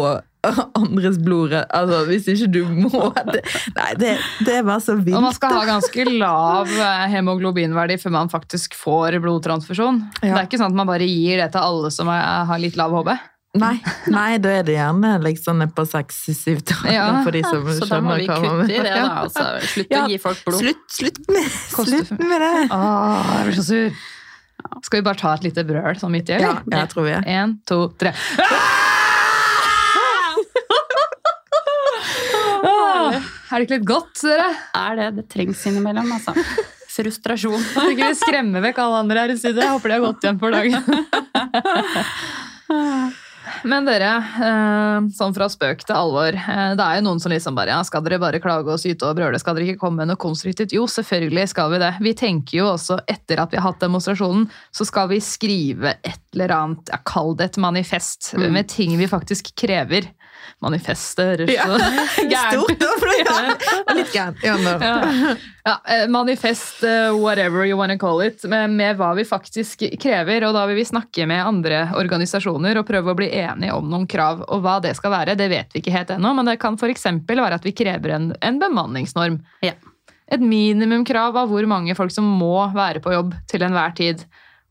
andres 0.79 1.17
blod 1.19 1.51
altså, 1.51 2.03
hvis 2.07 2.29
ikke 2.31 2.47
du 2.53 2.61
må. 2.87 3.01
Det, 3.33 3.41
nei, 3.75 3.89
det, 3.99 4.13
det 4.47 4.59
var 4.67 4.79
så 4.83 4.95
vilt. 4.99 5.17
Og 5.17 5.25
man 5.25 5.35
skal 5.35 5.57
ha 5.57 5.65
ganske 5.67 6.05
lav 6.09 6.71
eh, 6.71 7.07
hemoglobinverdi 7.15 7.99
før 7.99 8.15
man 8.15 8.31
faktisk 8.31 8.77
får 8.79 9.19
blodtransfusjon. 9.23 9.99
Det 10.21 10.31
er 10.31 10.47
ikke 10.47 10.61
sånn 10.61 10.71
at 10.71 10.79
man 10.79 10.89
bare 10.89 11.07
gir 11.07 11.43
det 11.43 11.51
til 11.55 11.65
alle 11.65 11.91
som 11.93 12.09
har 12.11 12.61
litt 12.61 12.79
lav 12.79 12.95
HB. 12.95 13.13
Nei, 13.57 13.79
nei, 14.13 14.37
da 14.37 14.51
er 14.59 14.65
det 14.67 14.75
gjerne 14.75 15.15
liksom 15.25 15.57
ned 15.57 15.71
på 15.73 15.81
seks-syv 15.89 16.59
dager 16.69 16.91
Ja. 16.93 17.07
for 17.25 17.33
de 17.33 17.41
som 17.47 17.65
Så 17.79 17.87
da 17.89 17.97
må 18.05 18.19
vi 18.19 18.27
kutte 18.29 18.67
i 18.69 18.77
det, 18.77 18.93
da. 18.93 19.23
Altså, 19.23 19.45
slutt 19.73 19.89
Ja, 19.95 20.03
å 20.05 20.11
gi 20.11 20.19
folk 20.21 20.43
blod. 20.45 20.59
Slutt, 20.61 20.83
slutt, 20.99 21.19
med, 21.33 21.49
slutt 21.73 22.11
med 22.19 22.43
det! 22.45 22.53
Åh, 22.75 23.31
jeg 23.39 23.47
blir 23.49 23.57
så 23.57 23.65
sur. 23.71 23.99
Skal 24.85 24.99
vi 24.99 25.05
bare 25.07 25.17
ta 25.17 25.33
et 25.39 25.45
lite 25.47 25.63
brøl 25.65 25.97
sånn 25.97 26.11
midt 26.13 26.29
i, 26.29 26.37
Ja, 26.43 26.51
jeg 26.67 26.89
tror 26.91 27.07
vi 27.07 27.13
er. 27.15 27.23
En, 27.39 27.57
to, 27.65 27.77
tre. 27.97 28.11
Åh, 32.69 33.15
Er 33.49 33.55
det 33.55 33.63
ikke 33.65 33.77
litt 33.79 33.87
godt, 33.89 34.19
dere? 34.21 34.49
Er 34.77 34.99
det. 34.99 35.07
Det 35.19 35.25
trengs 35.33 35.61
innimellom, 35.69 36.11
altså. 36.19 36.35
Frustrasjon. 36.89 37.61
Så 37.73 37.85
ikke 37.93 38.09
vi 38.11 38.17
skremmer 38.19 38.61
vekk 38.67 38.77
alle 38.83 38.99
andre 39.05 39.23
her 39.23 39.33
i 39.33 39.37
studio. 39.39 39.61
Jeg 39.63 39.73
håper 39.73 39.89
de 39.89 39.95
har 39.97 40.03
gått 40.05 40.27
hjem 40.27 40.37
for 40.41 40.49
dagen. 40.53 40.81
Men 43.69 43.85
dere, 43.87 44.09
eh, 44.17 45.07
sånn 45.15 45.33
fra 45.35 45.47
spøk 45.51 45.83
til 45.85 45.95
alvor. 45.95 46.35
eh, 46.35 46.75
Det 46.75 46.85
er 46.85 46.99
jo 46.99 47.05
noen 47.07 47.19
som 47.21 47.31
liksom 47.31 47.55
bare 47.57 47.73
ja, 47.73 47.81
Skal 47.83 48.03
dere 48.05 48.19
bare 48.21 48.39
klage 48.43 48.67
og 48.71 48.79
syte 48.79 49.07
og 49.07 49.15
brøle? 49.17 49.39
Skal 49.39 49.55
dere 49.55 49.69
ikke 49.71 49.79
komme 49.83 50.03
med 50.03 50.11
noe 50.11 50.19
konstruktivt? 50.21 50.73
Jo, 50.75 50.85
selvfølgelig 50.87 51.47
skal 51.49 51.71
vi 51.71 51.79
det. 51.79 51.93
Vi 52.01 52.13
tenker 52.13 52.57
jo 52.59 52.69
også 52.73 52.99
etter 53.07 53.39
at 53.43 53.51
vi 53.51 53.57
har 53.57 53.71
hatt 53.71 53.81
demonstrasjonen, 53.83 54.49
så 54.71 54.85
skal 54.85 55.09
vi 55.09 55.19
skrive 55.23 55.95
et 56.03 56.21
eller 56.35 56.53
annet, 56.55 56.89
ja, 56.93 56.99
kall 57.05 57.35
det 57.35 57.51
et 57.51 57.57
manifest, 57.61 58.33
med 58.37 58.67
ting 58.69 58.97
vi 58.97 59.07
faktisk 59.09 59.53
krever. 59.57 60.09
Manifest 60.59 61.19
høres 61.23 61.51
Ja. 61.53 61.67
Stort, 62.51 62.81
og 62.83 63.03
er 63.89 63.95
litt 63.95 64.11
gæren. 64.11 64.35
Ja, 64.43 64.57
no. 64.59 64.73
ja. 64.83 65.35
ja, 65.63 65.75
eh, 65.87 66.05
manifest, 66.11 66.81
eh, 66.83 67.15
whatever 67.15 67.63
you 67.63 67.77
wanna 67.79 67.95
call 67.99 68.19
it, 68.25 68.43
med, 68.43 68.73
med 68.75 68.99
hva 68.99 69.13
vi 69.15 69.23
faktisk 69.27 69.85
krever. 70.01 70.43
Og 70.49 70.57
da 70.57 70.65
vil 70.67 70.81
vi 70.81 70.87
snakke 70.89 71.27
med 71.29 71.45
andre 71.45 71.85
organisasjoner 71.99 72.81
og 72.81 72.87
prøve 72.89 73.13
å 73.13 73.19
bli 73.19 73.29
enige 73.39 73.77
om 73.77 73.87
noen 73.87 74.07
krav. 74.09 74.43
Og 74.49 74.65
hva 74.65 74.79
det 74.83 74.95
skal 74.99 75.15
være, 75.15 75.37
det 75.39 75.47
vet 75.53 75.71
vi 75.71 75.83
ikke 75.83 75.95
helt 75.95 76.11
ennå, 76.17 76.33
men 76.35 76.51
det 76.51 76.59
kan 76.59 76.75
f.eks. 76.79 77.07
være 77.29 77.55
at 77.55 77.67
vi 77.67 77.75
krever 77.75 78.17
en, 78.17 78.33
en 78.43 78.59
bemanningsnorm. 78.59 79.39
Ja. 79.63 79.77
Et 80.29 80.43
minimumkrav 80.43 81.39
av 81.39 81.49
hvor 81.49 81.65
mange 81.71 81.95
folk 81.97 82.11
som 82.13 82.27
må 82.27 82.67
være 82.75 83.01
på 83.01 83.15
jobb 83.15 83.33
til 83.49 83.63
enhver 83.65 83.95
tid. 83.97 84.27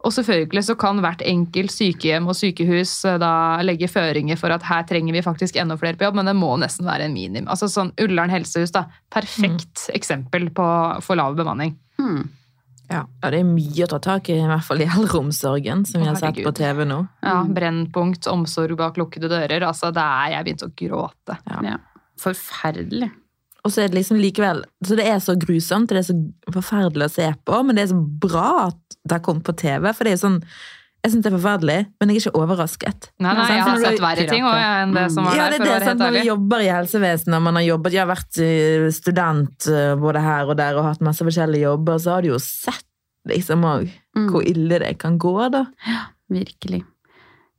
Og 0.06 0.12
selvfølgelig 0.14 0.62
så 0.68 0.76
kan 0.78 1.00
hvert 1.02 1.22
enkelt 1.26 1.72
sykehjem 1.74 2.28
og 2.30 2.36
sykehus 2.38 2.92
eh, 3.08 3.16
da 3.18 3.32
legge 3.66 3.88
føringer 3.90 4.38
for 4.38 4.54
at 4.54 4.62
her 4.68 4.84
trenger 4.86 5.16
vi 5.16 5.24
faktisk 5.26 5.58
enda 5.58 5.74
flere 5.80 5.98
på 5.98 6.06
jobb, 6.06 6.20
men 6.20 6.30
det 6.30 6.36
må 6.38 6.52
nesten 6.62 6.86
være 6.86 7.08
en 7.08 7.16
minimum. 7.16 7.48
Altså 7.50 7.66
sånn 7.72 7.90
Ullern 8.04 8.30
helsehus, 8.30 8.70
da. 8.74 8.86
Perfekt 9.10 9.88
eksempel 9.96 10.50
på 10.54 10.68
for 11.02 11.18
lav 11.18 11.34
bemanning. 11.38 11.74
Mm. 11.98 12.28
Ja, 12.88 13.02
ja, 13.20 13.30
det 13.34 13.42
er 13.42 13.44
mye 13.44 13.84
å 13.84 13.90
ta 13.90 13.98
tak 14.00 14.30
i, 14.32 14.38
i 14.40 14.46
hvert 14.48 14.64
fall 14.64 14.80
i 14.80 14.86
eldreomsorgen, 14.88 15.82
som 15.84 16.00
vi 16.00 16.08
har 16.08 16.16
sett 16.16 16.38
på 16.46 16.54
TV 16.56 16.86
nå. 16.88 17.02
Ja, 17.20 17.42
Mm. 17.42 17.52
Brennpunkt, 17.58 18.26
omsorg 18.30 18.78
bak 18.78 18.96
lukkede 18.96 19.28
dører. 19.28 19.66
Altså, 19.66 19.90
det 19.92 20.00
er 20.02 20.30
Jeg 20.32 20.46
begynte 20.46 20.70
å 20.70 20.76
gråte. 20.78 21.36
Ja. 21.66 21.76
Forferdelig. 22.18 23.10
Og 23.66 23.72
så 23.74 23.82
er 23.82 23.88
det 23.90 23.98
liksom 23.98 24.18
likevel 24.22 24.60
Så 24.86 24.94
det 24.96 25.04
er 25.10 25.18
så 25.18 25.34
grusomt, 25.38 25.88
det 25.90 25.98
er 25.98 26.06
så 26.06 26.14
forferdelig 26.54 27.08
å 27.08 27.14
se 27.14 27.28
på, 27.44 27.62
men 27.66 27.76
det 27.76 27.82
er 27.86 27.92
så 27.94 28.00
bra 28.22 28.48
at 28.68 28.98
det 29.08 29.16
har 29.16 29.24
kommet 29.24 29.44
på 29.48 29.54
TV, 29.58 29.88
for 29.92 30.04
det 30.06 30.12
er 30.14 30.20
sånn 30.20 30.36
Jeg 31.04 31.12
syns 31.12 31.22
det 31.24 31.30
er 31.30 31.36
forferdelig, 31.38 31.78
men 32.00 32.10
jeg 32.10 32.16
er 32.18 32.22
ikke 32.26 32.40
overrasket. 32.42 33.08
Nei, 33.22 33.32
nei, 33.38 33.44
jeg 33.54 33.62
har 33.66 33.78
sett 33.84 34.00
verre 34.02 34.24
ting 34.28 34.42
også, 34.44 34.70
enn 34.82 34.94
det 34.96 35.04
som 35.14 35.28
var 35.28 35.36
ja, 35.38 35.44
der, 35.46 35.54
det 35.54 35.58
for 35.58 35.66
er 35.66 35.68
å 35.68 35.68
det 35.68 35.74
være 35.78 35.86
sant, 35.86 35.88
helt 35.88 36.02
når 36.02 36.16
man 36.18 36.26
jobber 36.28 36.64
i 36.64 36.70
helsevesenet, 36.74 37.42
man 37.46 37.58
har 37.60 37.66
jobbet, 37.68 37.94
jeg 37.94 38.02
har 38.02 38.10
vært 38.10 38.40
eh, 38.42 38.86
student 38.96 39.68
eh, 39.70 39.92
både 40.02 40.22
her 40.26 40.50
og 40.50 40.56
der 40.58 40.78
og 40.80 40.88
hatt 40.88 41.04
masse 41.06 41.22
forskjellige 41.28 41.62
jobber, 41.68 42.00
så 42.02 42.16
har 42.16 42.26
du 42.26 42.32
jo 42.32 42.40
sett 42.42 42.84
liksom 43.30 43.66
òg 43.68 43.88
Mm. 44.18 44.24
hvor 44.32 44.42
ille 44.50 44.78
det 44.82 44.94
kan 44.98 45.14
gå, 45.22 45.30
da. 45.54 45.60
Virkelig. 46.32 46.80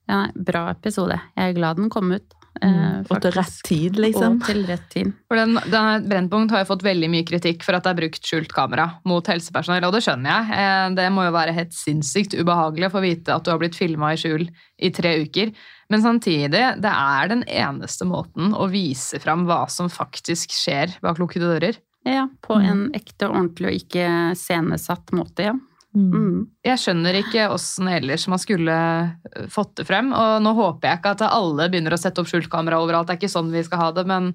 Ja, 0.09 0.25
nei, 0.25 0.31
bra 0.35 0.65
episode. 0.73 1.15
Jeg 1.38 1.53
er 1.53 1.55
glad 1.55 1.77
den 1.79 1.88
kom 1.93 2.12
ut. 2.12 2.33
Eh, 2.62 2.86
Mm. 3.00 3.06
Og 3.10 3.22
til 3.22 3.32
rett 3.32 3.60
tid, 3.63 3.93
liksom. 3.95 4.41
Og 4.41 4.45
til 4.45 4.65
rett 4.67 4.89
tid. 4.89 5.13
For 5.30 5.36
den, 5.39 5.56
denne 5.72 6.02
Brennpunkt 6.10 6.52
har 6.52 6.63
jo 6.65 6.69
fått 6.76 6.84
veldig 6.84 7.10
mye 7.10 7.24
kritikk 7.26 7.63
for 7.63 7.74
at 7.78 7.84
det 7.84 7.91
er 7.93 8.00
brukt 8.02 8.22
skjult 8.28 8.52
kamera 8.52 8.89
mot 9.06 9.26
helsepersonell, 9.26 9.86
og 9.88 9.93
det 9.93 10.02
skjønner 10.04 10.30
jeg. 10.30 10.60
Eh, 10.60 10.89
Det 11.00 11.08
må 11.15 11.24
jo 11.26 11.32
være 11.32 11.54
helt 11.56 11.72
sinnssykt 11.74 12.36
ubehagelig 12.39 12.89
å 12.89 12.93
få 12.98 13.02
vite 13.02 13.34
at 13.34 13.43
du 13.45 13.52
har 13.52 13.60
blitt 13.60 13.76
filma 13.80 14.12
i 14.13 14.17
skjul 14.19 14.50
i 14.80 14.89
tre 14.91 15.15
uker. 15.24 15.54
Men 15.89 16.02
samtidig, 16.02 16.52
det 16.82 16.91
er 16.91 17.28
den 17.32 17.43
eneste 17.48 18.06
måten 18.06 18.54
å 18.54 18.69
vise 18.69 19.19
fram 19.19 19.45
hva 19.48 19.67
som 19.69 19.88
faktisk 19.89 20.52
skjer 20.52 21.00
bak 21.02 21.17
lukkede 21.17 21.48
dører. 21.60 21.80
Ja, 22.06 22.28
på 22.41 22.56
Mm. 22.60 22.65
en 22.69 22.91
ekte, 22.93 23.28
ordentlig 23.30 23.67
og 23.67 23.74
ikke 23.84 24.36
scenesatt 24.36 25.12
måte, 25.12 25.43
ja. 25.43 25.54
Mm. 25.95 26.10
Mm. 26.13 26.41
Jeg 26.67 26.80
skjønner 26.84 27.17
ikke 27.17 27.47
åssen 27.49 27.88
ellers 27.89 28.28
man 28.30 28.41
skulle 28.41 28.75
eh, 28.75 29.47
fått 29.49 29.75
det 29.80 29.88
frem. 29.89 30.12
Og 30.13 30.38
nå 30.45 30.54
håper 30.58 30.91
jeg 30.91 31.02
ikke 31.02 31.15
at 31.17 31.25
alle 31.30 31.69
begynner 31.71 31.95
å 31.95 32.02
sette 32.02 32.21
opp 32.21 32.30
skjult 32.30 32.49
kamera 32.52 32.82
overalt. 32.84 33.10
Det 33.10 33.17
er 33.17 33.21
ikke 33.23 33.34
sånn 33.34 33.52
vi 33.54 33.65
skal 33.65 33.84
ha 33.84 33.91
det, 33.97 34.06
men 34.10 34.34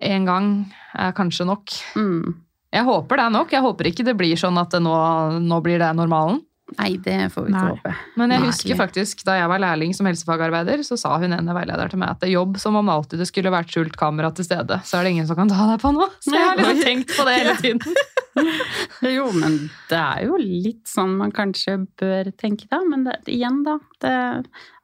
én 0.00 0.26
gang 0.26 0.52
er 0.98 1.14
kanskje 1.16 1.46
nok. 1.48 1.74
Mm. 1.94 2.36
Jeg 2.70 2.86
håper 2.86 3.18
det 3.18 3.26
er 3.26 3.34
nok. 3.34 3.52
Jeg 3.54 3.66
håper 3.66 3.90
ikke 3.90 4.06
det 4.06 4.16
blir 4.18 4.38
sånn 4.38 4.58
at 4.60 4.70
det 4.74 4.82
nå, 4.82 4.94
nå 5.42 5.60
blir 5.64 5.82
det 5.82 5.90
normalen. 5.98 6.42
Nei, 6.78 6.92
det 7.02 7.16
får 7.34 7.46
vi 7.46 7.50
ikke 7.50 7.62
Nei. 7.64 7.70
håpe. 7.74 7.92
Men 8.20 8.30
jeg 8.30 8.42
Nei. 8.42 8.50
husker 8.52 8.78
faktisk 8.78 9.24
da 9.26 9.34
jeg 9.40 9.50
var 9.50 9.58
lærling 9.62 9.94
som 9.96 10.06
helsefagarbeider, 10.06 10.84
så 10.86 10.94
sa 11.00 11.16
hun 11.18 11.34
ene 11.34 11.56
veileder 11.56 11.90
til 11.90 11.98
meg 11.98 12.12
at 12.14 12.20
det 12.22 12.28
er 12.28 12.36
jobb 12.36 12.60
som 12.62 12.78
om 12.78 12.92
alltid 12.92 13.18
det 13.18 13.26
skulle 13.26 13.50
vært 13.50 13.74
skjult 13.74 13.98
kamera 13.98 14.30
til 14.34 14.46
stede. 14.46 14.78
Så 14.86 15.00
er 15.00 15.06
det 15.06 15.16
ingen 15.16 15.26
som 15.26 15.38
kan 15.38 15.50
ta 15.50 15.66
deg 15.72 15.82
på 15.82 15.90
nå. 15.96 16.06
Så 16.22 16.34
jeg 16.36 16.46
har 16.46 16.60
liksom 16.60 16.82
tenkt 16.86 17.16
på 17.16 17.26
det 17.26 17.36
hele 17.40 17.56
tiden. 17.64 17.98
Jo, 19.16 19.30
men 19.32 19.56
det 19.90 19.98
er 20.00 20.26
jo 20.28 20.36
litt 20.40 20.84
sånn 20.88 21.16
man 21.18 21.32
kanskje 21.34 21.78
bør 22.00 22.30
tenke, 22.38 22.68
da. 22.70 22.82
Men 22.86 23.06
det, 23.08 23.16
igjen, 23.32 23.62
da. 23.66 23.78
Det, 24.00 24.12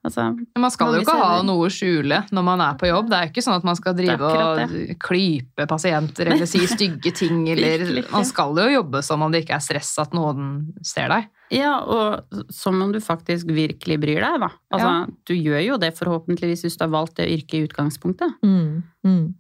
altså, 0.07 0.27
man 0.59 0.73
skal 0.73 0.97
jo 0.97 1.03
ikke 1.05 1.17
ha 1.21 1.43
noe 1.47 1.69
å 1.69 1.73
skjule 1.73 2.23
når 2.35 2.47
man 2.49 2.63
er 2.65 2.79
på 2.81 2.89
jobb. 2.89 3.11
Det 3.13 3.19
er 3.19 3.29
jo 3.29 3.33
ikke 3.35 3.45
sånn 3.47 3.59
at 3.59 3.69
man 3.69 3.79
skal 3.79 3.97
drive 3.99 4.33
og 4.33 4.97
klype 5.05 5.69
pasienter 5.71 6.33
eller 6.33 6.49
si 6.51 6.63
stygge 6.71 7.13
ting. 7.17 7.45
Eller, 7.53 7.87
man 8.13 8.27
skal 8.29 8.57
jo 8.59 8.67
jobbe 8.79 9.03
som 9.07 9.23
om 9.25 9.33
det 9.33 9.45
ikke 9.45 9.57
er 9.59 9.65
stress 9.65 9.93
at 10.03 10.15
noen 10.17 10.73
ser 10.85 11.13
deg. 11.13 11.31
ja, 11.55 11.77
og 11.87 12.43
som 12.51 12.81
om 12.83 12.91
du 12.93 12.99
faktisk 13.01 13.47
virkelig 13.55 14.01
bryr 14.03 14.21
deg, 14.25 14.41
da. 14.43 14.51
Altså, 14.75 14.93
Ja. 14.93 15.01
Du 15.27 15.35
gjør 15.35 15.61
jo 15.63 15.77
det 15.83 15.93
forhåpentligvis 15.99 16.65
hvis 16.65 16.77
du 16.79 16.85
har 16.85 16.93
valgt 16.95 17.17
det 17.21 17.29
yrket 17.31 17.59
i 17.59 17.67
utgangspunktet. 17.69 18.39
Mm. 18.43 18.83
Mm. 19.07 19.35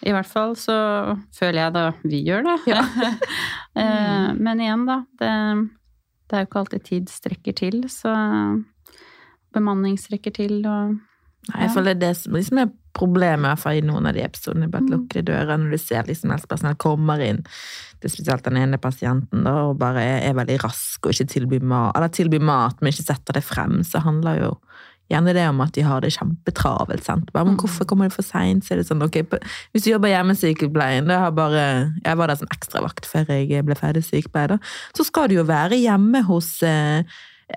I 0.00 0.12
hvert 0.16 0.28
fall 0.28 0.54
så 0.56 0.74
føler 1.36 1.58
jeg 1.66 1.72
da 1.74 1.82
vi 2.08 2.22
gjør 2.24 2.46
det. 2.46 2.54
Ja. 2.72 2.84
Eh, 3.76 4.32
Men 4.34 4.60
igjen, 4.60 4.86
da. 4.88 5.04
Det, 5.18 5.30
det 6.30 6.36
er 6.36 6.44
jo 6.44 6.48
ikke 6.50 6.60
alltid 6.64 6.84
tid 6.84 7.08
strekker 7.12 7.54
til, 7.54 7.82
så 7.88 8.12
bemanning 9.54 9.96
strekker 9.98 10.34
til 10.34 10.60
og 10.66 10.98
Nei, 11.48 11.62
jeg 11.64 11.70
føler 11.72 11.94
det 11.96 11.96
er 11.96 12.00
det 12.12 12.16
som 12.20 12.34
liksom 12.36 12.58
er 12.60 12.72
problemet 12.94 13.46
i 13.46 13.48
hvert 13.48 13.60
fall 13.62 13.78
i 13.78 13.84
noen 13.86 14.06
av 14.10 14.12
de 14.12 14.20
episodene. 14.26 14.66
Bare 14.68 14.82
Mm. 14.84 14.90
lukke 14.92 15.22
dører 15.24 15.56
når 15.56 15.70
du 15.72 15.78
ser 15.80 16.02
liksom 16.04 16.30
helsepersonell 16.34 16.76
kommer 16.76 17.18
inn. 17.24 17.38
Det 17.98 18.10
er 18.10 18.12
spesielt 18.12 18.44
den 18.44 18.58
ene 18.60 18.76
pasienten 18.78 19.44
da, 19.44 19.54
og 19.70 19.78
bare 19.78 20.02
er, 20.04 20.18
er 20.28 20.34
veldig 20.36 20.58
rask 20.62 21.06
og 21.06 21.14
ikke 21.14 21.30
tilbyr 21.32 21.62
mat, 21.62 21.96
eller 21.96 22.08
tilbyr 22.12 22.44
mat, 22.44 22.76
men 22.82 22.92
ikke 22.92 23.06
setter 23.08 23.32
det 23.32 23.42
frem. 23.42 23.80
Så 23.82 24.02
handler 24.04 24.36
jo 24.42 24.50
gjerne 25.10 25.34
det 25.34 25.48
om 25.48 25.60
at 25.60 25.72
de 25.74 25.82
har 25.82 26.00
det 26.00 26.12
kjempetravelt. 26.14 27.02
sant? 27.04 27.32
Bare, 27.32 27.44
men 27.44 27.56
Mm. 27.56 27.60
hvorfor 27.64 27.84
kommer 27.86 28.08
de 28.08 28.14
for 28.14 28.22
seint? 28.22 28.64
Så 28.64 28.72
er 28.72 28.76
det 28.76 28.86
sånn, 28.86 29.02
ok, 29.02 29.22
på- 29.28 29.42
Hvis 29.74 29.82
du 29.84 29.90
jobber 29.90 30.08
hjemmesykepleien, 30.08 31.06
det 31.06 31.18
har 31.18 31.30
bare, 31.32 31.92
jeg 32.04 32.16
var 32.16 32.26
der 32.28 32.36
som 32.36 32.48
ekstravakt 32.48 33.04
før 33.06 33.26
jeg 33.48 33.64
ble 33.66 33.74
ferdig 33.74 34.04
sykepleier, 34.04 34.58
så 34.94 35.04
skal 35.04 35.28
du 35.28 35.34
jo 35.34 35.44
være 35.44 35.76
hjemme 35.80 36.22
hos 36.24 36.62
eh, 36.62 37.02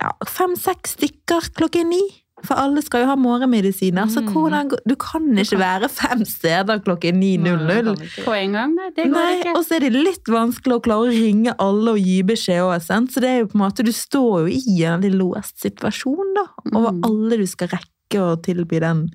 ja, 0.01 0.11
fem-seks 0.25 0.95
stykker 0.97 1.51
klokken 1.53 1.89
ni. 1.89 2.01
For 2.43 2.59
alle 2.59 2.81
skal 2.83 3.01
jo 3.03 3.07
ha 3.07 3.15
morgenmedisiner, 3.15 4.09
så 4.11 4.19
Mm. 4.21 4.33
hvordan, 4.33 4.69
du 4.85 4.95
kan 4.99 5.21
ikke 5.37 5.57
være 5.59 5.89
fem 5.89 6.25
steder 6.25 6.81
klokken 6.83 7.15
9.00. 7.21 7.95
På 8.25 8.33
en 8.35 8.51
gang, 8.51 8.75
nei. 8.75 8.89
Det 8.95 9.05
går 9.07 9.13
Nei, 9.15 9.39
ikke. 9.39 9.55
og 9.57 9.63
så 9.65 9.75
er 9.77 9.79
det 9.79 9.93
litt 9.93 10.25
vanskelig 10.27 10.75
å 10.75 10.83
klare 10.83 11.07
å 11.07 11.13
ringe 11.13 11.55
alle 11.57 11.91
og 11.95 11.99
gi 12.03 12.21
beskjed 12.23 12.59
òg. 12.65 12.81
Så 12.83 13.21
det 13.21 13.29
er 13.29 13.39
jo 13.39 13.47
på 13.47 13.55
en 13.55 13.63
måte, 13.63 13.83
du 13.85 13.91
står 13.91 14.43
jo 14.43 14.47
i 14.51 14.83
en 14.83 14.99
veldig 15.01 15.13
låst 15.19 15.55
situasjon, 15.63 16.33
da. 16.35 16.45
Over 16.75 16.91
Mm. 16.91 17.01
alle 17.05 17.37
du 17.37 17.45
skal 17.47 17.67
rekke 17.69 18.19
å 18.19 18.35
tilby 18.41 18.79
den 18.79 19.09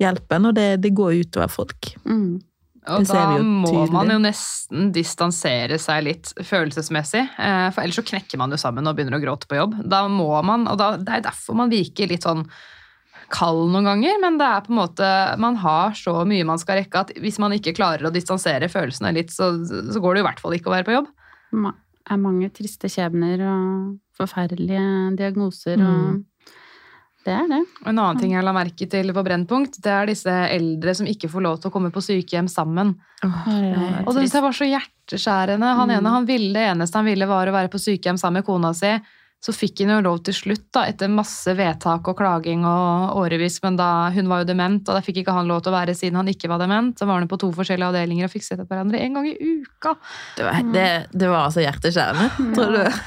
hjelpen, 0.00 0.46
og 0.46 0.54
det, 0.54 0.80
det 0.82 0.94
går 0.94 1.24
utover 1.24 1.48
folk. 1.50 1.94
Mm. 2.04 2.40
Og 2.88 3.04
da 3.04 3.24
må 3.44 3.84
man 3.92 4.08
jo 4.08 4.18
nesten 4.22 4.88
distansere 4.94 5.76
seg 5.78 6.04
litt 6.06 6.30
følelsesmessig. 6.40 7.26
eh, 7.38 7.70
For 7.74 7.82
ellers 7.84 7.98
så 8.00 8.06
knekker 8.08 8.40
man 8.40 8.50
jo 8.50 8.56
sammen 8.56 8.86
og 8.88 8.96
begynner 8.96 9.18
å 9.18 9.22
gråte 9.22 9.46
på 9.50 9.58
jobb. 9.58 9.74
Da 9.84 10.06
må 10.08 10.30
man, 10.42 10.66
og 10.66 10.78
da, 10.80 10.96
Det 10.96 11.08
er 11.18 11.20
derfor 11.28 11.54
man 11.60 11.70
virker 11.70 12.08
litt 12.08 12.24
sånn 12.24 12.46
kald 13.30 13.70
noen 13.70 13.84
ganger, 13.86 14.16
men 14.20 14.38
det 14.40 14.46
er 14.48 14.64
på 14.64 14.72
en 14.72 14.80
måte 14.80 15.38
Man 15.38 15.56
har 15.62 15.92
så 15.94 16.24
mye 16.26 16.44
man 16.48 16.58
skal 16.58 16.80
rekke 16.80 17.04
at 17.04 17.12
hvis 17.20 17.38
man 17.38 17.52
ikke 17.52 17.76
klarer 17.76 18.08
å 18.08 18.14
distansere 18.14 18.66
følelsene 18.72 19.12
litt, 19.14 19.30
så, 19.30 19.52
så 19.68 20.00
går 20.00 20.14
det 20.14 20.22
jo 20.22 20.24
i 20.24 20.28
hvert 20.30 20.40
fall 20.40 20.56
ikke 20.56 20.72
å 20.72 20.74
være 20.74 20.88
på 20.88 20.96
jobb. 20.96 21.12
Det 21.52 22.16
er 22.16 22.16
mange 22.24 22.48
triste 22.50 22.88
skjebner 22.90 23.44
og 23.46 23.98
forferdelige 24.18 25.16
diagnoser 25.20 25.76
og 25.78 26.16
Mm. 26.16 26.24
Det 27.26 27.32
er 27.36 27.48
det. 27.50 27.60
Og 27.82 27.88
En 27.92 27.98
annen 28.00 28.20
ting 28.22 28.32
jeg 28.32 28.44
la 28.46 28.52
merke 28.56 28.86
til 28.88 29.12
på 29.12 29.24
Brennpunkt, 29.26 29.76
det 29.84 29.92
er 29.92 30.08
disse 30.08 30.32
eldre 30.54 30.94
som 30.96 31.06
ikke 31.10 31.28
får 31.28 31.44
lov 31.44 31.58
til 31.60 31.68
å 31.70 31.74
komme 31.74 31.90
på 31.92 32.00
sykehjem 32.04 32.48
sammen. 32.48 32.94
Oh, 33.22 33.48
Og 34.06 34.14
det 34.14 34.22
synes 34.24 34.36
jeg 34.38 34.42
var 34.46 34.56
så 34.56 34.68
hjerteskjærende. 34.70 35.74
Han 35.76 35.88
Mm. 35.90 35.96
ene, 35.98 36.10
han 36.16 36.26
ville, 36.26 36.52
det 36.56 36.68
eneste 36.72 36.96
han 36.96 37.04
ville 37.04 37.26
var 37.28 37.46
å 37.46 37.52
være 37.52 37.68
på 37.68 37.78
sykehjem 37.82 38.16
sammen 38.18 38.40
med 38.40 38.46
kona 38.46 38.72
si. 38.72 38.94
Så 39.40 39.54
fikk 39.56 39.80
hun 39.80 39.88
jo 39.88 40.00
lov 40.04 40.18
til 40.24 40.34
slutt, 40.36 40.66
da, 40.72 40.82
etter 40.84 41.08
masse 41.08 41.48
vedtak 41.56 42.08
og 42.08 42.16
klaging 42.18 42.60
og 42.68 43.14
årevis, 43.22 43.62
men 43.62 43.76
da 43.76 44.10
hun 44.12 44.28
var 44.28 44.42
jo 44.42 44.50
dement, 44.50 44.82
og 44.88 44.94
da 44.98 45.00
fikk 45.00 45.22
ikke 45.22 45.32
han 45.32 45.48
lov 45.48 45.62
til 45.64 45.72
å 45.72 45.76
være 45.78 45.94
siden 45.96 46.16
han 46.20 46.28
ikke 46.28 46.48
var 46.52 46.58
dement. 46.60 46.92
Så 46.98 47.06
var 47.08 47.20
han 47.20 47.28
på 47.28 47.38
to 47.40 47.48
forskjellige 47.56 47.88
avdelinger 47.88 48.28
og 48.28 48.34
fikk 48.34 48.44
sett 48.44 48.60
på 48.60 48.68
hverandre 48.68 49.00
en 49.00 49.14
gang 49.16 49.28
i 49.30 49.36
uka. 49.40 49.94
Det 50.36 50.44
var, 50.44 50.60
det, 50.72 50.88
det 51.12 51.28
var 51.32 51.46
altså 51.48 51.64
hjerteskjærende, 51.64 52.52
tror 52.56 52.76
du? 52.76 53.00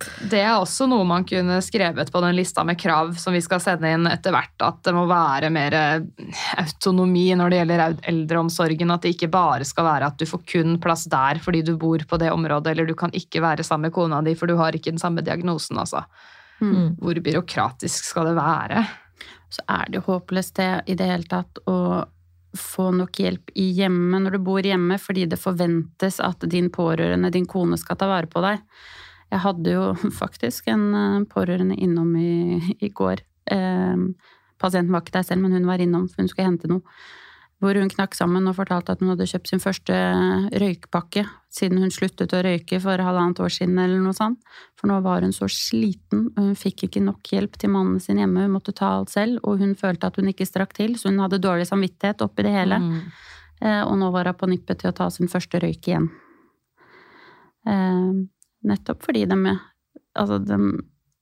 Det 0.00 0.38
er 0.40 0.54
også 0.56 0.86
noe 0.88 1.04
man 1.04 1.26
kunne 1.28 1.58
skrevet 1.64 2.08
på 2.12 2.20
den 2.24 2.32
lista 2.36 2.62
med 2.64 2.78
krav 2.80 3.12
som 3.20 3.34
vi 3.36 3.42
skal 3.44 3.60
sende 3.60 3.90
inn 3.92 4.08
etter 4.08 4.32
hvert. 4.32 4.54
At 4.64 4.80
det 4.86 4.94
må 4.96 5.04
være 5.10 5.50
mer 5.52 5.76
eh, 5.76 6.30
autonomi 6.62 7.26
når 7.36 7.52
det 7.52 7.58
gjelder 7.60 7.82
eldreomsorgen. 8.12 8.94
At 8.94 9.04
det 9.04 9.14
ikke 9.16 9.30
bare 9.32 9.66
skal 9.68 9.88
være 9.90 10.08
at 10.08 10.20
du 10.20 10.24
får 10.30 10.44
kun 10.48 10.78
plass 10.82 11.04
der 11.12 11.42
fordi 11.44 11.62
du 11.66 11.74
bor 11.80 12.00
på 12.08 12.20
det 12.20 12.30
området, 12.32 12.72
eller 12.72 12.88
du 12.88 12.96
kan 12.96 13.12
ikke 13.16 13.42
være 13.44 13.66
sammen 13.66 13.90
med 13.90 13.96
kona 13.96 14.22
di 14.24 14.36
for 14.38 14.48
du 14.48 14.56
har 14.60 14.76
ikke 14.76 14.94
den 14.94 15.02
samme 15.02 15.24
diagnosen. 15.26 15.80
Altså. 15.80 16.04
Mm. 16.60 16.96
Hvor 17.00 17.20
byråkratisk 17.26 18.08
skal 18.12 18.30
det 18.30 18.38
være? 18.38 18.86
Så 19.50 19.66
er 19.68 19.90
det 19.90 20.00
jo 20.00 20.06
håpløst 20.06 20.56
det 20.56 20.72
i 20.88 20.96
det 20.96 21.10
hele 21.10 21.28
tatt 21.28 21.60
å 21.68 21.76
få 22.56 22.88
nok 22.94 23.20
hjelp 23.20 23.52
i 23.58 23.68
hjemmet 23.78 24.24
når 24.24 24.34
du 24.34 24.40
bor 24.48 24.64
hjemme, 24.64 24.96
fordi 24.98 25.26
det 25.30 25.38
forventes 25.38 26.18
at 26.24 26.42
din 26.50 26.70
pårørende, 26.72 27.30
din 27.30 27.46
kone, 27.46 27.78
skal 27.78 27.98
ta 27.98 28.08
vare 28.10 28.30
på 28.30 28.42
deg. 28.42 28.62
Jeg 29.30 29.44
hadde 29.44 29.76
jo 29.76 29.86
faktisk 30.22 30.68
en 30.72 30.90
eh, 30.94 31.24
pårørende 31.30 31.78
innom 31.78 32.12
i, 32.18 32.76
i 32.80 32.90
går. 32.90 33.24
Eh, 33.50 33.96
pasienten 34.60 34.92
var 34.92 35.04
ikke 35.04 35.18
der 35.18 35.26
selv, 35.26 35.42
men 35.44 35.56
hun 35.56 35.68
var 35.70 35.82
innom, 35.82 36.08
for 36.10 36.22
hun 36.22 36.30
skulle 36.30 36.48
hente 36.50 36.70
noe. 36.70 36.82
Hvor 37.60 37.76
hun 37.76 37.90
knakk 37.92 38.14
sammen 38.16 38.48
og 38.48 38.56
fortalte 38.56 38.94
at 38.94 39.02
hun 39.02 39.10
hadde 39.12 39.26
kjøpt 39.28 39.50
sin 39.50 39.60
første 39.60 39.92
røykpakke 40.62 41.26
siden 41.52 41.82
hun 41.82 41.90
sluttet 41.92 42.32
å 42.32 42.40
røyke 42.46 42.78
for 42.80 43.02
halvannet 43.04 43.42
år 43.44 43.52
siden, 43.52 43.76
eller 43.82 44.00
noe 44.00 44.16
sånt. 44.16 44.40
For 44.80 44.88
nå 44.88 44.96
var 45.04 45.26
hun 45.26 45.34
så 45.36 45.44
sliten, 45.52 46.30
og 46.32 46.40
hun 46.40 46.56
fikk 46.56 46.86
ikke 46.86 47.02
nok 47.04 47.32
hjelp 47.34 47.58
til 47.60 47.72
mannen 47.74 48.00
sin 48.00 48.16
hjemme. 48.22 48.46
Hun 48.46 48.54
måtte 48.54 48.72
ta 48.72 48.94
alt 48.96 49.12
selv, 49.12 49.42
og 49.44 49.60
hun 49.60 49.74
følte 49.76 50.08
at 50.08 50.16
hun 50.16 50.30
ikke 50.32 50.48
strakk 50.48 50.72
til, 50.78 50.96
så 50.96 51.10
hun 51.12 51.20
hadde 51.20 51.42
dårlig 51.42 51.68
samvittighet 51.68 52.24
oppi 52.24 52.46
det 52.48 52.54
hele. 52.54 52.80
Mm. 52.80 52.96
Eh, 53.60 53.82
Og 53.84 53.98
nå 54.00 54.08
var 54.14 54.30
hun 54.30 54.40
på 54.40 54.48
nippet 54.48 54.80
til 54.80 54.88
å 54.88 54.96
ta 54.96 55.10
sin 55.12 55.28
første 55.28 55.60
røyk 55.60 55.90
igjen. 55.90 56.08
Eh, 57.68 58.12
Nettopp 58.66 59.04
fordi 59.06 59.24
de, 59.30 59.56
altså 60.18 60.38
de 60.44 60.58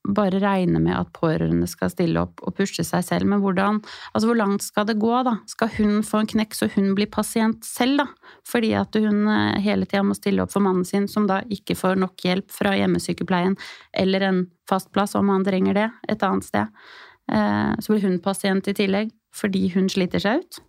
bare 0.08 0.40
regner 0.40 0.80
med 0.80 0.94
at 0.96 1.10
pårørende 1.16 1.66
skal 1.68 1.90
stille 1.92 2.20
opp 2.22 2.40
og 2.46 2.54
pushe 2.56 2.84
seg 2.86 3.04
selv. 3.04 3.28
Men 3.28 3.42
hvordan, 3.42 3.80
altså 4.12 4.30
hvor 4.30 4.38
langt 4.38 4.64
skal 4.64 4.86
det 4.88 4.98
gå, 5.02 5.10
da? 5.26 5.36
Skal 5.50 5.72
hun 5.76 6.00
få 6.06 6.22
en 6.22 6.30
knekk 6.30 6.56
så 6.56 6.68
hun 6.72 6.94
blir 6.96 7.10
pasient 7.12 7.66
selv, 7.66 8.02
da? 8.02 8.06
Fordi 8.48 8.72
at 8.78 8.96
hun 8.96 9.26
eh, 9.28 9.58
hele 9.64 9.88
tida 9.88 10.04
må 10.06 10.16
stille 10.16 10.44
opp 10.44 10.54
for 10.54 10.64
mannen 10.64 10.86
sin, 10.88 11.08
som 11.10 11.28
da 11.28 11.42
ikke 11.52 11.76
får 11.78 12.00
nok 12.00 12.24
hjelp 12.24 12.48
fra 12.54 12.72
hjemmesykepleien, 12.78 13.58
eller 13.92 14.24
en 14.28 14.40
fast 14.68 14.90
plass 14.94 15.16
om 15.18 15.28
han 15.32 15.44
trenger 15.46 15.76
det, 15.76 15.90
et 16.08 16.24
annet 16.24 16.46
sted. 16.46 16.80
Eh, 17.32 17.74
Så 17.78 17.92
blir 17.92 18.06
hun 18.08 18.18
pasient 18.24 18.68
i 18.68 18.76
tillegg, 18.76 19.12
fordi 19.34 19.68
hun 19.74 19.90
sliter 19.92 20.24
seg 20.24 20.40
ut. 20.40 20.62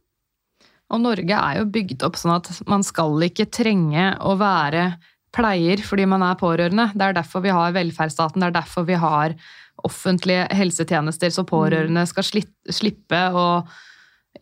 Og 0.90 1.04
Norge 1.06 1.38
er 1.38 1.60
jo 1.60 1.70
bygd 1.70 2.04
opp 2.04 2.18
sånn 2.18 2.34
at 2.34 2.50
man 2.68 2.84
skal 2.84 3.14
ikke 3.28 3.48
trenge 3.54 4.12
å 4.26 4.34
være 4.40 4.98
pleier 5.36 5.82
fordi 5.86 6.08
man 6.10 6.24
er 6.26 6.40
pårørende. 6.40 6.90
Det 6.96 7.06
er 7.06 7.18
derfor 7.18 7.44
vi 7.46 7.54
har 7.54 7.76
velferdsstaten, 7.76 8.42
det 8.42 8.50
er 8.50 8.58
derfor 8.62 8.88
vi 8.88 8.98
har 9.00 9.36
offentlige 9.88 10.48
helsetjenester, 10.56 11.32
så 11.32 11.46
pårørende 11.48 12.04
skal 12.10 12.26
slippe 12.28 13.22
å 13.32 13.46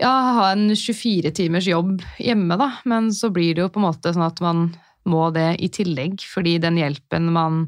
ja, 0.01 0.13
ha 0.37 0.49
en 0.51 0.71
24 0.75 1.31
timers 1.37 1.67
jobb 1.69 2.01
hjemme, 2.21 2.57
da. 2.59 2.71
Men 2.89 3.11
så 3.13 3.29
blir 3.33 3.55
det 3.55 3.65
jo 3.65 3.71
på 3.73 3.81
en 3.81 3.87
måte 3.87 4.13
sånn 4.13 4.25
at 4.25 4.41
man 4.43 4.67
må 5.07 5.29
det 5.35 5.55
i 5.63 5.69
tillegg, 5.71 6.23
fordi 6.27 6.57
den 6.63 6.79
hjelpen 6.79 7.29
man 7.33 7.65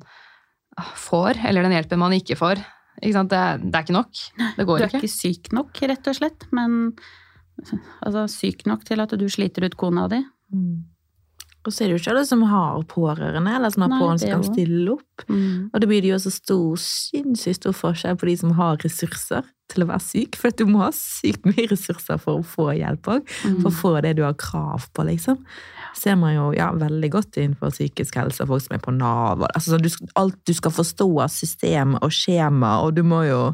får, 0.99 1.39
eller 1.47 1.65
den 1.65 1.75
hjelpen 1.75 2.01
man 2.01 2.15
ikke 2.15 2.37
får, 2.39 2.61
ikke? 2.99 3.23
Det, 3.31 3.41
det 3.63 3.79
er 3.79 3.85
ikke 3.85 3.95
nok. 3.95 4.21
Det 4.57 4.65
Du 4.67 4.73
er 4.75 4.85
ikke. 4.89 5.01
ikke 5.01 5.13
syk 5.13 5.51
nok, 5.55 5.81
rett 5.91 6.11
og 6.11 6.17
slett, 6.17 6.45
men 6.55 6.79
altså, 8.03 8.25
syk 8.31 8.65
nok 8.67 8.83
til 8.87 9.03
at 9.03 9.15
du 9.19 9.27
sliter 9.31 9.67
ut 9.67 9.77
kona 9.79 10.07
di. 10.11 10.19
Mm. 10.53 10.83
Og 11.67 11.73
så 11.75 11.83
er 11.83 11.89
det 11.89 11.97
jo 11.97 11.99
ikke 11.99 12.11
alle 12.13 12.25
som 12.25 12.41
har 12.47 12.83
pårørende, 12.87 13.51
eller 13.57 13.69
som 13.73 13.83
har 13.83 13.89
Nei, 13.91 13.97
pårørende 13.99 14.21
som 14.23 14.29
kan 14.31 14.43
stille 14.47 14.93
opp. 14.95 15.23
Mm. 15.27 15.69
Og 15.73 15.81
det 15.83 15.89
blir 15.91 16.01
det 16.05 16.11
jo 16.13 16.15
også 16.15 16.31
stor, 16.31 16.77
sinnssykt 16.79 17.59
stor 17.59 17.75
forskjell 17.75 18.15
på 18.21 18.29
de 18.29 18.35
som 18.39 18.53
har 18.55 18.77
ressurser 18.83 19.43
til 19.69 19.83
å 19.83 19.89
være 19.91 20.01
syk, 20.01 20.37
for 20.39 20.49
at 20.49 20.57
du 20.57 20.63
må 20.65 20.79
ha 20.81 20.89
sykt 20.95 21.43
mye 21.45 21.67
ressurser 21.69 22.17
for 22.17 22.39
å 22.39 22.45
få 22.47 22.69
hjelp 22.79 23.11
òg. 23.11 23.27
Mm. 23.45 23.59
For 23.59 23.67
å 23.69 23.75
få 23.75 23.91
det 24.01 24.15
du 24.17 24.23
har 24.25 24.37
krav 24.39 24.87
på, 24.95 25.03
liksom. 25.11 25.43
Ser 25.99 26.15
man 26.21 26.33
jo 26.37 26.47
ja, 26.55 26.71
veldig 26.73 27.09
godt 27.11 27.37
innenfor 27.37 27.75
psykisk 27.75 28.15
helse, 28.21 28.41
og 28.45 28.53
folk 28.55 28.63
som 28.65 28.77
er 28.79 28.81
på 28.87 28.95
Nav. 28.95 29.41
og- 29.43 29.51
Altså, 29.53 29.77
du, 29.77 29.89
skal- 29.89 30.07
alt 30.15 30.39
du 30.45 30.53
skal 30.53 30.71
forstå 30.71 31.09
av 31.21 31.29
system 31.29 31.95
og 32.01 32.09
skjema, 32.09 32.79
og 32.81 32.95
du 32.95 33.03
må 33.03 33.27
jo 33.27 33.53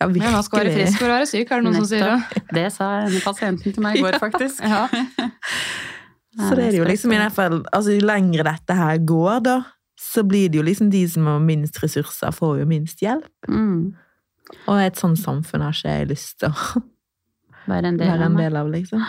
ja, 0.00 0.06
virkelig 0.08 0.32
man 0.32 0.42
skal 0.44 0.60
være 0.64 0.76
frisk 0.76 0.98
for 0.98 1.06
å 1.08 1.16
være 1.16 1.26
syk, 1.28 1.50
er 1.50 1.56
det 1.56 1.64
noen 1.64 1.74
som 1.76 1.84
sier 1.86 2.04
det? 2.04 2.42
Det 2.54 2.72
sa 2.72 2.86
pasienten 3.24 3.72
til 3.74 3.82
meg 3.82 3.96
i 3.96 4.02
går, 4.04 4.18
faktisk. 4.24 4.60
Ja. 4.62 4.86
Så 6.38 6.54
det 6.54 6.68
er 6.68 6.74
det 6.74 6.78
jo 6.78 6.86
liksom 6.86 7.12
i 7.12 7.18
hvert 7.18 7.34
fall 7.34 7.56
altså, 7.74 7.94
Jo 7.96 8.06
lengre 8.06 8.44
dette 8.46 8.76
her 8.78 9.00
går, 9.02 9.40
da, 9.48 9.56
så 9.98 10.22
blir 10.26 10.50
det 10.52 10.60
jo 10.60 10.66
liksom 10.66 10.92
de 10.92 11.02
som 11.10 11.26
har 11.26 11.40
minst 11.42 11.80
ressurser, 11.82 12.30
får 12.34 12.60
jo 12.62 12.68
minst 12.70 13.02
hjelp. 13.02 13.32
Mm. 13.50 13.90
Og 14.66 14.78
et 14.82 14.98
sånt 14.98 15.18
samfunn 15.20 15.64
har 15.66 15.74
ikke 15.74 15.96
jeg 15.98 16.12
lyst 16.14 16.38
til 16.42 16.54
å 16.54 16.84
Være 17.70 17.90
en 17.92 17.98
del 18.00 18.08
være 18.08 18.30
en 18.30 18.38
del 18.38 18.56
av, 18.56 18.70
liksom. 18.72 19.02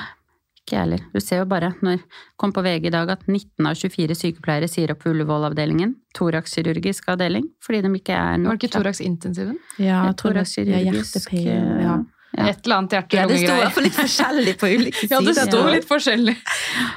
Ikke 0.62 0.76
jeg 0.76 0.84
heller. 0.84 1.04
Du 1.16 1.20
ser 1.24 1.40
jo 1.40 1.46
bare, 1.50 1.72
når 1.82 2.02
kom 2.38 2.52
på 2.54 2.62
VG 2.66 2.90
i 2.90 2.94
dag 2.94 3.10
at 3.10 3.24
19 3.26 3.66
av 3.66 3.78
24 3.80 4.18
sykepleiere 4.20 4.70
sier 4.70 4.92
opp 4.94 5.06
Ullevål-avdelingen, 5.10 5.96
thoraxkirurgisk 6.18 7.10
avdeling, 7.14 7.48
fordi 7.66 7.82
de 7.86 7.94
ikke 7.98 8.18
er 8.18 8.36
Var 8.36 8.44
nok 8.44 8.60
det 8.60 8.68
ikke 8.68 8.76
thorax-intensiven? 8.76 9.58
Ja, 9.82 10.04
det 10.12 10.36
er 10.36 10.74
ja, 10.76 10.84
hjertep- 10.92 11.82
ja. 11.82 11.96
Ja. 12.32 12.46
Et 12.48 12.62
eller 12.64 12.76
annet 12.78 12.94
ja, 12.96 13.02
det 13.04 13.10
sto 13.10 13.18
i 13.18 13.18
hvert 13.20 13.42
hjerte-lunge-greier. 13.42 13.72
fall 13.76 13.84
litt 13.84 13.98
forskjellig 13.98 14.54
på 14.62 14.68
ulike 14.72 15.00
sider. 15.02 15.16
Ja, 15.18 15.20
det 15.28 15.34
sto 15.36 15.58
Ja. 15.60 15.72
litt 15.74 15.88
forskjellig. 15.90 16.36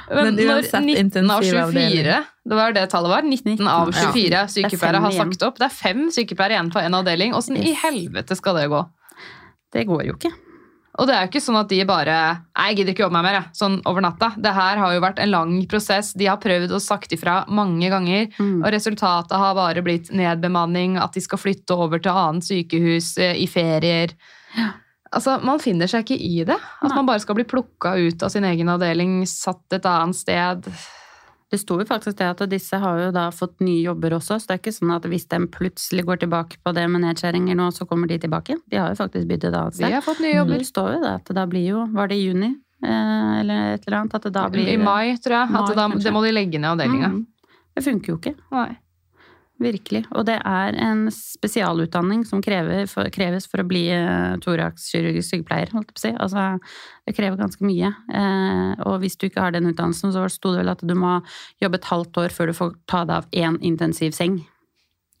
Men, 0.09 0.29
Men 0.29 0.35
når 0.47 0.69
19 0.79 1.31
av 1.31 1.43
24, 1.43 2.15
det 2.45 2.55
var 2.61 2.71
det 2.77 2.85
tallet 2.93 3.11
var, 3.11 3.21
19 3.27 3.67
av 3.67 3.91
24 3.91 4.31
Ja. 4.31 4.45
sykepleiere 4.47 5.01
har 5.03 5.11
sagt 5.11 5.43
opp. 5.43 5.59
Det 5.59 5.67
er 5.67 5.75
fem 5.75 6.07
sykepleiere 6.09 6.55
igjen 6.55 6.71
på 6.71 6.79
en 6.79 6.93
avdeling. 7.01 7.35
Åssen 7.35 7.57
i 7.59 7.73
helvete 7.75 8.35
skal 8.39 8.55
det 8.61 8.69
gå? 8.71 8.81
Det 9.75 9.83
går 9.89 10.05
jo 10.07 10.15
ikke. 10.15 10.31
Og 10.95 11.09
det 11.09 11.15
er 11.17 11.25
jo 11.25 11.27
ikke 11.33 11.41
sånn 11.43 11.57
at 11.59 11.67
de 11.67 11.81
bare 11.83 12.13
Nei, 12.55 12.69
jeg 12.69 12.77
gidder 12.77 12.93
ikke 12.93 13.03
jobbe 13.03 13.17
meg 13.17 13.25
mer. 13.27 13.49
Sånn 13.51 13.81
over 13.91 13.99
natta. 14.05 14.29
Det 14.39 14.53
her 14.55 14.77
har 14.79 14.93
jo 14.95 15.01
vært 15.03 15.19
en 15.19 15.31
lang 15.33 15.57
prosess. 15.67 16.13
De 16.15 16.29
har 16.31 16.37
prøvd 16.39 16.71
og 16.71 16.79
sagt 16.79 17.11
ifra 17.11 17.41
mange 17.51 17.89
ganger. 17.91 18.29
Mm. 18.39 18.63
Og 18.63 18.71
resultatet 18.71 19.35
har 19.35 19.51
bare 19.59 19.83
blitt 19.83 20.07
nedbemanning, 20.15 20.95
at 20.95 21.11
de 21.11 21.19
skal 21.19 21.41
flytte 21.43 21.75
over 21.75 21.99
til 21.99 22.15
annet 22.15 22.47
sykehus 22.47 23.17
eh, 23.19 23.35
i 23.43 23.49
ferier. 23.51 24.15
Altså, 25.15 25.37
Man 25.45 25.61
finner 25.63 25.89
seg 25.91 26.05
ikke 26.05 26.19
i 26.19 26.43
det. 26.47 26.57
At 26.59 26.89
Nei. 26.89 26.97
man 26.97 27.07
bare 27.07 27.23
skal 27.23 27.37
bli 27.37 27.47
plukka 27.47 27.95
ut 27.95 28.23
av 28.25 28.33
sin 28.33 28.45
egen 28.47 28.69
avdeling, 28.71 29.21
satt 29.29 29.77
et 29.77 29.87
annet 29.89 30.17
sted. 30.19 30.67
Det 31.51 31.59
sto 31.61 31.77
jo 31.79 31.85
faktisk 31.87 32.17
det 32.19 32.27
at 32.33 32.41
disse 32.51 32.77
har 32.81 32.99
jo 32.99 33.11
da 33.15 33.29
fått 33.31 33.61
nye 33.63 33.83
jobber 33.85 34.17
også, 34.17 34.39
så 34.41 34.49
det 34.49 34.55
er 34.55 34.61
ikke 34.63 34.73
sånn 34.75 34.93
at 34.95 35.05
hvis 35.07 35.27
de 35.31 35.39
plutselig 35.53 36.03
går 36.07 36.23
tilbake 36.25 36.57
på 36.65 36.73
det 36.75 36.87
med 36.91 37.05
nedskjæringer 37.05 37.55
nå, 37.55 37.69
så 37.71 37.85
kommer 37.87 38.09
de 38.11 38.17
tilbake. 38.19 38.57
De 38.71 38.79
har 38.81 38.91
jo 38.91 38.99
faktisk 38.99 39.29
byttet 39.29 39.51
et 39.53 39.59
annet 39.59 39.77
sted. 39.77 39.87
De 39.87 39.95
har 39.95 40.03
fått 40.05 40.23
nye 40.25 40.33
jobber. 40.35 40.63
Det 40.63 40.69
står 40.71 40.89
jo 40.97 41.03
det 41.05 41.13
at 41.21 41.33
da 41.37 41.45
blir 41.49 41.67
jo 41.69 41.85
Var 41.95 42.11
det 42.11 42.17
i 42.17 42.25
juni? 42.25 42.51
Eh, 42.83 43.39
eller 43.39 43.75
et 43.75 43.85
eller 43.87 44.01
annet? 44.01 44.17
At 44.17 44.25
det 44.27 44.33
da 44.35 44.47
blir 44.51 44.73
I 44.73 44.77
mai, 44.81 45.15
tror 45.21 45.37
jeg. 45.37 45.53
Mai, 45.53 45.61
At 45.61 45.77
da, 45.77 45.87
det 46.07 46.13
må 46.17 46.25
de 46.25 46.33
legge 46.33 46.59
ned 46.59 46.73
avdelinga. 46.73 47.13
Mm. 47.13 47.53
Det 47.75 47.83
funker 47.85 48.13
jo 48.13 48.17
ikke. 48.19 48.35
Nei. 48.55 48.71
Virkelig. 49.61 50.01
Og 50.11 50.25
det 50.27 50.35
er 50.43 50.75
en 50.83 51.05
spesialutdanning 51.13 52.25
som 52.27 52.41
for, 52.43 53.07
kreves 53.15 53.47
for 53.47 53.63
å 53.63 53.67
bli 53.67 53.85
uh, 53.87 54.35
thoraxkirurgisk 54.43 55.29
sykepleier, 55.29 55.71
holdt 55.71 55.93
jeg 55.93 55.95
på 55.95 56.01
å 56.01 56.03
si. 56.03 56.11
Altså, 56.25 56.47
det 57.07 57.15
krever 57.15 57.39
ganske 57.39 57.63
mye. 57.63 57.91
Eh, 58.09 58.71
og 58.89 58.97
hvis 59.03 59.15
du 59.21 59.27
ikke 59.27 59.45
har 59.45 59.53
den 59.55 59.69
utdannelsen, 59.69 60.11
så 60.11 60.25
sto 60.33 60.51
det 60.51 60.63
vel 60.63 60.73
at 60.73 60.83
du 60.83 60.95
må 60.97 61.19
jobbe 61.63 61.79
et 61.79 61.87
halvt 61.91 62.19
år 62.25 62.35
før 62.35 62.51
du 62.51 62.57
får 62.57 62.75
ta 62.89 63.05
deg 63.05 63.15
av 63.21 63.29
én 63.45 63.59
intensivseng. 63.63 64.41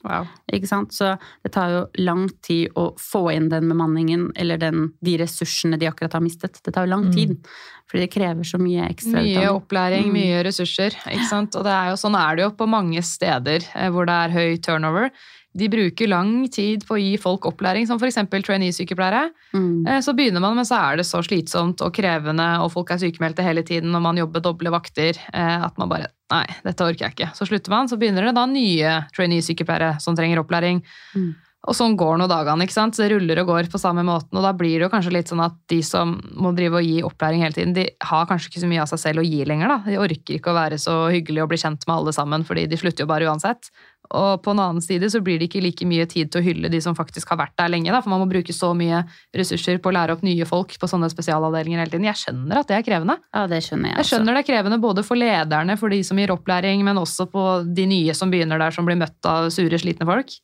Wow. 0.05 0.27
Ikke 0.53 0.67
sant? 0.69 0.93
Så 0.93 1.17
det 1.43 1.51
tar 1.55 1.69
jo 1.73 1.83
lang 1.97 2.27
tid 2.45 2.69
å 2.77 2.91
få 3.01 3.23
inn 3.33 3.49
den 3.49 3.67
bemanningen, 3.71 4.31
eller 4.35 4.57
den, 4.61 4.91
de 5.03 5.17
ressursene 5.17 5.79
de 5.81 5.87
akkurat 5.89 6.13
har 6.13 6.21
mistet. 6.21 6.61
Det 6.63 6.73
tar 6.73 6.85
jo 6.85 6.91
lang 6.93 7.05
Mm. 7.09 7.13
tid, 7.15 7.47
fordi 7.89 8.03
det 8.05 8.11
krever 8.13 8.43
så 8.45 8.57
mye 8.61 8.87
ekstra 8.89 9.21
Mye 9.21 9.35
utdanning. 9.35 9.61
opplæring, 9.61 10.05
Mm. 10.05 10.13
mye 10.13 10.43
ressurser. 10.45 10.91
Ikke 11.09 11.27
sant? 11.29 11.55
Og 11.55 11.63
det 11.63 11.71
er 11.73 11.89
jo, 11.89 11.95
sånn 11.95 12.15
er 12.15 12.35
det 12.35 12.43
jo 12.45 12.51
på 12.51 12.67
mange 12.69 13.01
steder 13.03 13.65
eh, 13.75 13.89
hvor 13.89 14.05
det 14.05 14.13
er 14.13 14.29
høy 14.37 14.57
turnover. 14.61 15.09
De 15.55 15.69
bruker 15.71 16.09
lang 16.11 16.49
tid 16.51 16.83
på 16.87 16.97
å 16.97 16.99
gi 16.99 17.13
folk 17.21 17.45
opplæring, 17.47 17.87
som 17.87 17.99
f.eks. 18.01 18.17
trainee-sykepleiere. 18.43 19.29
Mm. 19.55 19.87
Eh, 19.87 20.01
Så 20.03 20.11
begynner 20.17 20.43
man, 20.43 20.57
men 20.57 20.67
så 20.67 20.75
er 20.81 20.99
det 20.99 21.05
så 21.07 21.21
slitsomt 21.23 21.79
og 21.85 21.93
krevende, 21.95 22.47
og 22.59 22.73
folk 22.73 22.91
er 22.91 22.99
sykemeldte 22.99 23.45
hele 23.45 23.63
tiden, 23.63 23.95
og 23.95 24.03
man 24.03 24.19
jobber 24.19 24.43
doble 24.43 24.73
vakter, 24.75 25.15
eh, 25.33 25.63
at 25.63 25.77
man 25.81 25.89
bare 25.89 26.11
Nei, 26.25 26.47
dette 26.65 26.81
orker 26.81 27.05
jeg 27.05 27.13
ikke. 27.13 27.27
Så 27.37 27.45
slutter 27.45 27.69
man. 27.69 27.85
Så 27.85 27.99
begynner 28.01 28.25
det 28.25 28.31
da 28.33 28.47
nye 28.49 28.95
trainee-sykepleiere 29.13 29.99
som 30.01 30.15
trenger 30.17 30.39
opplæring. 30.41 30.79
Mm. 31.13 31.35
Og 31.65 31.73
sånn 31.73 31.95
går 31.97 32.19
nå 32.21 32.27
dagene, 32.29 32.67
ikke 32.67 32.75
sant. 32.75 32.95
Så 32.97 33.05
det 33.05 33.15
ruller 33.15 33.41
og 33.41 33.49
går 33.49 33.71
på 33.73 33.81
samme 33.81 34.03
måten. 34.05 34.37
Og 34.37 34.45
da 34.45 34.51
blir 34.57 34.77
det 34.77 34.85
jo 34.85 34.91
kanskje 34.93 35.15
litt 35.15 35.31
sånn 35.31 35.41
at 35.45 35.55
de 35.71 35.79
som 35.85 36.13
må 36.37 36.53
drive 36.57 36.77
og 36.81 36.85
gi 36.85 36.99
opplæring 37.05 37.41
hele 37.41 37.57
tiden, 37.57 37.73
de 37.77 37.87
har 38.05 38.29
kanskje 38.29 38.51
ikke 38.51 38.63
så 38.65 38.69
mye 38.69 38.83
av 38.83 38.91
seg 38.91 39.01
selv 39.01 39.23
å 39.23 39.25
gi 39.25 39.41
lenger, 39.49 39.73
da. 39.73 39.81
De 39.87 39.97
orker 40.01 40.37
ikke 40.37 40.53
å 40.53 40.59
være 40.59 40.77
så 40.81 40.99
hyggelige 41.13 41.47
og 41.47 41.51
bli 41.53 41.61
kjent 41.61 41.87
med 41.87 41.95
alle 41.97 42.13
sammen, 42.15 42.45
fordi 42.45 42.67
de 42.69 42.79
slutter 42.79 43.05
jo 43.05 43.09
bare 43.09 43.29
uansett. 43.29 43.71
Og 44.13 44.43
på 44.45 44.53
en 44.53 44.61
annen 44.61 44.83
side 44.85 45.07
så 45.09 45.17
blir 45.25 45.39
det 45.41 45.47
ikke 45.49 45.63
like 45.65 45.85
mye 45.89 46.05
tid 46.09 46.29
til 46.29 46.43
å 46.43 46.45
hylle 46.45 46.69
de 46.69 46.81
som 46.83 46.93
faktisk 46.97 47.31
har 47.33 47.39
vært 47.39 47.55
der 47.57 47.71
lenge, 47.73 47.89
da. 47.89 48.03
For 48.05 48.13
man 48.13 48.21
må 48.21 48.27
bruke 48.29 48.53
så 48.53 48.69
mye 48.77 49.01
ressurser 49.35 49.79
på 49.81 49.89
å 49.89 49.95
lære 49.95 50.13
opp 50.13 50.25
nye 50.25 50.45
folk 50.45 50.75
på 50.77 50.89
sånne 50.91 51.09
spesialavdelinger 51.09 51.81
hele 51.81 51.93
tiden. 51.95 52.05
Jeg 52.11 52.21
skjønner 52.21 52.61
at 52.61 52.69
det 52.69 52.77
er 52.77 52.85
krevende. 52.85 53.17
Ja, 53.33 53.47
det 53.49 53.63
skjønner 53.65 53.89
jeg 53.89 53.97
også. 53.97 54.03
Jeg 54.03 54.11
skjønner 54.11 54.37
det 54.37 54.43
er 54.43 54.49
krevende 54.51 54.81
både 54.83 55.05
for 55.07 55.17
lederne, 55.17 55.79
for 55.81 55.93
de 55.93 56.03
som 56.05 56.21
gir 56.21 56.35
opplæring, 56.35 56.85
men 56.85 57.01
også 57.01 57.25
på 57.31 57.47
de 57.65 57.87
nye 57.89 58.13
som 58.17 58.29
begynner 58.33 58.61
der, 58.61 58.75
som 58.75 58.85
blir 58.85 58.99
møtt 59.01 59.31
av 59.31 59.49
sure, 59.55 59.81
slitne 59.81 60.05
folk. 60.05 60.37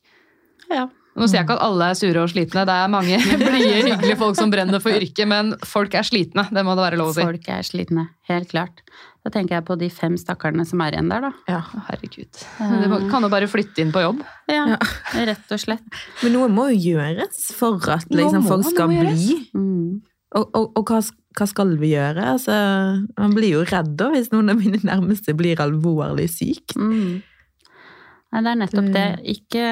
Ja. 0.72 0.88
Nå 1.12 1.28
sier 1.28 1.42
jeg 1.42 1.48
ikke 1.48 1.58
at 1.58 1.64
alle 1.66 1.88
er 1.92 1.98
sure 2.00 2.24
og 2.24 2.32
slitne, 2.32 2.64
det 2.68 2.76
er 2.76 2.92
mange 2.92 3.18
blide, 3.42 3.80
hyggelige 3.90 4.18
folk 4.20 4.38
som 4.40 4.52
brenner 4.54 4.84
for 4.84 4.96
yrket, 4.96 5.28
men 5.28 5.54
folk 5.68 5.96
er 6.00 6.08
slitne, 6.08 6.46
det 6.56 6.64
må 6.64 6.76
det 6.80 6.86
være 6.86 7.00
lov 7.02 7.12
å 7.12 7.16
si. 7.18 7.26
Folk 7.28 7.50
er 7.52 7.66
slitne, 7.68 8.06
helt 8.32 8.52
klart. 8.54 8.84
Da 9.22 9.30
tenker 9.34 9.60
jeg 9.60 9.66
på 9.68 9.76
de 9.78 9.90
fem 9.94 10.16
stakkarene 10.18 10.64
som 10.66 10.82
er 10.82 10.96
igjen 10.96 11.12
der, 11.12 11.28
da. 11.28 11.32
Ja. 11.52 11.60
Herregud. 11.92 12.40
Du 12.58 13.10
kan 13.12 13.22
jo 13.22 13.30
bare 13.30 13.50
flytte 13.52 13.84
inn 13.84 13.92
på 13.94 14.02
jobb. 14.02 14.24
Ja, 14.50 14.80
rett 15.30 15.54
og 15.54 15.62
slett. 15.62 15.84
Men 16.24 16.34
noe 16.38 16.48
må 16.50 16.72
jo 16.72 16.96
gjøres 16.96 17.52
for 17.54 17.78
at 17.94 18.10
liksom, 18.10 18.48
folk 18.48 18.66
skal 18.72 18.90
bli. 18.90 19.36
Mm. 19.54 20.00
Og, 20.40 20.46
og, 20.58 20.72
og 20.80 20.88
hva, 20.90 21.02
hva 21.38 21.48
skal 21.52 21.76
vi 21.78 21.92
gjøre? 21.92 22.32
Altså, 22.34 22.56
man 23.20 23.36
blir 23.36 23.60
jo 23.60 23.66
redd 23.68 23.94
da, 24.00 24.10
hvis 24.16 24.32
noen 24.34 24.56
av 24.56 24.62
mine 24.64 24.82
nærmeste 24.88 25.36
blir 25.38 25.62
alvorlig 25.62 26.30
syk. 26.32 26.74
Mm. 26.80 27.22
Nei, 28.32 28.42
det 28.46 28.52
er 28.52 28.60
nettopp 28.62 28.86
Det- 28.86 28.94
det. 28.96 29.36
Ikke, 29.36 29.66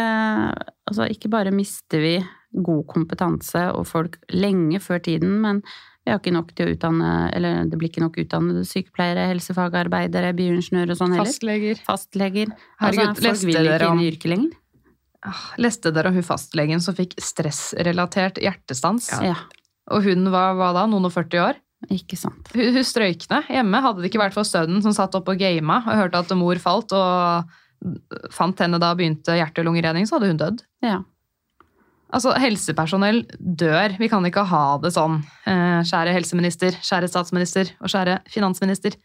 altså, 0.89 1.07
ikke 1.09 1.29
bare 1.31 1.51
mister 1.51 1.99
vi 2.03 2.15
god 2.53 2.87
kompetanse 2.87 3.61
og 3.73 3.85
folk 3.87 4.17
lenge 4.33 4.79
før 4.81 4.99
tiden, 5.01 5.39
men 5.41 5.61
vi 6.05 6.11
har 6.11 6.19
ikke 6.19 6.33
nok 6.33 6.55
til 6.55 6.65
å 6.67 6.73
utdanne 6.73 7.31
Eller 7.35 7.65
det 7.69 7.77
blir 7.77 7.89
ikke 7.89 8.01
nok 8.01 8.17
utdannede 8.17 8.65
sykepleiere, 8.65 9.27
helsefagarbeidere, 9.29 10.33
bioingeniører 10.33 10.91
og 10.91 10.97
sånn 10.97 11.13
heller. 11.13 11.29
Fastleger. 11.29 11.75
Fastleger. 11.85 12.47
Herregud, 12.81 13.07
altså, 13.07 13.23
folk 13.29 13.45
vil 13.45 13.55
ikke 13.69 13.91
inn 13.91 13.99
i 13.99 14.11
yrket 14.11 14.29
lenger. 14.33 14.51
Ah, 15.21 15.41
Leste 15.59 15.91
dere 15.93 16.07
om 16.07 16.13
hun 16.15 16.23
fastlegen 16.23 16.81
som 16.81 16.95
fikk 16.95 17.13
stressrelatert 17.19 18.39
hjertestans? 18.39 19.09
Ja. 19.21 19.35
Og 19.91 20.03
hun 20.03 20.29
var 20.31 20.55
hva 20.55 20.73
da, 20.73 20.85
noen 20.87 21.05
og 21.05 21.11
40 21.13 21.39
år? 21.43 21.55
ikke 21.87 22.17
sant. 22.19 22.49
Hun, 22.51 22.73
hun 22.75 22.83
strøykne 22.83 23.43
hjemme. 23.47 23.79
Hadde 23.81 24.01
det 24.03 24.09
ikke 24.11 24.19
vært 24.19 24.35
for 24.35 24.43
sønnen 24.47 24.81
som 24.83 24.91
satt 24.95 25.15
oppe 25.15 25.31
og 25.31 25.39
gama 25.39 25.77
og 25.85 25.95
hørte 25.95 26.19
at 26.19 26.33
mor 26.35 26.59
falt, 26.59 26.91
og 26.91 27.45
fant 28.35 28.59
henne 28.59 28.79
da 28.81 28.93
begynte 28.97 29.35
hjerte- 29.37 29.63
og 29.63 29.69
lungeredning, 29.69 30.07
så 30.07 30.17
hadde 30.17 30.31
hun 30.31 30.41
dødd. 30.41 30.63
Ja. 30.85 30.99
Altså, 32.09 32.33
helsepersonell 32.41 33.21
dør. 33.37 33.93
Vi 34.01 34.09
kan 34.09 34.25
ikke 34.25 34.43
ha 34.49 34.63
det 34.81 34.91
sånn. 34.95 35.19
Eh, 35.45 35.81
Kjære 35.85 36.15
helseminister, 36.15 36.73
kjære 36.81 37.09
statsminister 37.11 37.69
og 37.79 37.91
kjære 37.93 38.19
finansminister. 38.33 38.97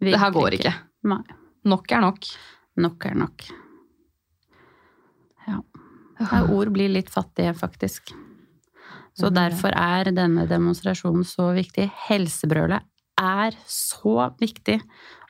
Det 0.00 0.18
her 0.20 0.34
går 0.34 0.58
ikke. 0.60 0.74
Nei. 1.10 1.22
Nok 1.64 1.92
er 1.96 2.04
nok. 2.04 2.28
Nok 2.84 3.06
er 3.10 3.16
nok. 3.18 3.46
Ja. 5.48 5.60
Her 6.30 6.50
ord 6.54 6.70
blir 6.74 6.92
litt 6.92 7.10
fattige, 7.10 7.54
faktisk. 7.58 8.14
Så 9.14 9.30
derfor 9.30 9.74
er 9.78 10.10
denne 10.14 10.46
demonstrasjonen 10.50 11.26
så 11.26 11.52
viktig. 11.54 11.86
Helsebrølet 12.08 12.82
er 13.20 13.54
så 13.70 14.30
viktig, 14.40 14.80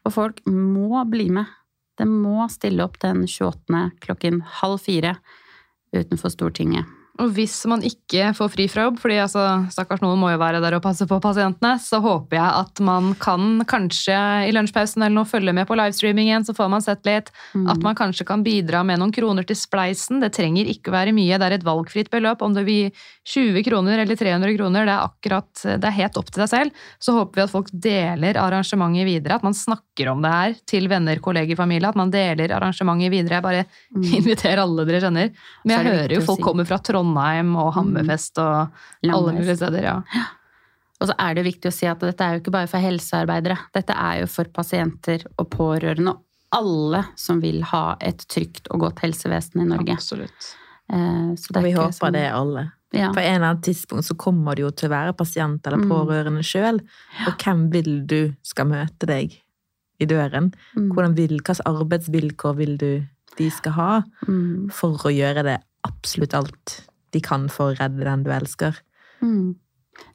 og 0.04 0.14
folk 0.14 0.40
må 0.48 1.02
bli 1.10 1.28
med. 1.36 1.50
De 1.98 2.06
må 2.08 2.48
stille 2.50 2.84
opp 2.84 2.98
den 3.02 3.24
28. 3.28 3.90
klokken 4.02 4.42
halv 4.60 4.80
fire 4.82 5.16
utenfor 5.94 6.32
Stortinget. 6.34 6.88
Og 7.22 7.28
hvis 7.36 7.60
man 7.70 7.78
ikke 7.86 8.32
får 8.34 8.48
fri 8.50 8.64
fra 8.66 8.88
jobb, 8.88 8.96
fordi 8.98 9.20
altså, 9.22 9.42
stakkars 9.70 10.00
noen 10.02 10.18
må 10.18 10.32
jo 10.32 10.38
være 10.40 10.58
der 10.64 10.74
og 10.74 10.82
passe 10.82 11.06
på 11.06 11.20
pasientene, 11.22 11.76
så 11.78 12.00
håper 12.02 12.34
jeg 12.40 12.54
at 12.64 12.80
man 12.82 13.12
kan 13.22 13.60
kanskje 13.70 14.16
i 14.48 14.54
lunsjpausen 14.56 14.98
eller 15.04 15.14
noe 15.20 15.28
følge 15.30 15.54
med 15.54 15.68
på 15.68 15.76
livestreamingen, 15.78 16.42
så 16.42 16.50
får 16.58 16.72
man 16.72 16.82
sett 16.82 17.06
litt. 17.06 17.30
Mm. 17.54 17.68
At 17.70 17.84
man 17.86 17.94
kanskje 17.94 18.26
kan 18.26 18.42
bidra 18.42 18.80
med 18.82 18.98
noen 18.98 19.12
kroner 19.14 19.46
til 19.46 19.54
spleisen. 19.60 20.18
Det 20.24 20.32
trenger 20.34 20.66
ikke 20.72 20.90
være 20.90 21.14
mye, 21.14 21.38
det 21.38 21.46
er 21.46 21.54
et 21.60 21.66
valgfritt 21.68 22.10
beløp. 22.10 22.42
Om 22.42 22.56
det 22.58 22.64
blir 22.66 22.90
20 23.30 23.62
kroner 23.70 24.02
eller 24.02 24.18
300 24.18 24.56
kroner, 24.58 24.90
det 24.90 24.96
er 24.96 25.06
akkurat, 25.06 25.62
det 25.78 25.86
er 25.92 25.96
helt 26.00 26.18
opp 26.18 26.34
til 26.34 26.42
deg 26.42 26.50
selv. 26.50 26.82
Så 26.98 27.14
håper 27.14 27.38
vi 27.38 27.46
at 27.46 27.54
folk 27.54 27.70
deler 27.86 28.40
arrangementet 28.42 29.06
videre, 29.06 29.38
at 29.38 29.46
man 29.46 29.54
snakker 29.54 30.10
om 30.10 30.26
det 30.26 30.34
her 30.34 30.58
til 30.66 30.90
venner, 30.90 31.22
kolleger, 31.22 31.54
familie. 31.62 31.94
At 31.94 32.02
man 32.02 32.10
deler 32.10 32.58
arrangementet 32.58 33.14
videre. 33.14 33.38
Jeg 33.38 33.46
bare 33.46 33.64
Mm. 33.94 34.02
inviterer 34.18 34.58
alle 34.64 34.82
dere 34.88 34.98
kjenner. 35.04 35.28
Men 35.62 35.70
jeg 35.76 35.86
er 35.86 35.92
hører 35.94 36.12
jo 36.16 36.20
folk 36.26 36.40
si- 36.40 36.42
kommer 36.50 36.66
fra 36.66 36.78
Trondheim 36.82 37.03
og 37.56 37.72
Hammerfest 37.76 38.38
og 38.42 38.72
alle 39.04 39.34
mulige 39.36 39.56
steder. 39.60 39.82
ja. 39.82 39.98
Og 41.02 41.08
så 41.10 41.14
er 41.18 41.34
det 41.34 41.44
viktig 41.44 41.68
å 41.68 41.74
si 41.74 41.86
at 41.90 42.00
dette 42.00 42.22
er 42.24 42.36
jo 42.36 42.40
ikke 42.40 42.52
bare 42.54 42.68
for 42.70 42.80
helsearbeidere. 42.80 43.56
Dette 43.74 43.92
er 43.98 44.20
jo 44.22 44.26
for 44.30 44.44
pasienter 44.54 45.24
og 45.36 45.50
pårørende 45.52 46.14
og 46.14 46.22
alle 46.54 47.00
som 47.18 47.40
vil 47.42 47.62
ha 47.66 47.96
et 48.00 48.22
trygt 48.30 48.68
og 48.70 48.80
godt 48.86 49.02
helsevesen 49.02 49.60
i 49.60 49.66
Norge. 49.66 49.96
Absolutt. 49.98 50.52
Eh, 50.92 51.34
Så 51.34 51.50
det 51.52 51.56
Og 51.58 51.62
vi 51.64 51.72
ikke 51.72 51.82
håper 51.82 51.98
sånn- 51.98 52.12
det 52.12 52.22
er 52.22 52.32
alle. 52.38 52.72
Ja. 52.92 53.10
På 53.12 53.18
en 53.20 53.34
eller 53.34 53.46
annen 53.50 53.62
tidspunkt 53.62 54.04
så 54.06 54.14
kommer 54.16 54.54
det 54.54 54.62
jo 54.62 54.70
til 54.70 54.88
å 54.88 54.92
være 54.92 55.12
pasient 55.16 55.66
eller 55.66 55.78
Mm. 55.78 55.90
pårørende 55.90 56.44
sjøl. 56.46 56.80
Og 57.26 57.38
hvem 57.38 57.70
vil 57.72 58.06
du 58.06 58.34
skal 58.44 58.66
møte 58.66 59.04
deg 59.06 59.32
i 60.00 60.06
døren? 60.06 60.54
Mm. 60.76 60.92
Hvordan 60.92 61.14
vil, 61.16 61.28
hvilke 61.40 61.60
arbeidsvilkår 61.66 62.56
vil 62.56 62.76
du 62.78 63.06
de 63.36 63.50
skal 63.50 63.72
ha 63.72 64.02
Mm. 64.28 64.70
for 64.72 64.90
å 64.96 65.10
gjøre 65.12 65.42
det 65.42 65.60
absolutt 65.84 66.34
alt 66.34 66.86
de 67.14 67.22
kan 67.24 67.48
for 67.52 67.72
å 67.72 67.78
redde 67.78 68.04
den 68.04 68.24
du 68.26 68.32
elsker? 68.34 68.80
Mm. 69.22 69.54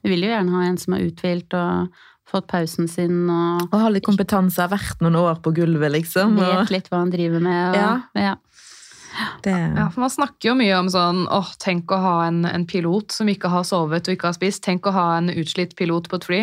Vi 0.04 0.12
vil 0.12 0.26
jo 0.28 0.32
gjerne 0.34 0.56
ha 0.56 0.68
en 0.68 0.80
som 0.80 0.96
er 0.96 1.06
uthvilt 1.08 1.56
og 1.58 1.96
fått 2.30 2.50
pausen 2.52 2.90
sin 2.92 3.24
og 3.32 3.70
Og 3.72 3.80
ha 3.82 3.90
litt 3.90 4.06
kompetanse, 4.06 4.62
har 4.62 4.72
vært 4.72 5.02
noen 5.02 5.18
år 5.18 5.40
på 5.44 5.54
gulvet, 5.56 5.94
liksom. 5.96 6.38
Og 6.38 6.46
vet 6.46 6.76
litt 6.76 6.92
hva 6.92 7.02
han 7.02 7.14
driver 7.14 7.42
med. 7.44 7.64
Og, 7.70 7.80
Ja. 7.80 7.94
ja. 8.14 8.36
det, 9.44 9.56
Ja, 9.78 9.90
for 9.90 10.02
Man 10.06 10.14
snakker 10.14 10.52
jo 10.52 10.56
mye 10.60 10.76
om 10.78 10.92
sånn 10.94 11.26
åh, 11.28 11.50
tenk 11.60 11.92
å 11.92 12.02
ha 12.04 12.16
en, 12.28 12.44
en 12.46 12.68
pilot 12.70 13.12
som 13.16 13.32
ikke 13.32 13.50
har 13.50 13.64
sovet 13.64 14.08
og 14.08 14.14
ikke 14.14 14.30
har 14.30 14.38
spist. 14.38 14.64
Tenk 14.64 14.86
å 14.86 14.96
ha 14.96 15.08
en 15.18 15.30
utslitt 15.30 15.76
pilot 15.76 16.10
på 16.10 16.20
et 16.20 16.30
fly. 16.30 16.42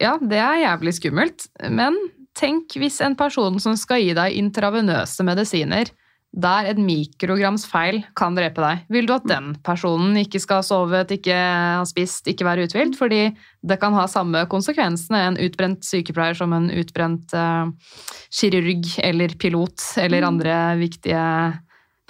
Ja, 0.00 0.16
det 0.22 0.38
er 0.38 0.62
jævlig 0.62 0.94
skummelt. 1.00 1.48
Men 1.68 1.98
tenk 2.38 2.76
hvis 2.78 3.00
en 3.04 3.16
person 3.18 3.58
som 3.60 3.76
skal 3.76 4.00
gi 4.00 4.14
deg 4.16 4.36
intravenøse 4.38 5.26
medisiner, 5.26 5.90
der 6.30 6.68
et 6.70 6.78
mikrograms 6.78 7.64
feil 7.66 8.04
kan 8.18 8.36
drepe 8.38 8.62
deg. 8.62 8.84
Vil 8.92 9.08
du 9.08 9.14
at 9.16 9.26
den 9.26 9.50
personen 9.66 10.14
ikke 10.20 10.38
skal 10.42 10.60
ha 10.60 10.66
sovet, 10.66 11.10
ikke 11.16 11.34
ha 11.34 11.82
spist, 11.88 12.28
ikke 12.30 12.46
være 12.46 12.68
uthvilt? 12.68 12.94
Fordi 12.98 13.24
det 13.66 13.78
kan 13.82 13.96
ha 13.98 14.06
samme 14.10 14.44
konsekvensene 14.50 15.24
en 15.26 15.40
utbrent 15.42 15.82
sykepleier 15.86 16.38
som 16.38 16.54
en 16.54 16.70
utbrent 16.70 17.34
uh, 17.34 17.72
kirurg 18.30 18.86
eller 19.02 19.34
pilot 19.42 19.88
eller 20.04 20.28
andre 20.28 20.60
viktige 20.78 21.24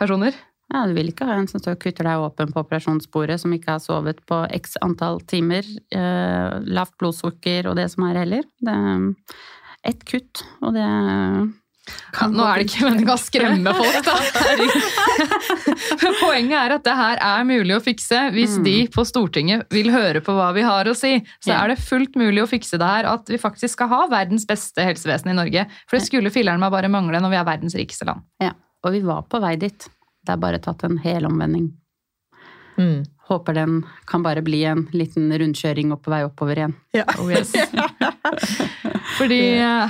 personer. 0.00 0.36
Ja, 0.70 0.84
Du 0.86 0.92
vil 0.94 1.08
ikke 1.10 1.26
ha 1.26 1.34
en 1.34 1.48
som 1.50 1.58
står 1.58 1.78
og 1.78 1.80
kutter 1.82 2.06
deg 2.06 2.22
åpen 2.22 2.52
på 2.52 2.60
operasjonsbordet, 2.62 3.40
som 3.42 3.54
ikke 3.56 3.72
har 3.72 3.80
sovet 3.82 4.20
på 4.28 4.44
x 4.60 4.76
antall 4.84 5.18
timer, 5.32 5.64
uh, 5.96 6.60
lavt 6.62 6.94
blodsukker 7.00 7.72
og 7.72 7.80
det 7.80 7.88
som 7.90 8.04
er 8.06 8.20
heller. 8.22 8.44
Det 8.60 8.76
er 8.76 9.08
ett 9.90 10.04
kutt, 10.04 10.44
og 10.60 10.76
det 10.76 10.84
Ja, 12.20 12.26
nå 12.26 12.42
er 12.42 12.58
det 12.60 12.66
ikke 12.68 12.88
meninga 12.90 13.14
å 13.14 13.20
skremme 13.22 13.72
folk, 13.76 14.00
da. 14.06 14.14
Men 16.02 16.16
poenget 16.24 16.56
er 16.58 16.74
at 16.74 16.84
det 16.86 16.94
her 16.98 17.20
er 17.22 17.44
mulig 17.48 17.76
å 17.76 17.82
fikse 17.84 18.22
hvis 18.34 18.56
Mm. 18.60 18.64
de 18.66 18.74
på 18.92 19.04
Stortinget 19.06 19.66
vil 19.72 19.90
høre 19.94 20.20
på 20.24 20.34
hva 20.36 20.48
vi 20.56 20.64
har 20.66 20.88
å 20.90 20.94
si. 20.96 21.12
Så 21.44 21.52
er 21.54 21.70
det 21.72 21.78
fullt 21.80 22.16
mulig 22.18 22.42
å 22.42 22.48
fikse 22.50 22.78
det 22.80 22.88
her, 22.88 23.06
at 23.08 23.30
vi 23.30 23.38
faktisk 23.40 23.76
skal 23.78 23.88
ha 23.92 24.00
verdens 24.10 24.46
beste 24.48 24.82
helsevesen 24.84 25.30
i 25.32 25.36
Norge. 25.38 25.66
For 25.88 25.98
det 25.98 26.06
skulle 26.08 26.32
filler'n 26.34 26.60
meg 26.60 26.72
bare 26.74 26.90
mangle 26.92 27.20
når 27.22 27.30
vi 27.30 27.38
er 27.40 27.46
verdens 27.48 27.76
rikeste 27.78 28.08
land. 28.10 28.26
Ja, 28.42 28.52
og 28.84 28.92
vi 28.96 29.00
var 29.06 29.22
på 29.30 29.40
vei 29.42 29.54
dit. 29.60 29.86
Det 30.26 30.34
er 30.34 30.40
bare 30.42 30.58
tatt 30.60 30.82
en 30.84 30.98
helomvending. 31.00 31.70
Mm. 32.78 33.00
Håper 33.30 33.54
den 33.54 33.82
kan 34.10 34.24
bare 34.26 34.42
bli 34.42 34.64
en 34.66 34.88
liten 34.90 35.30
rundkjøring 35.38 35.92
opp 35.94 36.02
på 36.02 36.10
vei 36.10 36.24
oppover 36.26 36.58
igjen. 36.58 36.72
Ja. 36.96 37.04
Oh, 37.22 37.30
yes. 37.30 37.52
Fordi 39.20 39.38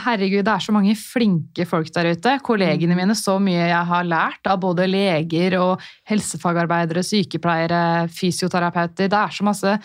herregud, 0.04 0.42
det 0.44 0.52
er 0.52 0.64
så 0.64 0.74
mange 0.74 0.92
flinke 0.98 1.64
folk 1.68 1.88
der 1.94 2.10
ute. 2.12 2.34
Kollegene 2.44 2.96
mine, 2.98 3.16
så 3.16 3.38
mye 3.40 3.70
jeg 3.70 3.88
har 3.90 4.06
lært 4.08 4.50
av 4.50 4.60
både 4.60 4.84
leger 4.90 5.56
og 5.60 5.84
helsefagarbeidere, 6.10 7.04
sykepleiere, 7.06 7.82
fysioterapeuter. 8.12 9.08
Det 9.08 9.20
er 9.22 9.36
så 9.36 9.46
masse 9.46 9.76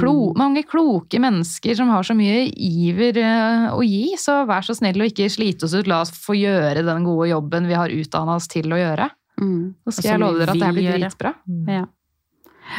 klo, 0.00 0.32
mange 0.38 0.64
kloke 0.68 1.20
mennesker 1.20 1.76
som 1.78 1.92
har 1.92 2.06
så 2.08 2.16
mye 2.16 2.46
iver 2.48 3.20
eh, 3.20 3.70
å 3.72 3.82
gi. 3.84 4.14
Så 4.20 4.42
vær 4.48 4.64
så 4.64 4.76
snill 4.78 5.04
å 5.04 5.08
ikke 5.12 5.28
slite 5.32 5.68
oss 5.68 5.76
ut. 5.76 5.90
La 5.90 6.00
oss 6.06 6.14
få 6.16 6.36
gjøre 6.38 6.86
den 6.86 7.04
gode 7.08 7.32
jobben 7.32 7.68
vi 7.68 7.76
har 7.76 7.92
utdanna 7.92 8.38
oss 8.40 8.48
til 8.52 8.72
å 8.72 8.80
gjøre. 8.80 9.12
Mm. 9.42 9.74
Så 9.88 9.98
skal 9.98 10.14
jeg 10.14 10.22
love 10.22 10.40
dere 10.40 10.54
at 10.54 10.62
det 10.62 10.72
blir 10.76 10.94
dritbra. 10.96 11.34
dritbra. 11.42 11.80
Ja. 11.82 11.90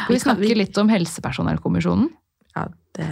Skal 0.02 0.14
vi 0.16 0.20
snakke 0.26 0.58
litt 0.58 0.78
om 0.82 0.92
helsepersonellkommisjonen? 0.92 2.10
ja, 2.54 2.68
det 2.96 3.08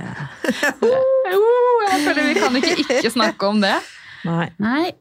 Jo, 1.33 1.43
jeg 1.91 2.05
føler 2.07 2.30
vi 2.30 2.39
kan 2.39 2.61
ikke 2.61 2.78
ikke 2.85 3.16
snakke 3.16 3.51
om 3.51 3.61
det. 3.62 3.74
Nei. 4.22 4.45
Nei, 4.62 4.93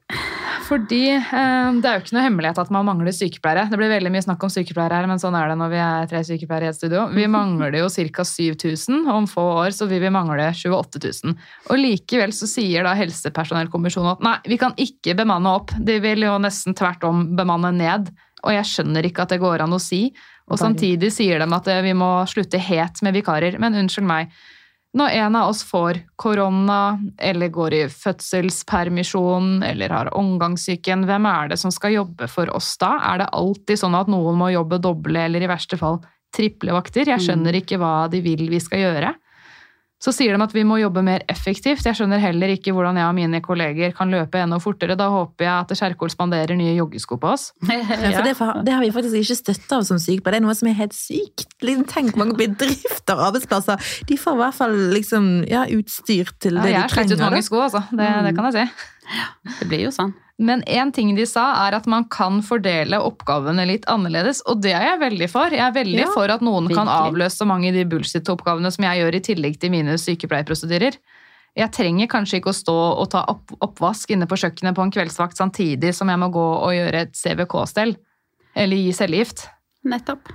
Fordi 0.65 1.11
eh, 1.13 1.67
det 1.77 1.85
er 1.85 1.97
jo 1.97 2.01
ikke 2.01 2.15
noe 2.15 2.23
hemmelighet 2.25 2.57
at 2.63 2.71
man 2.73 2.87
mangler 2.87 3.13
sykepleiere. 3.13 3.67
Det 3.69 3.77
blir 3.77 3.91
veldig 3.91 4.09
mye 4.15 4.23
snakk 4.25 4.41
om 4.47 4.49
sykepleiere 4.49 4.97
her, 4.97 5.09
men 5.11 5.21
sånn 5.21 5.37
er 5.37 5.51
det 5.51 5.59
når 5.59 5.69
vi 5.69 5.81
er 5.85 6.09
tre 6.09 6.23
sykepleiere 6.25 6.65
i 6.65 6.71
et 6.71 6.79
studio. 6.79 7.03
Vi 7.13 7.27
mangler 7.37 7.77
jo 7.77 7.91
ca. 7.91 8.25
7000, 8.25 9.03
og 9.03 9.13
om 9.13 9.29
få 9.29 9.45
år 9.59 9.77
så 9.77 9.85
vil 9.91 10.01
vi 10.01 10.13
mangle 10.15 10.49
28 10.57 11.03
000. 11.27 11.37
Og 11.69 11.83
likevel 11.83 12.33
så 12.33 12.49
sier 12.49 12.87
da 12.87 12.95
helsepersonellkommisjonen 12.97 14.15
at 14.15 14.25
nei, 14.25 14.35
vi 14.49 14.57
kan 14.63 14.73
ikke 14.81 15.15
bemanne 15.21 15.53
opp. 15.53 15.75
De 15.77 15.99
vil 16.01 16.25
jo 16.25 16.39
nesten 16.41 16.77
tvert 16.77 17.05
om 17.05 17.27
bemanne 17.37 17.75
ned. 17.77 18.09
Og 18.41 18.55
jeg 18.55 18.69
skjønner 18.71 19.05
ikke 19.05 19.27
at 19.27 19.35
det 19.35 19.41
går 19.43 19.67
an 19.67 19.77
å 19.77 19.81
si. 19.81 20.07
Og 20.51 20.59
samtidig 20.59 21.11
sier 21.15 21.39
de 21.39 21.47
at 21.55 21.69
eh, 21.71 21.83
vi 21.85 21.93
må 21.97 22.09
slutte 22.29 22.59
het 22.59 22.99
med 23.05 23.15
vikarer. 23.15 23.57
Men 23.61 23.77
unnskyld 23.79 24.07
meg. 24.07 24.33
Når 24.97 25.13
en 25.21 25.35
av 25.39 25.49
oss 25.53 25.61
får 25.63 26.01
korona, 26.19 26.99
eller 27.15 27.47
går 27.47 27.75
i 27.77 27.83
fødselspermisjon, 27.87 29.61
eller 29.63 29.93
har 29.95 30.09
omgangssyken, 30.19 31.05
hvem 31.07 31.27
er 31.29 31.53
det 31.53 31.61
som 31.61 31.71
skal 31.71 31.95
jobbe 31.95 32.27
for 32.27 32.51
oss 32.51 32.73
da? 32.81 32.97
Er 33.13 33.21
det 33.21 33.29
alltid 33.31 33.79
sånn 33.79 33.95
at 33.95 34.11
noen 34.11 34.35
må 34.41 34.49
jobbe 34.51 34.81
doble, 34.83 35.23
eller 35.29 35.45
i 35.45 35.51
verste 35.51 35.79
fall 35.79 36.01
triple 36.35 36.75
vakter? 36.75 37.07
Jeg 37.07 37.23
skjønner 37.23 37.55
ikke 37.61 37.79
hva 37.79 38.09
de 38.11 38.19
vil 38.25 38.49
vi 38.51 38.59
skal 38.59 38.83
gjøre. 38.83 39.13
Så 40.01 40.09
sier 40.15 40.33
de 40.33 40.41
at 40.41 40.53
vi 40.55 40.63
må 40.65 40.79
jobbe 40.81 41.03
mer 41.05 41.21
effektivt. 41.29 41.85
Jeg 41.85 41.93
skjønner 41.99 42.17
heller 42.23 42.49
ikke 42.55 42.73
hvordan 42.73 42.97
jeg 42.97 43.05
og 43.05 43.13
mine 43.13 43.41
kolleger 43.45 43.91
kan 43.93 44.09
løpe 44.09 44.39
enda 44.41 44.57
fortere. 44.57 44.95
Da 44.97 45.05
håper 45.13 45.45
jeg 45.45 45.53
at 45.67 45.73
Kjerkol 45.77 46.09
spanderer 46.09 46.57
nye 46.57 46.73
joggesko 46.79 47.19
på 47.21 47.33
oss. 47.35 47.51
Ja, 47.71 48.09
for 48.17 48.25
det, 48.25 48.65
det 48.65 48.73
har 48.73 48.81
vi 48.81 48.89
faktisk 48.95 49.19
ikke 49.19 49.37
støtte 49.37 49.77
av 49.77 49.85
som 49.85 49.99
sykepleiere. 50.01 50.39
Det 50.39 50.41
er 50.41 50.45
noe 50.47 50.57
som 50.57 50.71
er 50.71 50.77
helt 50.79 50.95
sykt. 50.97 51.45
Liksom, 51.61 51.85
tenk 51.91 52.17
mange 52.17 52.33
bedrifter 52.39 53.13
og 53.19 53.27
arbeidsplasser. 53.29 53.93
De 54.09 54.17
får 54.17 54.39
i 54.39 54.41
hvert 54.41 54.57
fall 54.57 54.75
liksom, 54.95 55.29
ja, 55.51 55.67
utstyr 55.77 56.33
til 56.41 56.57
det 56.57 56.65
Ja, 56.65 56.65
trenger. 56.65 56.73
jeg 56.73 56.81
har 56.81 56.95
slitt 56.97 57.13
ut 57.13 57.23
mange 57.27 57.45
sko, 57.45 57.61
altså. 57.67 57.83
Det, 57.93 58.09
det 58.25 58.33
kan 58.39 58.49
jeg 58.49 58.57
si. 58.57 58.89
det 59.59 59.69
blir 59.69 59.85
jo 59.85 59.93
sånn. 59.93 60.15
Men 60.41 60.63
én 60.65 60.89
ting 60.93 61.11
de 61.15 61.25
sa, 61.29 61.43
er 61.67 61.75
at 61.77 61.85
man 61.91 62.07
kan 62.09 62.39
fordele 62.41 62.97
oppgavene 63.05 63.61
litt 63.69 63.85
annerledes, 63.91 64.39
og 64.49 64.63
det 64.63 64.71
er 64.73 64.87
jeg 64.87 65.01
veldig 65.03 65.27
for. 65.29 65.53
Jeg 65.53 65.61
er 65.67 65.75
veldig 65.75 65.99
Ja, 66.01 66.07
for 66.15 66.33
at 66.33 66.41
noen 66.41 66.65
kan 66.71 66.87
virkelig. 66.89 67.11
avløse 67.11 67.45
mange 67.45 67.69
av 67.69 67.77
de 67.77 67.83
bullshit-oppgavene 67.91 68.71
som 68.73 68.87
jeg 68.87 69.03
gjør 69.03 69.17
i 69.19 69.21
tillegg 69.27 69.59
til 69.61 69.69
mine 69.75 69.97
sykepleierprosedyrer. 70.01 70.97
Jeg 71.61 71.71
trenger 71.75 72.07
kanskje 72.07 72.39
ikke 72.39 72.49
å 72.53 72.57
stå 72.57 72.75
og 73.03 73.09
ta 73.11 73.21
opp, 73.27 73.51
oppvask 73.61 74.09
inne 74.15 74.25
på 74.25 74.39
kjøkkenet 74.39 74.73
på 74.73 74.81
en 74.87 74.93
kveldsvakt 74.95 75.37
samtidig 75.37 75.93
som 75.93 76.09
jeg 76.09 76.17
må 76.17 76.31
gå 76.33 76.47
og 76.63 76.73
gjøre 76.73 77.05
et 77.05 77.13
CVK-stell. 77.13 77.93
Eller 78.55 78.81
gi 78.81 78.93
cellegift. 78.97 79.45
Nettopp. 79.85 80.31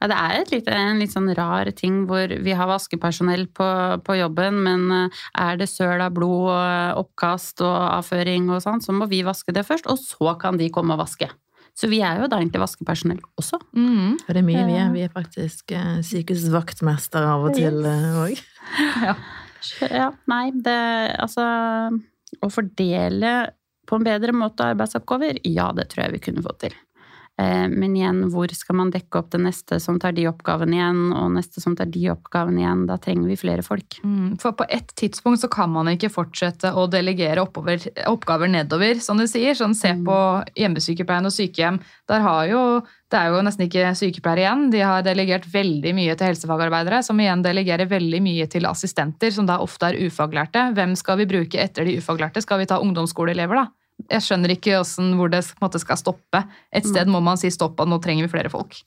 Ja, 0.00 0.08
det 0.08 0.16
er 0.16 0.34
et 0.38 0.52
lite, 0.54 0.72
en 0.72 1.00
litt 1.02 1.12
sånn 1.12 1.28
rar 1.36 1.68
ting 1.76 2.04
hvor 2.08 2.32
vi 2.40 2.54
har 2.56 2.70
vaskepersonell 2.70 3.44
på, 3.52 3.68
på 4.06 4.16
jobben, 4.16 4.62
men 4.64 4.86
eh, 4.96 5.20
er 5.44 5.60
det 5.60 5.68
søl 5.68 6.00
av 6.00 6.14
blod 6.16 6.48
og 6.48 6.56
eh, 6.56 7.00
oppkast 7.02 7.60
og 7.66 7.76
avføring 7.98 8.48
og 8.48 8.62
sånn, 8.64 8.80
så 8.80 8.96
må 8.96 9.10
vi 9.10 9.20
vaske 9.26 9.52
det 9.52 9.66
først, 9.68 9.90
og 9.92 10.00
så 10.00 10.34
kan 10.40 10.56
de 10.60 10.70
komme 10.72 10.96
og 10.96 11.02
vaske. 11.02 11.28
Så 11.76 11.88
vi 11.92 12.00
er 12.04 12.18
jo 12.18 12.30
da 12.32 12.40
egentlig 12.40 12.62
vaskepersonell 12.64 13.20
også. 13.40 13.60
Mm. 13.76 14.16
Og 14.16 14.32
det 14.32 14.40
er 14.40 14.46
mye 14.48 14.64
vi 14.66 14.78
er. 14.80 14.88
Vi 14.96 15.04
er 15.04 15.12
faktisk 15.12 15.76
eh, 15.76 16.00
sykehusets 16.04 16.50
vaktmester 16.54 17.28
av 17.28 17.46
og 17.50 17.60
til 17.60 17.84
òg. 17.84 18.40
Ja, 19.84 20.06
nei, 20.24 20.54
det 20.56 20.72
Altså 21.20 21.42
Å 22.40 22.48
fordele 22.48 23.32
på 23.84 23.98
en 23.98 24.06
bedre 24.06 24.32
måte 24.32 24.70
arbeidsoppgaver, 24.70 25.42
ja, 25.44 25.66
det 25.76 25.90
tror 25.90 26.06
jeg 26.06 26.14
vi 26.14 26.20
kunne 26.22 26.44
fått 26.44 26.62
til. 26.64 26.76
Eh, 27.40 27.68
Men 27.68 27.96
igjen, 27.96 28.24
hvor 28.32 28.50
skal 28.54 28.76
man 28.76 28.90
dekke 28.92 29.20
opp 29.20 29.30
det 29.32 29.40
neste 29.40 29.78
som 29.80 29.98
tar 30.00 30.12
de 30.16 30.26
oppgavene 30.28 30.76
igjen, 30.76 31.00
og 31.16 31.30
neste 31.32 31.62
som 31.62 31.76
tar 31.78 31.88
de 31.92 32.02
oppgavene 32.12 32.60
igjen? 32.60 32.84
Da 32.90 32.98
trenger 33.00 33.30
vi 33.30 33.38
flere 33.40 33.64
folk. 33.64 34.00
Mm, 34.04 34.36
For 34.42 34.52
på 34.58 34.66
et 34.68 34.92
tidspunkt 35.00 35.40
så 35.40 35.48
kan 35.52 35.72
man 35.72 35.88
ikke 35.88 36.12
fortsette 36.12 36.74
å 36.74 36.86
delegere 36.90 37.44
oppover, 37.44 37.80
oppgaver 38.10 38.50
nedover, 38.50 39.00
som 39.00 39.20
du 39.20 39.26
sier. 39.30 39.56
Sånn, 39.56 39.74
se 39.78 39.94
på 40.04 40.18
hjemmesykepleien 40.58 41.28
og 41.28 41.34
sykehjem. 41.34 41.80
Der 42.10 42.20
har 42.26 42.44
jo, 42.50 42.62
det 43.10 43.18
er 43.18 43.32
jo 43.32 43.42
nesten 43.46 43.68
ikke 43.68 43.94
sykepleiere 43.96 44.44
igjen. 44.44 44.68
De 44.74 44.84
har 44.84 45.06
delegert 45.06 45.48
veldig 45.50 45.94
mye 45.96 46.16
til 46.16 46.32
helsefagarbeidere, 46.32 47.02
som 47.06 47.20
igjen 47.20 47.44
delegerer 47.46 47.88
veldig 47.88 48.20
mye 48.22 48.48
til 48.52 48.68
assistenter, 48.68 49.32
som 49.32 49.48
da 49.48 49.60
ofte 49.64 49.90
er 49.92 50.00
ufaglærte. 50.10 50.72
Hvem 50.76 50.96
skal 50.98 51.22
vi 51.22 51.30
bruke 51.30 51.62
etter 51.62 51.88
de 51.88 51.96
ufaglærte? 52.02 52.42
Skal 52.44 52.60
vi 52.60 52.68
ta 52.68 52.82
ungdomsskoleelever, 52.82 53.64
da? 53.64 53.79
Jeg 54.08 54.24
skjønner 54.24 54.54
ikke 54.54 54.78
hvordan, 54.78 55.14
hvor 55.18 55.32
det 55.32 55.44
på 55.48 55.58
en 55.58 55.66
måte 55.66 55.82
skal 55.82 56.00
stoppe. 56.00 56.44
Et 56.72 56.86
sted 56.86 57.10
må 57.10 57.22
man 57.24 57.40
si 57.40 57.50
stopp, 57.52 57.80
og 57.82 57.90
nå 57.90 58.00
trenger 58.02 58.26
vi 58.26 58.32
flere 58.32 58.52
folk. 58.52 58.80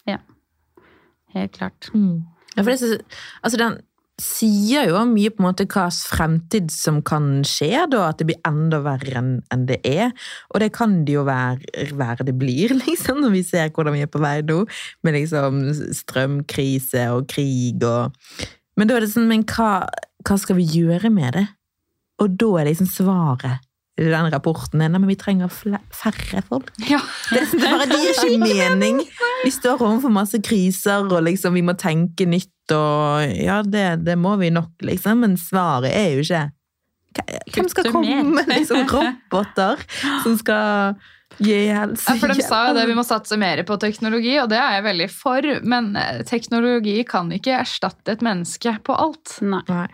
Helt 1.34 1.58
klart. 1.58 1.90
Mm. 1.94 2.24
Ja, 2.54 2.62
for 2.62 2.70
det, 2.70 2.80
er 2.86 3.02
altså 3.42 3.60
den 3.60 3.82
sier 4.22 4.86
jo 4.92 5.00
mye 5.10 5.32
på 5.34 5.42
en 5.42 5.48
måte 5.48 5.66
hva 5.66 5.88
slags 5.90 6.04
fremtid 6.12 6.70
som 6.72 7.00
kan 7.06 7.42
skje, 7.48 7.88
da, 7.90 8.06
at 8.12 8.20
det 8.22 8.28
blir 8.30 8.42
enda 8.46 8.80
verre 8.86 9.24
enn 9.24 9.66
det 9.70 9.80
er. 9.90 10.12
Og 10.54 10.62
det 10.62 10.70
kan 10.76 11.00
det 11.08 11.16
jo 11.16 11.26
være, 11.26 11.88
være 11.98 12.28
det 12.28 12.36
blir, 12.38 12.76
liksom, 12.86 13.24
når 13.24 13.34
vi 13.34 13.44
ser 13.48 13.74
hvordan 13.74 13.98
vi 13.98 14.06
er 14.06 14.12
på 14.14 14.22
vei 14.24 14.38
nå, 14.46 14.62
med 15.04 15.18
liksom 15.18 15.64
strømkrise 16.04 17.08
og 17.16 17.28
krig 17.34 17.84
og 17.88 18.14
Men 18.78 18.90
da 18.90 18.96
er 18.98 19.04
det 19.04 19.12
sånn, 19.12 19.28
men 19.30 19.44
hva, 19.46 19.86
hva 20.26 20.36
skal 20.42 20.58
vi 20.58 20.64
gjøre 20.66 21.12
med 21.14 21.36
det? 21.38 21.44
Og 22.24 22.38
da 22.42 22.48
er 22.58 22.72
liksom 22.72 22.88
svaret 22.90 23.62
den 23.98 24.30
rapporten 24.34 24.82
er, 24.82 24.90
nei, 24.90 24.98
men 24.98 25.12
vi 25.12 25.18
trenger 25.20 25.52
færre 25.54 26.42
folk. 26.48 26.72
Ja. 26.90 26.98
Det, 27.30 27.44
det, 27.52 27.62
bare, 27.62 27.86
det 27.92 28.00
gir 28.02 28.18
ikke 28.24 28.40
mening. 28.48 29.04
Vi 29.44 29.52
står 29.54 29.78
overfor 29.78 30.14
masse 30.14 30.42
kriser, 30.42 31.06
og 31.06 31.22
liksom 31.28 31.54
vi 31.54 31.66
må 31.66 31.78
tenke 31.78 32.26
nytt, 32.30 32.50
og 32.74 33.30
ja, 33.38 33.62
det, 33.62 34.04
det 34.08 34.18
må 34.18 34.34
vi 34.42 34.50
nok, 34.54 34.74
liksom. 34.82 35.22
Men 35.26 35.38
svaret 35.38 35.94
er 35.94 36.14
jo 36.16 36.26
ikke 36.26 36.50
Hvem 37.54 37.68
skal 37.70 37.92
komme 37.94 38.24
med 38.26 38.48
liksom 38.50 38.88
roboter 38.90 39.84
som 40.24 40.34
skal 40.40 40.96
gi 41.38 41.68
helse? 41.70 42.08
Ja, 42.08 42.16
for 42.18 42.34
de 42.34 42.42
sa 42.42 42.64
jo 42.72 42.78
det, 42.80 42.88
vi 42.90 42.96
må 42.98 43.04
satse 43.06 43.38
mer 43.38 43.62
på 43.68 43.78
teknologi, 43.78 44.34
og 44.42 44.50
det 44.50 44.58
er 44.58 44.80
jeg 44.80 44.88
veldig 44.88 45.10
for. 45.14 45.50
Men 45.62 45.92
eh, 46.00 46.24
teknologi 46.26 46.96
kan 47.06 47.30
ikke 47.36 47.60
erstatte 47.60 48.18
et 48.18 48.26
menneske 48.26 48.74
på 48.82 48.98
alt. 48.98 49.38
Nei. 49.46 49.86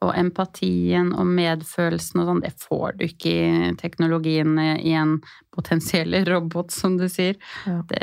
Og 0.00 0.14
empatien 0.16 1.10
og 1.12 1.28
medfølelsen 1.28 2.22
og 2.22 2.30
sånn, 2.30 2.44
det 2.44 2.54
får 2.62 2.96
du 2.96 3.04
ikke 3.04 3.32
i 3.32 3.72
teknologien 3.80 4.56
i 4.58 4.94
en 4.96 5.18
potensiell 5.52 6.16
robot, 6.28 6.72
som 6.72 6.96
du 6.96 7.04
sier. 7.12 7.36
Ja. 7.68 7.82
Det, 7.90 8.00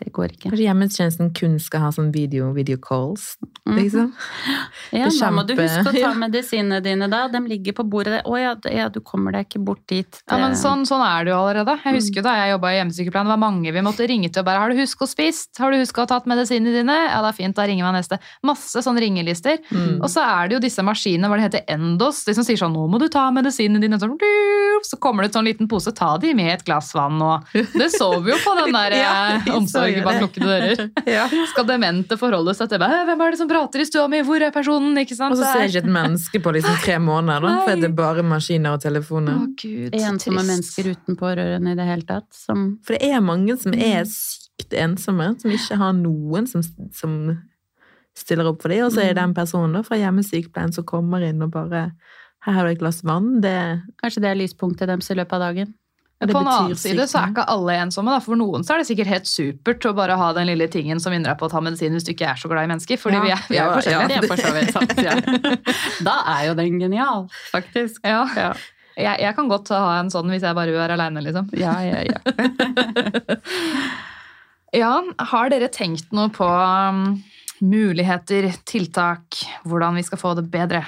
det 0.00 0.12
går 0.16 0.32
ikke. 0.32 0.48
Kanskje 0.48 0.64
hjemmetjenesten 0.64 1.30
kun 1.36 1.58
skal 1.60 1.84
ha 1.84 1.90
sånn 1.92 2.08
video, 2.14 2.50
video 2.56 2.80
calls, 2.80 3.34
liksom? 3.68 4.12
Ja, 4.90 5.06
da 5.12 5.28
må 5.30 5.44
du 5.46 5.52
huske 5.54 5.86
å 5.86 5.92
ta 5.94 6.10
medisinene 6.24 6.80
dine 6.82 7.06
da. 7.10 7.26
De 7.30 7.40
ligger 7.46 7.76
på 7.76 7.84
bordet. 7.86 8.22
Å 8.26 8.38
ja, 8.40 8.54
ja, 8.72 8.88
du 8.90 8.98
kommer 9.04 9.36
deg 9.36 9.46
ikke 9.46 9.60
bort 9.62 9.82
dit. 9.90 10.20
Ja, 10.24 10.38
men 10.40 10.56
sånn, 10.58 10.82
sånn 10.88 11.02
er 11.04 11.28
det 11.28 11.34
jo 11.34 11.38
allerede. 11.38 11.76
Jeg 11.84 11.98
husker 11.98 12.22
jo 12.22 12.26
Da 12.26 12.34
jeg 12.40 12.54
jobba 12.54 12.72
i 12.72 12.78
hjemmesykepleien, 12.80 13.28
det 13.28 13.34
var 13.34 13.42
mange 13.42 13.74
vi 13.76 13.84
måtte 13.84 14.08
ringe 14.08 14.30
til 14.32 14.42
og 14.42 14.48
bare 14.48 14.62
'Har 14.64 14.72
du 14.72 14.80
huska 14.80 15.06
å 15.06 15.10
spist? 15.10 15.52
Har 15.60 15.70
du 15.70 15.78
huska 15.78 16.02
å 16.02 16.10
tatt 16.10 16.26
medisinene 16.30 16.74
dine?' 16.74 16.98
Ja, 17.10 17.20
det 17.22 17.30
er 17.30 17.38
fint, 17.38 17.56
da 17.56 17.66
ringer 17.68 17.86
vi 17.86 17.98
neste. 17.98 18.18
Masse 18.42 18.82
sånne 18.82 19.04
ringelister. 19.04 19.58
Mm. 19.70 20.00
Og 20.00 20.08
så 20.10 20.24
er 20.24 20.48
det 20.48 20.58
jo 20.58 20.64
disse 20.66 20.82
maskinene, 20.82 21.28
hva 21.28 21.38
det 21.38 21.46
heter, 21.48 21.64
Endos, 21.76 22.24
de 22.24 22.34
som 22.34 22.44
sier 22.44 22.58
sånn 22.58 22.74
'Nå 22.74 22.88
må 22.88 22.98
du 22.98 23.08
ta 23.08 23.30
medisinene 23.30 23.80
dine'. 23.80 24.00
Sånn, 24.00 24.16
så 24.82 24.98
kommer 24.98 25.22
det 25.22 25.30
ut 25.30 25.38
sånn 25.38 25.48
liten 25.48 25.68
pose, 25.68 25.92
ta 25.94 26.16
de 26.18 26.32
med 26.34 26.54
et 26.54 26.64
glass 26.64 26.92
vann 26.96 27.20
og 27.22 27.46
Det 27.52 27.90
så 27.92 28.10
vi 28.22 28.32
jo 28.32 28.38
på 28.42 28.54
den 28.58 28.74
der 28.78 28.96
Ja, 28.96 29.14
eh, 29.36 29.44
vi 29.44 29.66
så 29.70 29.84
Norge 29.90 30.04
bak 30.06 30.20
lukkede 30.22 30.48
dører. 30.48 30.90
Ja. 31.16 31.26
Skal 31.52 31.66
demente 31.68 32.16
forholde 32.20 32.54
seg 32.54 32.68
til 32.70 32.78
«Hæ, 32.80 33.04
hvem 33.08 33.20
er 33.26 33.30
det 33.34 33.38
som 33.42 33.48
prater 33.50 33.80
i 33.82 33.86
stua 33.88 34.06
mi, 34.08 34.20
hvor 34.26 34.40
er 34.42 34.50
personen? 34.54 34.96
Ikke 35.02 35.16
sant? 35.18 35.32
Og 35.34 35.38
så 35.40 35.44
ser 35.50 35.58
er- 35.60 35.66
jeg 35.66 35.74
ikke 35.74 35.84
et 35.86 35.92
menneske 35.98 36.42
på 36.44 36.52
liksom 36.56 36.76
tre 36.84 36.98
måneder, 37.02 37.40
da, 37.42 37.54
for 37.66 37.74
det 37.80 37.84
er 37.90 37.96
bare 38.00 38.22
maskiner 38.22 38.74
og 38.78 38.80
telefoner. 38.84 39.34
Å, 39.40 39.46
Gud, 39.60 39.94
Ensomme 40.00 40.42
mennesker 40.46 40.90
uten 40.94 41.16
pårørende 41.20 41.72
i 41.72 41.78
det 41.80 41.86
hele 41.90 42.02
tatt. 42.08 42.28
Som 42.32 42.78
For 42.84 42.94
det 42.96 43.10
er 43.10 43.20
mange 43.20 43.58
som 43.60 43.72
Mm. 43.72 43.82
er 43.82 44.04
sykt 44.04 44.72
ensomme, 44.76 45.40
som 45.40 45.50
ikke 45.50 45.76
har 45.76 45.92
noen 45.96 46.46
som, 46.46 46.62
som 46.92 47.38
stiller 48.16 48.46
opp 48.50 48.60
for 48.62 48.68
dem. 48.68 48.84
Og 48.84 48.92
så 48.92 49.00
Mm. 49.00 49.08
er 49.10 49.14
det 49.14 49.22
en 49.22 49.34
person 49.34 49.72
da, 49.72 49.82
fra 49.82 49.96
hjemmesykepleien 49.96 50.72
som 50.74 50.84
kommer 50.84 51.22
inn 51.28 51.42
og 51.42 51.50
bare 51.50 51.92
Her 52.42 52.52
har 52.54 52.64
du 52.64 52.70
et 52.70 52.78
glass 52.78 53.02
vann. 53.04 53.40
Det, 53.42 53.82
Kanskje 54.02 54.22
det 54.22 54.30
er 54.30 54.34
lyspunktet 54.40 54.86
deres 54.88 55.10
i 55.10 55.14
løpet 55.14 55.32
av 55.34 55.40
dagen. 55.40 55.74
Det 56.28 56.34
på 56.36 56.40
en 56.42 56.48
annen 56.52 56.76
side 56.76 57.06
så 57.08 57.18
er 57.22 57.30
ikke 57.32 57.44
alle 57.48 57.76
ensomme. 57.80 58.12
Da. 58.12 58.20
For 58.20 58.36
noen 58.36 58.60
så 58.66 58.74
er 58.74 58.82
det 58.82 58.88
sikkert 58.90 59.08
helt 59.08 59.28
supert 59.30 59.86
å 59.88 59.94
bare 59.96 60.18
ha 60.20 60.26
den 60.36 60.50
lille 60.50 60.66
tingen 60.68 61.00
som 61.00 61.14
minner 61.14 61.32
deg 61.32 61.38
på 61.40 61.46
å 61.48 61.52
ta 61.54 61.62
medisin 61.64 61.94
hvis 61.96 62.04
du 62.04 62.10
ikke 62.12 62.28
er 62.34 62.36
så 62.42 62.50
glad 62.52 62.66
i 62.68 62.70
mennesker. 62.74 63.00
Fordi 63.00 63.16
Ja. 63.16 63.22
vi 63.24 63.30
er, 63.32 63.46
vi 63.48 63.56
er 63.56 63.64
Ja, 63.64 63.70
forskjellige. 63.78 64.08
Det 64.10 64.60
er 64.60 64.72
sant, 64.76 64.92
ja. 65.00 65.14
Da 66.04 66.18
er 66.36 66.46
jo 66.50 66.54
den 66.60 66.76
genial, 66.82 67.24
faktisk. 67.54 68.02
Ja. 68.04 68.26
Ja, 68.36 68.52
Jeg, 69.00 69.16
jeg 69.22 69.34
kan 69.38 69.48
godt 69.48 69.68
ha 69.72 69.98
en 70.02 70.10
sånn 70.12 70.28
hvis 70.28 70.42
jeg 70.44 70.54
bare 70.58 70.68
vil 70.74 70.80
være 70.82 70.98
aleine, 70.98 71.22
liksom. 71.24 71.48
ja, 71.56 71.78
ja. 71.80 72.02
ja. 72.04 72.18
Ja, 74.76 74.92
har 75.32 75.48
dere 75.50 75.66
tenkt 75.74 76.12
noe 76.14 76.28
på 76.30 76.46
um, 76.46 77.16
muligheter, 77.64 78.52
tiltak, 78.70 79.40
hvordan 79.66 79.96
vi 79.98 80.04
skal 80.06 80.20
få 80.20 80.34
det 80.38 80.44
bedre? 80.52 80.84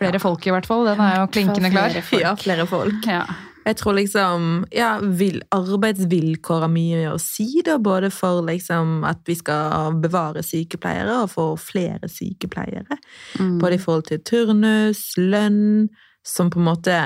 Flere 0.00 0.20
folk, 0.22 0.46
i 0.48 0.52
hvert 0.54 0.66
fall. 0.66 0.86
Den 0.88 1.00
er 1.04 1.20
jo 1.20 1.28
klinkende 1.34 1.70
klar. 1.70 1.92
Flere 1.92 2.02
folk. 2.08 2.24
Ja, 2.24 2.34
flere 2.40 2.66
folk. 2.66 3.06
Ja. 3.06 3.22
Jeg 3.66 3.76
tror 3.76 3.92
liksom 3.98 4.44
ja, 4.72 4.94
vil, 5.20 5.42
arbeidsvilkår 5.52 6.62
har 6.64 6.70
mye 6.72 7.10
å 7.12 7.18
si, 7.20 7.60
da, 7.66 7.74
både 7.78 8.08
for 8.10 8.40
liksom 8.46 9.02
at 9.04 9.20
vi 9.28 9.36
skal 9.36 9.98
bevare 10.00 10.40
sykepleiere 10.46 11.18
og 11.26 11.32
få 11.34 11.44
flere 11.60 12.08
sykepleiere. 12.08 12.96
Mm. 13.36 13.58
Både 13.60 13.76
i 13.76 13.82
forhold 13.82 14.08
til 14.08 14.22
turnus, 14.24 15.02
lønn, 15.20 15.90
som 16.24 16.48
på 16.50 16.58
en 16.62 16.68
måte 16.70 16.96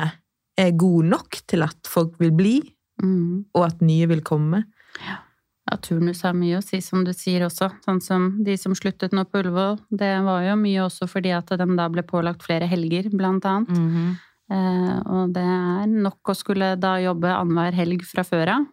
er 0.54 0.70
god 0.78 1.10
nok 1.10 1.40
til 1.50 1.66
at 1.66 1.90
folk 1.90 2.14
vil 2.22 2.32
bli, 2.38 2.56
Mm. 3.02 3.44
og 3.58 3.64
at 3.66 3.80
nye 3.82 4.06
vil 4.06 4.20
komme. 4.22 4.60
Ja, 5.02 5.16
turnus 5.80 6.22
har 6.22 6.34
mye 6.36 6.58
å 6.58 6.62
si, 6.64 6.80
som 6.80 7.04
du 7.04 7.12
sier 7.12 7.40
også. 7.46 7.70
Sånn 7.84 8.00
som 8.02 8.44
de 8.44 8.56
som 8.60 8.74
sluttet 8.74 9.12
nå 9.16 9.24
på 9.24 9.40
Ullevål. 9.42 9.78
Det 9.90 10.22
var 10.24 10.42
jo 10.42 10.56
mye 10.60 10.84
også 10.84 11.08
fordi 11.08 11.32
at 11.36 11.46
de 11.46 11.66
da 11.76 11.88
ble 11.88 12.02
pålagt 12.02 12.42
flere 12.44 12.68
helger, 12.68 13.08
blant 13.10 13.44
annet. 13.44 13.68
Mhm. 13.70 14.16
Eh, 14.50 14.98
og 15.08 15.32
det 15.32 15.42
er 15.42 15.86
nok 15.88 16.20
å 16.28 16.34
skulle 16.36 16.74
da 16.78 16.98
jobbe 17.00 17.32
annenhver 17.32 17.72
helg 17.72 18.02
fra 18.04 18.22
før 18.22 18.48
av. 18.58 18.66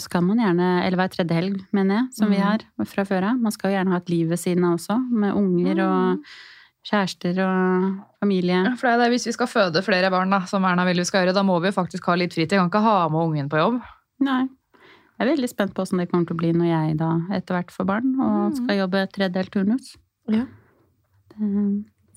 Så 0.00 0.08
kan 0.08 0.24
man 0.24 0.38
gjerne, 0.40 0.86
eller 0.86 0.96
hver 0.96 1.10
tredje 1.12 1.36
helg, 1.36 1.58
mener 1.70 1.94
jeg, 1.98 2.14
som 2.14 2.30
vi 2.30 2.38
Mhm. 2.38 2.42
har 2.42 2.86
fra 2.86 3.04
før 3.04 3.24
av. 3.30 3.36
Man 3.38 3.52
skal 3.52 3.70
jo 3.70 3.76
gjerne 3.76 3.90
ha 3.90 3.96
et 3.98 4.08
liv 4.08 4.26
ved 4.30 4.38
siden 4.38 4.64
av 4.64 4.78
også, 4.78 4.96
med 5.12 5.34
unger 5.34 5.80
og 5.84 6.24
kjærester 6.82 7.38
og 7.44 8.00
familie. 8.22 8.64
Ja, 8.64 8.74
For 8.74 8.88
det 8.88 8.94
er 8.94 8.98
det, 9.04 9.10
Hvis 9.12 9.26
vi 9.26 9.32
skal 9.32 9.46
føde 9.46 9.84
flere 9.84 10.10
barn, 10.10 10.30
da, 10.30 10.40
som 10.46 10.64
Erna 10.64 10.84
vil 10.86 10.96
vi 10.96 11.04
skal 11.04 11.26
gjøre, 11.26 11.34
da 11.34 11.42
må 11.42 11.60
vi 11.60 11.68
jo 11.68 11.72
faktisk 11.82 12.06
ha 12.06 12.14
litt 12.14 12.32
fritid. 12.32 12.52
Jeg 12.52 12.58
kan 12.58 12.70
ikke 12.70 12.82
ha 12.82 13.08
med 13.08 13.20
ungen 13.20 13.50
på 13.50 13.58
jobb. 13.60 13.82
Nei. 14.20 14.48
Jeg 15.22 15.28
er 15.28 15.36
veldig 15.36 15.48
spent 15.52 15.70
på 15.70 15.84
hvordan 15.84 16.00
det 16.02 16.08
kommer 16.10 16.26
til 16.26 16.34
å 16.34 16.40
bli 16.40 16.48
når 16.50 16.66
jeg 16.66 16.94
da 16.98 17.08
etter 17.36 17.54
hvert 17.54 17.68
får 17.70 17.86
barn 17.86 18.08
og 18.18 18.56
skal 18.58 18.80
jobbe 18.80 19.04
tredelt 19.14 19.52
turnus. 19.54 19.92
Ja. 20.34 20.48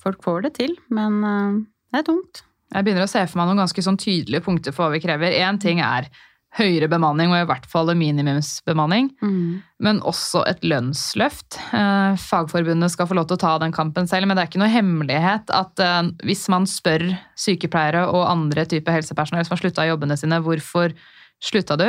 Folk 0.02 0.24
får 0.26 0.48
det 0.48 0.56
til, 0.56 0.74
men 0.90 1.20
eh, 1.22 1.60
det 1.94 2.00
er 2.00 2.08
tungt. 2.08 2.42
Jeg 2.74 2.82
begynner 2.82 3.06
å 3.06 3.12
se 3.12 3.22
for 3.30 3.38
meg 3.38 3.52
noen 3.52 3.62
ganske 3.62 3.84
sånn 3.86 4.00
tydelige 4.02 4.42
punkter 4.42 4.74
for 4.74 4.88
hva 4.88 4.96
vi 4.96 5.04
krever. 5.04 5.38
Én 5.38 5.62
ting 5.62 5.78
er 5.86 6.10
høyere 6.56 6.88
bemanning, 6.90 7.30
og 7.30 7.38
i 7.38 7.46
hvert 7.46 7.70
fall 7.70 7.92
minimumsbemanning. 7.94 9.12
minimumsbemanning. 9.22 9.62
Men 9.86 10.02
også 10.02 10.42
et 10.50 10.66
lønnsløft. 10.66 11.60
Eh, 11.78 12.18
Fagforbundet 12.26 12.90
skal 12.90 13.06
få 13.06 13.14
lov 13.20 13.28
til 13.30 13.38
å 13.38 13.44
ta 13.44 13.54
den 13.62 13.74
kampen 13.76 14.10
selv, 14.10 14.26
men 14.26 14.34
det 14.34 14.42
er 14.42 14.50
ikke 14.50 14.64
noe 14.64 14.72
hemmelighet 14.72 15.54
at 15.54 15.78
eh, 15.78 16.10
hvis 16.26 16.48
man 16.50 16.66
spør 16.66 17.06
sykepleiere 17.38 18.08
og 18.10 18.26
andre 18.26 18.66
typer 18.66 18.98
helsepersonell 18.98 19.46
som 19.46 19.54
har 19.54 19.62
slutta 19.62 19.86
i 19.86 19.92
jobbene 19.92 20.18
sine, 20.18 20.42
hvorfor 20.42 20.96
slutta 21.42 21.76
du? 21.80 21.88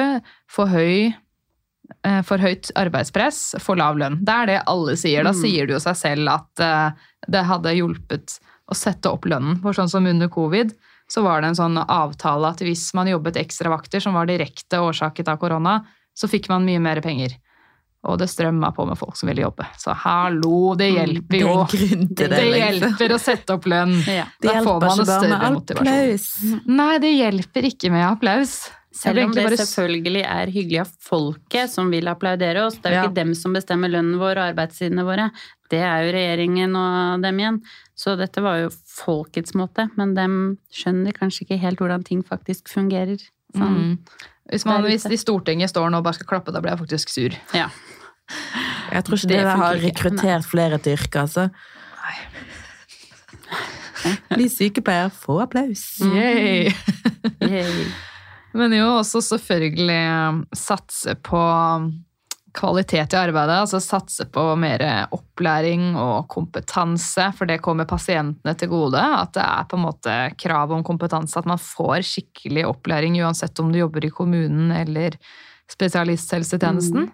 For 0.52 0.68
høy 0.72 1.14
eh, 2.04 2.22
for 2.28 2.38
høyt 2.44 2.72
arbeidspress, 2.76 3.56
for 3.64 3.80
lav 3.80 3.96
lønn. 3.98 4.20
Det 4.26 4.34
er 4.34 4.46
det 4.52 4.58
alle 4.68 4.98
sier. 5.00 5.24
Da 5.24 5.32
Mm. 5.32 5.42
sier 5.42 5.68
det 5.68 5.74
jo 5.78 5.80
seg 5.80 5.96
selv 5.96 6.30
at 6.34 6.60
eh, 6.60 6.92
det 7.28 7.46
hadde 7.48 7.76
hjulpet 7.78 8.40
å 8.70 8.76
sette 8.76 9.08
opp 9.10 9.24
lønnen. 9.26 9.62
For 9.64 9.72
sånn 9.74 9.90
som 9.90 10.06
under 10.06 10.28
covid, 10.28 10.74
så 11.08 11.24
var 11.24 11.42
det 11.42 11.48
en 11.54 11.56
sånn 11.56 11.78
avtale 11.88 12.50
at 12.52 12.60
hvis 12.60 12.90
man 12.94 13.08
jobbet 13.08 13.38
ekstra 13.40 13.70
vakter 13.72 14.00
som 14.04 14.14
var 14.14 14.26
direkte 14.28 14.82
årsaket 14.84 15.28
av 15.32 15.38
korona, 15.40 15.86
så 16.18 16.28
fikk 16.28 16.50
man 16.50 16.66
mye 16.66 16.80
mer 16.84 17.00
penger. 17.02 17.38
Og 18.08 18.18
det 18.20 18.28
strømma 18.30 18.74
på 18.76 18.86
med 18.88 18.98
folk 19.00 19.16
som 19.18 19.28
ville 19.28 19.42
jobbe. 19.46 19.66
Så 19.80 19.94
hallo, 19.96 20.76
det 20.76 20.92
Mm, 20.92 20.98
hjelper 21.00 21.36
er 21.36 21.40
jo. 21.40 21.64
Det 22.12 22.28
det. 22.30 22.42
liksom. 22.44 22.92
hjelper 22.98 23.16
å 23.16 23.20
sette 23.20 23.54
opp 23.56 23.64
lønn. 23.66 23.96
Ja. 24.08 24.26
Det 24.42 24.52
Da 24.54 24.62
får 24.64 24.80
man 24.82 25.00
en 25.00 25.06
større 25.06 25.52
motivasjon. 25.56 25.88
applaus. 25.88 26.66
Nei, 26.68 26.98
det 27.00 27.14
hjelper 27.18 27.62
ikke 27.72 27.92
med 27.92 28.06
applaus. 28.12 28.70
Selv 28.98 29.24
om 29.28 29.32
det 29.36 29.44
bare- 29.46 29.58
selvfølgelig 29.62 30.24
er 30.26 30.52
hyggelig 30.52 30.80
av 30.82 30.92
folket 31.06 31.70
som 31.70 31.92
vil 31.94 32.08
applaudere 32.10 32.64
oss. 32.66 32.78
Det 32.82 32.86
er 32.90 32.96
jo 32.96 33.02
Ja. 33.02 33.04
ikke 33.08 33.14
dem 33.20 33.34
som 33.38 33.54
bestemmer 33.54 33.90
lønnen 33.94 34.18
vår 34.18 34.38
og 34.42 34.56
arbeidstidene 34.56 35.06
våre. 35.06 35.30
Det 35.70 35.80
er 35.84 36.06
jo 36.06 36.14
regjeringen 36.16 36.76
og 36.76 37.22
dem 37.22 37.38
igjen. 37.38 37.62
Så 37.96 38.16
dette 38.18 38.42
var 38.42 38.58
jo 38.64 38.70
folkets 38.70 39.54
måte, 39.54 39.90
men 39.98 40.14
dem 40.16 40.58
skjønner 40.74 41.14
kanskje 41.14 41.46
ikke 41.46 41.60
helt 41.60 41.78
hvordan 41.80 42.04
ting 42.04 42.24
faktisk 42.24 42.68
fungerer. 42.74 43.20
Sånn. 43.56 43.76
Mm. 43.78 43.98
Hvis, 44.50 44.66
man, 44.66 44.82
hvis 44.84 45.04
de 45.04 45.14
i 45.14 45.18
Stortinget 45.18 45.70
står 45.70 45.92
nå 45.92 45.98
og 45.98 46.04
bare 46.04 46.14
skal 46.16 46.28
klappe, 46.28 46.52
da 46.54 46.60
blir 46.62 46.72
jeg 46.72 46.80
faktisk 46.88 47.10
sur. 47.10 47.38
Ja. 47.54 47.70
Jeg 48.92 49.04
tror 49.04 49.18
ikke 49.18 49.28
Det 49.28 49.44
det, 49.44 49.58
har 49.58 49.76
rekruttert 49.76 50.46
flere 50.46 50.78
til 50.82 50.96
yrket, 50.98 51.16
altså. 51.22 51.50
Bli 54.32 54.48
sykepleier, 54.52 55.10
få 55.12 55.42
applaus. 55.44 56.00
Mm. 56.02 56.14
Yay! 56.16 56.74
Yay. 57.42 57.86
Men 58.58 58.74
jo 58.74 58.90
også 58.98 59.22
selvfølgelig 59.22 60.02
um, 60.32 60.44
satse 60.56 61.14
på 61.26 61.42
kvalitet 62.58 63.14
i 63.14 63.20
arbeidet. 63.20 63.60
Altså 63.62 63.80
satse 63.84 64.26
på 64.34 64.44
mer 64.60 64.82
opplæring 65.14 65.92
og 66.00 66.28
kompetanse, 66.32 67.30
for 67.38 67.50
det 67.50 67.60
kommer 67.66 67.86
pasientene 67.90 68.56
til 68.58 68.72
gode. 68.72 69.02
At 69.02 69.36
det 69.38 69.44
er 69.44 69.68
på 69.70 69.78
en 69.78 69.86
måte 69.86 70.16
krav 70.42 70.74
om 70.74 70.86
kompetanse, 70.88 71.38
at 71.40 71.50
man 71.50 71.62
får 71.62 72.06
skikkelig 72.08 72.66
opplæring 72.70 73.20
uansett 73.22 73.62
om 73.62 73.70
du 73.72 73.82
jobber 73.84 74.08
i 74.08 74.14
kommunen 74.14 74.74
eller 74.74 75.20
spesialisthelsetjenesten. 75.70 77.12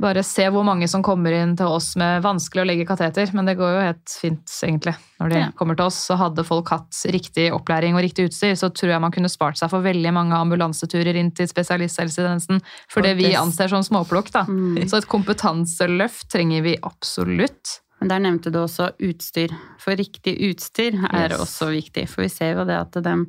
Bare 0.00 0.22
se 0.24 0.46
hvor 0.48 0.64
mange 0.64 0.88
som 0.88 1.02
kommer 1.04 1.34
inn 1.36 1.56
til 1.56 1.66
oss 1.68 1.90
med 2.00 2.22
vanskelig 2.24 2.62
å 2.62 2.66
legge 2.66 2.86
kateter, 2.88 3.28
men 3.36 3.44
det 3.46 3.58
går 3.58 3.74
jo 3.74 3.82
helt 3.84 4.14
fint, 4.20 4.54
egentlig. 4.64 4.94
Når 5.20 5.28
de 5.28 5.38
Ja. 5.38 5.50
kommer 5.52 5.76
til 5.76 5.84
oss, 5.86 5.98
så 6.08 6.16
hadde 6.16 6.44
folk 6.44 6.68
hatt 6.70 6.90
riktig 7.12 7.52
opplæring 7.52 7.94
og 7.94 8.02
riktig 8.02 8.26
utstyr, 8.30 8.56
så 8.56 8.72
tror 8.72 8.88
jeg 8.90 9.00
man 9.00 9.12
kunne 9.12 9.28
spart 9.28 9.58
seg 9.58 9.68
for 9.70 9.82
veldig 9.82 10.12
mange 10.12 10.32
ambulanseturer 10.32 11.14
inn 11.14 11.30
til 11.30 11.46
spesialisthelsetjenesten, 11.46 12.62
for 12.88 13.02
det 13.02 13.16
vi 13.18 13.34
anser 13.34 13.68
som 13.68 13.82
småplukk, 13.82 14.32
da. 14.32 14.44
Mm. 14.44 14.88
Så 14.88 14.96
et 14.96 15.08
kompetanseløft 15.08 16.28
trenger 16.32 16.62
vi 16.62 16.76
absolutt. 16.82 17.80
Men 18.00 18.08
der 18.08 18.18
nevnte 18.18 18.50
du 18.50 18.58
også 18.58 18.88
utstyr. 18.98 19.52
For 19.78 19.94
riktig 19.94 20.34
utstyr 20.50 20.96
er 21.12 21.28
Yes. 21.30 21.38
også 21.38 21.70
viktig. 21.70 22.08
For 22.08 22.22
vi 22.22 22.28
ser 22.28 22.56
jo 22.56 22.64
det 22.64 22.74
at 22.80 22.90
de 23.04 23.26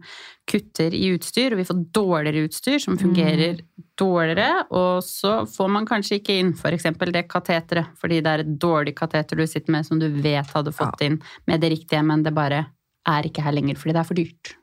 kutter 0.48 0.90
i 0.92 1.14
utstyr, 1.16 1.52
og 1.52 1.58
vi 1.60 1.64
får 1.70 1.92
dårligere 1.94 2.48
utstyr 2.50 2.80
som 2.82 2.98
fungerer 2.98 3.60
dårligere. 4.00 4.66
Og 4.74 5.04
så 5.06 5.44
får 5.50 5.72
man 5.76 5.88
kanskje 5.90 6.20
ikke 6.20 6.38
inn 6.42 6.54
f.eks. 6.58 6.90
det 7.14 7.26
kateteret, 7.32 7.94
fordi 8.00 8.22
det 8.24 8.34
er 8.34 8.44
et 8.44 8.54
dårlig 8.62 8.96
kateter 8.98 9.40
du 9.40 9.46
sitter 9.48 9.76
med 9.76 9.88
som 9.88 10.02
du 10.02 10.10
vet 10.10 10.50
hadde 10.56 10.76
fått 10.76 11.06
inn 11.06 11.20
med 11.50 11.62
det 11.64 11.74
riktige, 11.76 12.04
men 12.04 12.26
det 12.26 12.36
bare 12.36 12.66
er 13.10 13.28
ikke 13.28 13.44
her 13.44 13.56
lenger 13.56 13.80
fordi 13.80 13.96
det 13.96 14.02
er 14.02 14.10
for 14.10 14.20
dyrt. 14.20 14.56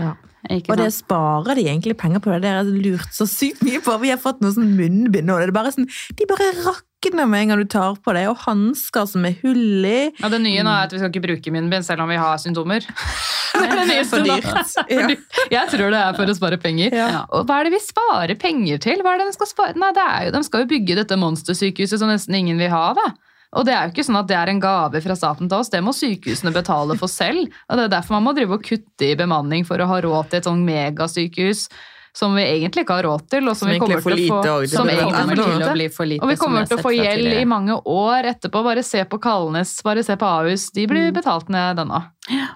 Ja. 0.00 0.14
Ikke 0.52 0.72
Og 0.74 0.76
det 0.80 0.90
sparer 0.92 1.56
de 1.56 1.62
egentlig 1.68 1.96
penger 1.96 2.20
på. 2.20 2.32
det. 2.34 2.42
Det 2.44 2.50
har 2.52 2.64
lurt 2.68 3.12
så 3.16 3.26
sykt 3.28 3.62
mye 3.64 3.80
på. 3.84 3.94
Vi 4.02 4.10
har 4.12 4.18
fått 4.20 4.42
noe 4.44 4.52
sånn 4.52 4.74
munnbind 4.76 5.24
nå. 5.30 5.38
Det 5.40 5.48
er 5.48 5.54
bare 5.56 5.72
sånn, 5.72 5.86
de 6.18 6.26
bare 6.28 6.50
rakner 6.66 7.26
med 7.28 7.42
en 7.44 7.48
gang 7.54 7.62
du 7.64 7.68
tar 7.72 7.96
på 8.04 8.12
det. 8.16 8.26
Og 8.28 8.36
hansker 8.44 9.06
som 9.08 9.24
er 9.28 9.38
hull 9.42 9.84
i. 9.88 10.10
Ja, 10.20 10.28
det 10.32 10.42
nye 10.44 10.64
nå 10.66 10.72
er 10.74 10.88
at 10.88 10.92
vi 10.92 11.00
skal 11.00 11.12
ikke 11.12 11.24
bruke 11.28 11.54
munnbind 11.54 11.86
selv 11.86 12.04
om 12.04 12.12
vi 12.12 12.20
har 12.20 12.36
symptomer. 12.42 12.84
det 13.54 13.66
er 13.70 13.88
det 13.88 14.00
For 14.10 14.24
dyrt. 14.26 14.48
Ja. 14.94 15.06
dyrt. 15.08 15.42
Jeg 15.52 15.68
tror 15.72 15.92
det 15.94 16.00
er 16.04 16.16
for 16.18 16.28
å 16.28 16.36
spare 16.36 16.58
penger. 16.60 16.92
Ja. 16.96 17.24
Og 17.32 17.46
hva 17.48 17.60
er 17.62 17.68
det 17.70 17.76
vi 17.78 17.84
sparer 17.86 18.34
penger 18.40 18.80
til? 18.84 19.00
Hva 19.04 19.14
er 19.14 19.22
det 19.24 19.30
De 19.32 19.36
skal 19.38 19.48
spare? 19.52 19.78
Nei, 19.80 19.92
det 19.96 20.04
er 20.04 20.26
jo, 20.28 20.34
de 20.36 20.42
skal 20.48 20.64
jo 20.64 20.72
bygge 20.74 20.98
dette 21.00 21.16
monstersykehuset 21.20 22.00
som 22.02 22.10
nesten 22.12 22.36
ingen 22.36 22.60
vil 22.60 22.72
ha. 22.74 22.88
da. 22.98 23.12
Og 23.54 23.64
det 23.66 23.74
er 23.74 23.86
jo 23.86 23.94
ikke 23.94 24.04
sånn 24.06 24.18
at 24.20 24.28
det 24.30 24.36
er 24.36 24.50
en 24.50 24.60
gave 24.62 25.00
fra 25.04 25.16
staten 25.18 25.48
til 25.48 25.58
oss, 25.58 25.70
det 25.70 25.82
må 25.84 25.92
sykehusene 25.94 26.52
betale 26.54 26.96
for 26.98 27.10
selv. 27.10 27.48
Og 27.70 27.78
det 27.78 27.84
er 27.88 27.96
derfor 27.96 28.18
man 28.18 28.26
må 28.28 28.34
drive 28.36 28.58
og 28.58 28.64
kutte 28.66 29.10
i 29.10 29.16
bemanning 29.18 29.64
for 29.68 29.78
å 29.78 29.86
ha 29.90 30.00
råd 30.04 30.30
til 30.30 30.40
et 30.40 30.48
sånn 30.48 30.64
megasykehus 30.66 31.68
som 32.14 32.34
vi 32.38 32.44
egentlig 32.46 32.84
ikke 32.84 32.94
har 32.94 33.06
råd 33.08 33.24
til, 33.30 33.48
og 33.50 33.56
som, 33.58 33.66
Som 33.66 33.72
vi 33.74 33.78
kommer 33.82 33.96
er 33.96 34.02
til 34.04 34.12
å 34.12 34.14
få, 34.14 34.18
lite 34.20 34.68
som 34.70 34.88
egentlig 34.88 35.18
enda 35.18 35.34
for 35.34 35.40
kommer 35.42 35.58
til 35.58 35.66
å 35.66 35.72
bli 35.74 35.86
for 35.90 36.06
lite. 36.06 36.22
Og 36.22 36.30
vi 36.30 36.36
kommer 36.38 36.68
til 36.70 36.78
å 36.78 36.84
få 36.84 36.92
gjeld 36.94 37.30
i 37.40 37.44
mange 37.50 37.78
år 37.90 38.28
etterpå. 38.30 38.62
Bare 38.62 38.84
se 38.86 39.02
på 39.10 39.18
Kalnes, 39.18 39.72
bare 39.82 40.04
se 40.06 40.14
på 40.20 40.28
Ahus. 40.28 40.68
De 40.70 40.86
blir 40.86 41.08
Mm. 41.10 41.14
betalt 41.16 41.48
ned 41.50 41.76
denne. 41.76 42.02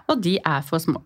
Og 0.08 0.22
de 0.22 0.38
er 0.38 0.62
for 0.62 0.78
små. 0.78 1.02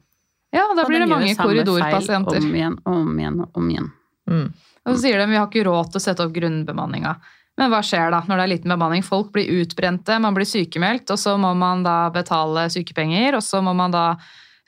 Ja, 0.53 0.67
da 0.77 0.83
Og 0.83 0.89
blir 0.89 1.01
det 1.01 1.09
mange 1.09 1.35
korridorpasienter. 1.35 2.37
Om 2.45 2.53
igjen 2.55 2.77
om 2.85 3.19
igjen 3.19 3.41
om 3.55 3.71
igjen. 3.71 3.91
Mm. 4.29 4.53
Og 4.85 4.97
så 4.97 5.01
sier 5.01 5.19
de 5.19 5.27
vi 5.31 5.37
har 5.41 5.47
ikke 5.49 5.65
råd 5.65 5.93
til 5.93 6.01
å 6.01 6.05
sette 6.05 6.21
opp 6.21 6.33
grunnbemanninga. 6.35 7.17
Men 7.59 7.69
hva 7.71 7.83
skjer 7.85 8.11
da 8.15 8.23
når 8.25 8.39
det 8.41 8.45
er 8.47 8.53
liten 8.55 8.73
bemanning? 8.73 9.03
Folk 9.05 9.33
blir 9.35 9.51
utbrente, 9.61 10.17
man 10.23 10.35
blir 10.35 10.49
sykemeldt, 10.49 11.11
og 11.13 11.19
så 11.21 11.35
må 11.41 11.51
man 11.59 11.83
da 11.85 12.09
betale 12.15 12.69
sykepenger, 12.73 13.37
og 13.37 13.43
så 13.45 13.61
må 13.65 13.75
man 13.77 13.93
da 13.93 14.07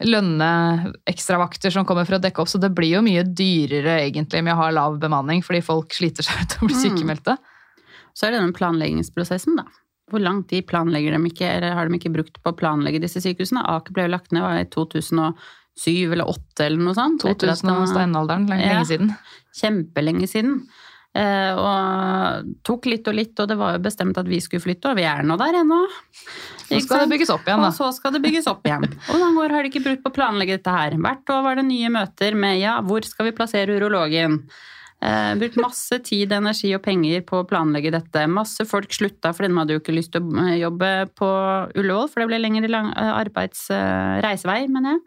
lønne 0.05 0.93
ekstravakter 1.09 1.73
som 1.73 1.87
kommer 1.89 2.05
for 2.05 2.19
å 2.19 2.21
dekke 2.23 2.43
opp. 2.43 2.51
Så 2.51 2.59
det 2.61 2.73
blir 2.77 2.97
jo 2.99 3.03
mye 3.07 3.23
dyrere 3.25 4.01
egentlig 4.05 4.43
med 4.45 4.53
å 4.57 4.59
ha 4.65 4.69
lav 4.75 4.99
bemanning, 5.01 5.41
fordi 5.47 5.63
folk 5.65 5.95
sliter 5.97 6.27
seg 6.27 6.37
ut 6.43 6.57
og 6.61 6.69
blir 6.69 6.77
Mm. 6.77 6.85
sykemeldte. 6.85 7.37
Så 8.15 8.27
er 8.29 8.35
det 8.37 8.43
den 8.45 8.53
planleggingsprosessen, 8.55 9.57
da. 9.59 9.65
Hvor 10.13 10.21
lang 10.21 10.43
tid 10.47 10.67
planlegger 10.69 11.17
de 11.17 11.31
ikke, 11.31 11.49
eller 11.49 11.73
har 11.79 11.89
de 11.89 11.97
ikke 11.97 12.13
brukt 12.13 12.37
på 12.45 12.53
å 12.53 12.57
planlegge 12.59 13.01
disse 13.01 13.23
sykehusene? 13.25 13.65
Aker 13.65 13.95
ble 13.97 14.05
jo 14.05 14.13
lagt 14.13 14.35
ned 14.37 14.45
var 14.45 14.59
i 14.61 14.67
2007 14.69 16.13
eller 16.13 16.29
2008 16.29 16.67
eller 16.69 16.85
noe 16.85 16.95
sånt. 16.99 17.23
2000 17.25 17.73
og 17.73 17.89
steinalderen, 17.89 18.45
lenge, 18.51 18.67
Ja. 18.69 18.75
lenge 18.77 18.91
siden. 18.93 19.15
Kjempelenge 19.57 20.29
siden. 20.29 20.59
Eh, 21.15 21.55
og 21.55 22.49
tok 22.67 22.89
litt 22.91 23.07
og 23.07 23.15
litt, 23.15 23.39
og 23.39 23.47
det 23.47 23.57
var 23.59 23.77
jo 23.77 23.83
bestemt 23.85 24.19
at 24.19 24.27
vi 24.27 24.41
skulle 24.43 24.65
flytte, 24.65 24.91
og 24.91 24.99
vi 24.99 25.07
er 25.07 25.23
nå 25.23 25.37
der 25.39 25.61
ennå. 25.61 25.79
Så 26.65 26.81
skal 26.83 27.05
det 27.05 27.13
bygges 27.13 27.31
opp 27.31 27.47
igjen, 27.47 27.63
Og 27.63 27.69
da. 27.69 27.73
så 27.77 27.91
skal 27.95 28.17
det 28.17 28.23
bygges 28.25 28.49
opp 28.51 28.67
igjen. 28.67 28.89
Og 29.13 29.21
noen 29.23 29.39
år 29.45 29.55
har 29.55 29.63
de 29.63 29.71
ikke 29.71 29.85
brukt 29.85 30.03
på 30.03 30.11
å 30.11 30.17
planlegge 30.17 30.59
dette 30.59 30.75
her. 30.75 30.97
Hvert 30.99 31.31
år 31.31 31.45
var 31.47 31.61
det 31.61 31.67
nye 31.69 31.93
møter 31.95 32.35
med 32.35 32.59
ja, 32.59 32.81
hvor 32.83 33.07
skal 33.07 33.29
vi 33.29 33.35
plassere 33.37 33.77
urologen? 33.79 34.41
Eh, 35.05 35.31
brukt 35.39 35.61
masse 35.61 36.01
tid, 36.03 36.33
energi 36.35 36.73
og 36.75 36.83
penger 36.83 37.23
på 37.29 37.45
å 37.45 37.47
planlegge 37.47 37.95
dette. 37.95 38.27
Masse 38.31 38.67
folk 38.67 38.91
slutta 38.97 39.35
fordi 39.37 39.53
de 39.53 39.61
hadde 39.61 39.79
jo 39.79 39.85
ikke 39.85 39.95
lyst 39.95 40.17
til 40.17 40.25
å 40.25 40.49
eh, 40.49 40.59
jobbe 40.65 40.93
på 41.15 41.31
Ullevål, 41.79 42.11
for 42.11 42.25
det 42.25 42.31
ble 42.33 42.43
lengre 42.43 42.73
lang, 42.73 42.91
eh, 42.99 43.15
arbeids, 43.21 43.69
reisevei, 44.25 44.65
mener 44.73 44.97
jeg. 44.97 45.07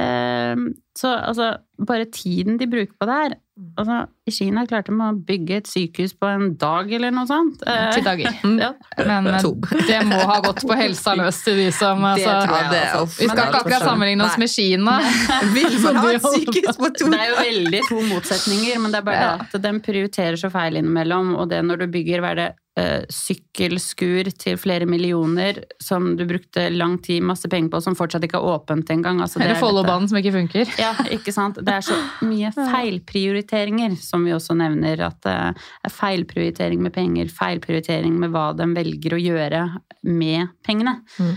Eh, 0.00 0.66
så 0.98 1.14
altså, 1.16 1.54
bare 1.86 2.10
tiden 2.12 2.58
de 2.60 2.68
bruker 2.70 2.94
på 2.98 3.08
det 3.08 3.16
her 3.22 3.38
altså, 3.80 3.96
I 4.26 4.32
Kina 4.34 4.64
klarte 4.68 4.92
de 4.92 5.02
å 5.04 5.10
bygge 5.26 5.58
et 5.60 5.68
sykehus 5.70 6.14
på 6.18 6.28
en 6.30 6.54
dag 6.60 6.90
eller 6.96 7.12
noe 7.14 7.28
sånt. 7.28 7.62
Eh, 7.66 7.90
Ti 7.96 8.04
dager. 8.06 8.38
ja. 8.64 8.70
Men 8.98 9.28
eh, 9.30 9.48
det 9.90 10.00
må 10.08 10.20
ha 10.30 10.38
gått 10.44 10.62
på 10.66 10.78
helsa 10.78 11.16
løs 11.18 11.42
til 11.44 11.60
de 11.60 11.68
som 11.74 12.02
Det 12.04 12.26
altså, 12.28 12.58
det 12.72 12.80
er. 12.80 13.04
Vi 13.18 13.28
skal 13.28 13.44
ikke 13.44 13.62
akkurat 13.64 13.86
sammenligne 13.86 14.26
oss 14.26 14.38
Nei. 14.38 14.44
med 14.44 14.54
Kina. 14.54 14.96
Vil 15.56 15.78
man 15.84 16.00
ha 16.00 16.14
et 16.14 16.30
sykehus 16.38 16.80
på 16.80 16.92
to? 16.96 17.10
Det 17.10 17.20
er 17.20 17.30
jo 17.32 17.38
veldig 17.40 17.84
to 17.90 18.00
motsetninger, 18.08 18.80
men 18.82 18.94
det 18.94 19.02
er 19.02 19.06
bare 19.10 19.28
det 19.28 19.46
at 19.50 19.62
den 19.68 19.80
prioriterer 19.84 20.40
så 20.40 20.52
feil 20.52 20.80
innimellom. 20.80 21.34
Og 21.40 21.50
det 21.50 21.62
når 21.66 21.84
du 21.84 21.90
bygger 21.92 22.24
hva 22.24 22.34
er 22.34 22.40
det, 22.40 22.48
eh, 22.50 22.69
sykkelskur 23.12 24.30
til 24.40 24.58
flere 24.60 24.86
millioner 24.88 25.62
som 25.82 26.12
du 26.18 26.24
brukte 26.28 26.66
lang 26.72 26.96
tid, 27.02 27.22
masse 27.26 27.48
penger 27.50 27.72
på, 27.72 27.80
som 27.84 27.96
fortsatt 27.98 28.24
ikke 28.26 28.40
er 28.40 28.48
åpent 28.54 28.92
engang. 28.94 29.22
Altså, 29.24 29.40
Eller 29.40 29.56
er 29.56 29.62
Follobanen 29.62 30.10
som 30.10 30.20
ikke 30.20 30.34
funker. 30.34 30.72
Ja, 30.80 30.92
ikke 31.12 31.34
sant. 31.34 31.60
Det 31.64 31.76
er 31.76 31.86
så 31.86 31.96
mye 32.26 32.52
feilprioriteringer, 32.74 33.96
som 34.02 34.26
vi 34.26 34.34
også 34.36 34.56
nevner. 34.58 35.06
At 35.10 35.20
det 35.26 35.36
er 35.36 35.94
feilprioritering 35.94 36.82
med 36.84 36.94
penger, 36.96 37.32
feilprioritering 37.34 38.16
med 38.20 38.34
hva 38.34 38.50
de 38.58 38.68
velger 38.76 39.16
å 39.16 39.22
gjøre 39.22 39.64
med 40.08 40.54
pengene. 40.66 41.00
Mm. 41.18 41.34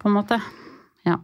På 0.00 0.10
en 0.10 0.18
måte. 0.18 0.40
Ja. 1.06 1.18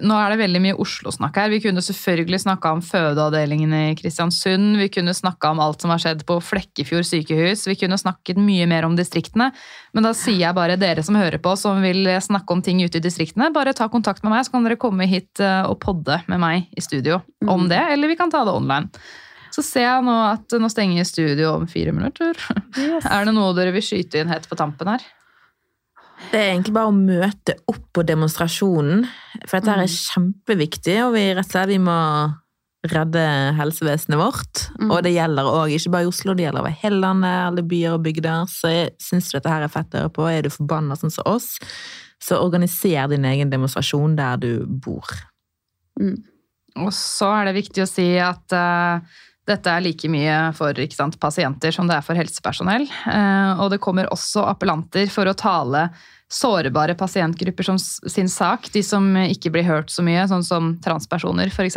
Nå 0.00 0.16
er 0.16 0.32
det 0.32 0.38
veldig 0.40 0.60
mye 0.64 0.76
Oslo-snakk 0.80 1.36
her. 1.36 1.50
Vi 1.52 1.58
kunne 1.60 1.82
selvfølgelig 1.84 2.38
snakka 2.40 2.70
om 2.72 2.80
fødeavdelingen 2.80 3.72
i 3.76 3.82
Kristiansund. 3.98 4.78
Vi 4.80 4.86
kunne 4.88 5.12
snakka 5.12 5.50
om 5.52 5.60
alt 5.60 5.84
som 5.84 5.92
har 5.92 6.00
skjedd 6.00 6.22
på 6.24 6.38
Flekkefjord 6.40 7.04
sykehus. 7.04 7.66
Vi 7.68 7.76
kunne 7.82 7.98
snakket 8.00 8.40
mye 8.40 8.64
mer 8.70 8.86
om 8.88 8.96
distriktene. 8.96 9.50
Men 9.92 10.06
da 10.08 10.14
sier 10.16 10.40
jeg 10.40 10.56
bare 10.56 10.78
dere 10.80 11.04
som 11.04 11.18
hører 11.20 11.36
på, 11.44 11.52
som 11.60 11.82
vil 11.84 12.08
snakke 12.24 12.56
om 12.56 12.62
ting 12.64 12.80
ute 12.80 12.96
i 12.96 13.04
distriktene, 13.04 13.50
bare 13.52 13.74
ta 13.76 13.90
kontakt 13.92 14.24
med 14.24 14.32
meg, 14.32 14.46
så 14.48 14.54
kan 14.56 14.64
dere 14.64 14.80
komme 14.80 15.04
hit 15.10 15.42
eh, 15.44 15.68
og 15.68 15.76
podde 15.84 16.16
med 16.32 16.40
meg 16.40 16.64
i 16.72 16.80
studio 16.84 17.20
om 17.44 17.66
Mm. 17.66 17.68
det. 17.68 17.82
Eller 17.92 18.08
vi 18.08 18.16
kan 18.16 18.32
ta 18.32 18.40
det 18.48 18.56
online. 18.56 18.88
Så 19.52 19.62
ser 19.62 19.84
jeg 19.84 20.02
nå 20.08 20.14
at 20.32 20.56
nå 20.58 20.66
stenger 20.72 21.04
studio 21.06 21.52
om 21.58 21.68
fire 21.70 21.92
minutter. 21.92 22.32
Er 23.04 23.28
det 23.28 23.34
noe 23.36 23.52
dere 23.54 23.70
vil 23.76 23.84
skyte 23.84 24.24
inn 24.24 24.32
helt 24.32 24.48
på 24.48 24.56
tampen 24.58 24.88
her? 24.96 25.04
Det 26.32 26.40
er 26.40 26.52
egentlig 26.52 26.74
bare 26.74 26.90
å 26.90 26.96
møte 26.96 27.54
opp 27.70 27.84
på 27.94 28.02
demonstrasjonen, 28.06 29.04
for 29.46 29.58
dette 29.58 29.70
her 29.70 29.82
er 29.84 29.90
Mm. 29.90 30.00
kjempeviktig, 30.44 30.96
og 31.04 31.12
vi 31.14 31.34
rett 31.34 31.46
og 31.46 31.50
slett 31.52 31.68
vi 31.68 31.78
må 31.78 31.98
redde 32.84 33.54
helsevesenet 33.56 34.18
vårt. 34.18 34.68
Mm. 34.80 34.90
Og 34.90 35.02
det 35.02 35.14
gjelder 35.14 35.48
òg 35.48 35.72
ikke 35.72 35.90
bare 35.94 36.04
i 36.04 36.10
Oslo, 36.10 36.34
det 36.34 36.44
gjelder 36.44 36.60
over 36.60 36.74
hele 36.82 37.00
landet, 37.00 37.46
alle 37.48 37.62
byer 37.62 37.94
og 37.96 38.02
bygder. 38.04 38.46
Så 38.50 38.68
jeg 38.68 38.90
syns 39.00 39.30
dette 39.32 39.48
her 39.48 39.62
er 39.62 39.72
fett 39.72 39.94
å 39.94 40.02
høre 40.04 40.12
på. 40.12 40.26
Er 40.28 40.42
du 40.42 40.50
forbanna 40.50 40.96
sånn 40.98 41.12
som 41.14 41.24
oss, 41.30 41.58
så 42.20 42.40
organiser 42.42 43.08
din 43.08 43.24
egen 43.24 43.50
demonstrasjon 43.50 44.16
der 44.16 44.36
du 44.36 44.66
bor. 44.66 45.06
Mm. 46.00 46.22
Og 46.76 46.90
så 46.92 47.30
er 47.40 47.44
det 47.46 47.62
viktig 47.62 47.84
å 47.84 47.88
si 47.88 48.18
at 48.18 48.52
eh, 48.52 49.00
dette 49.48 49.68
er 49.70 49.82
like 49.84 50.08
mye 50.08 50.36
for 50.56 50.78
ikke 50.80 50.96
sant, 50.96 51.18
pasienter 51.20 51.74
som 51.74 51.88
det 51.90 51.98
er 51.98 52.04
for 52.06 52.16
helsepersonell. 52.16 52.86
Eh, 52.88 53.60
og 53.60 53.70
det 53.74 53.80
kommer 53.84 54.08
også 54.12 54.46
appellanter 54.48 55.10
for 55.12 55.28
å 55.28 55.36
tale 55.36 55.88
sårbare 56.32 56.96
pasientgrupper 56.98 57.66
som 57.68 57.78
sin 57.78 58.30
sak. 58.32 58.70
De 58.72 58.82
som 58.82 59.10
ikke 59.20 59.52
blir 59.54 59.66
hørt 59.68 59.92
så 59.92 60.04
mye, 60.06 60.24
sånn 60.30 60.46
som 60.46 60.72
transpersoner 60.84 61.52
f.eks. 61.52 61.76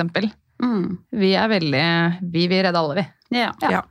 Mm. 0.64 0.98
Vi 1.14 1.34
er 1.38 1.52
veldig 1.52 1.84
Vi 2.34 2.48
vil 2.50 2.64
redde 2.66 2.80
alle, 2.80 2.96
vi. 3.02 3.38
Ja. 3.42 3.52
Ja. 3.62 3.84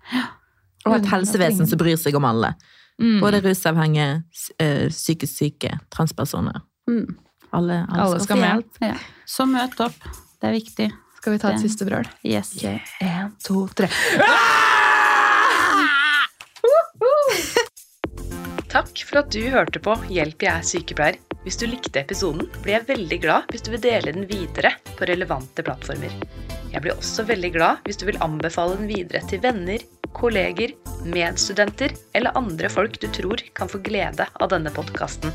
Og 0.87 0.97
et 0.97 1.11
helsevesen 1.11 1.69
som 1.69 1.79
bryr 1.79 1.99
seg 2.01 2.17
om 2.17 2.27
alle. 2.27 2.55
Mm. 2.97 3.19
Både 3.21 3.43
rusavhengige, 3.45 4.23
eh, 4.63 4.87
psykisk 4.89 5.33
syke, 5.37 5.77
transpersoner. 5.93 6.63
Mm. 6.89 7.17
Alle, 7.53 7.83
alle, 7.91 8.03
Alle 8.03 8.21
skal 8.21 8.39
skal 8.39 8.41
med. 8.41 8.65
ja. 8.81 8.95
Så 9.27 9.47
møt 9.47 9.77
opp. 9.85 9.99
Det 10.41 10.49
er 10.49 10.57
viktig. 10.57 10.89
Skal 11.27 11.35
vi 11.35 11.43
ta 11.43 11.51
et 11.51 11.59
siste 11.59 11.83
brøl? 11.83 12.07
Yes. 12.23 12.55
En, 13.03 13.35
to, 13.43 13.67
tre. 13.75 13.91
Takk 18.71 19.03
for 19.09 19.19
at 19.25 19.33
du 19.35 19.43
hørte 19.51 19.83
på 19.83 19.97
Hjelp, 20.07 20.39
jeg 20.47 20.53
er 20.53 20.63
sykepleier. 20.71 21.19
Hvis 21.43 21.59
du 21.59 21.67
likte 21.67 21.99
episoden, 22.05 22.47
blir 22.63 22.77
jeg 22.77 22.87
veldig 22.93 23.19
glad 23.25 23.51
hvis 23.51 23.67
du 23.67 23.73
vil 23.75 23.83
dele 23.89 24.15
den 24.15 24.29
videre 24.31 24.71
på 24.95 25.03
relevante 25.11 25.67
plattformer. 25.67 26.15
Jeg 26.71 26.79
blir 26.85 26.95
også 26.95 27.27
veldig 27.27 27.51
glad 27.59 27.83
hvis 27.91 27.99
du 27.99 28.07
vil 28.07 28.23
anbefale 28.23 28.79
den 28.79 28.87
videre 28.95 29.19
til 29.27 29.43
venner, 29.43 29.83
kolleger, 30.15 30.79
medstudenter 31.11 31.91
eller 32.15 32.39
andre 32.39 32.71
folk 32.71 33.03
du 33.03 33.11
tror 33.19 33.43
kan 33.59 33.67
få 33.67 33.83
glede 33.83 34.31
av 34.31 34.47
denne 34.55 34.71
podkasten. 34.79 35.35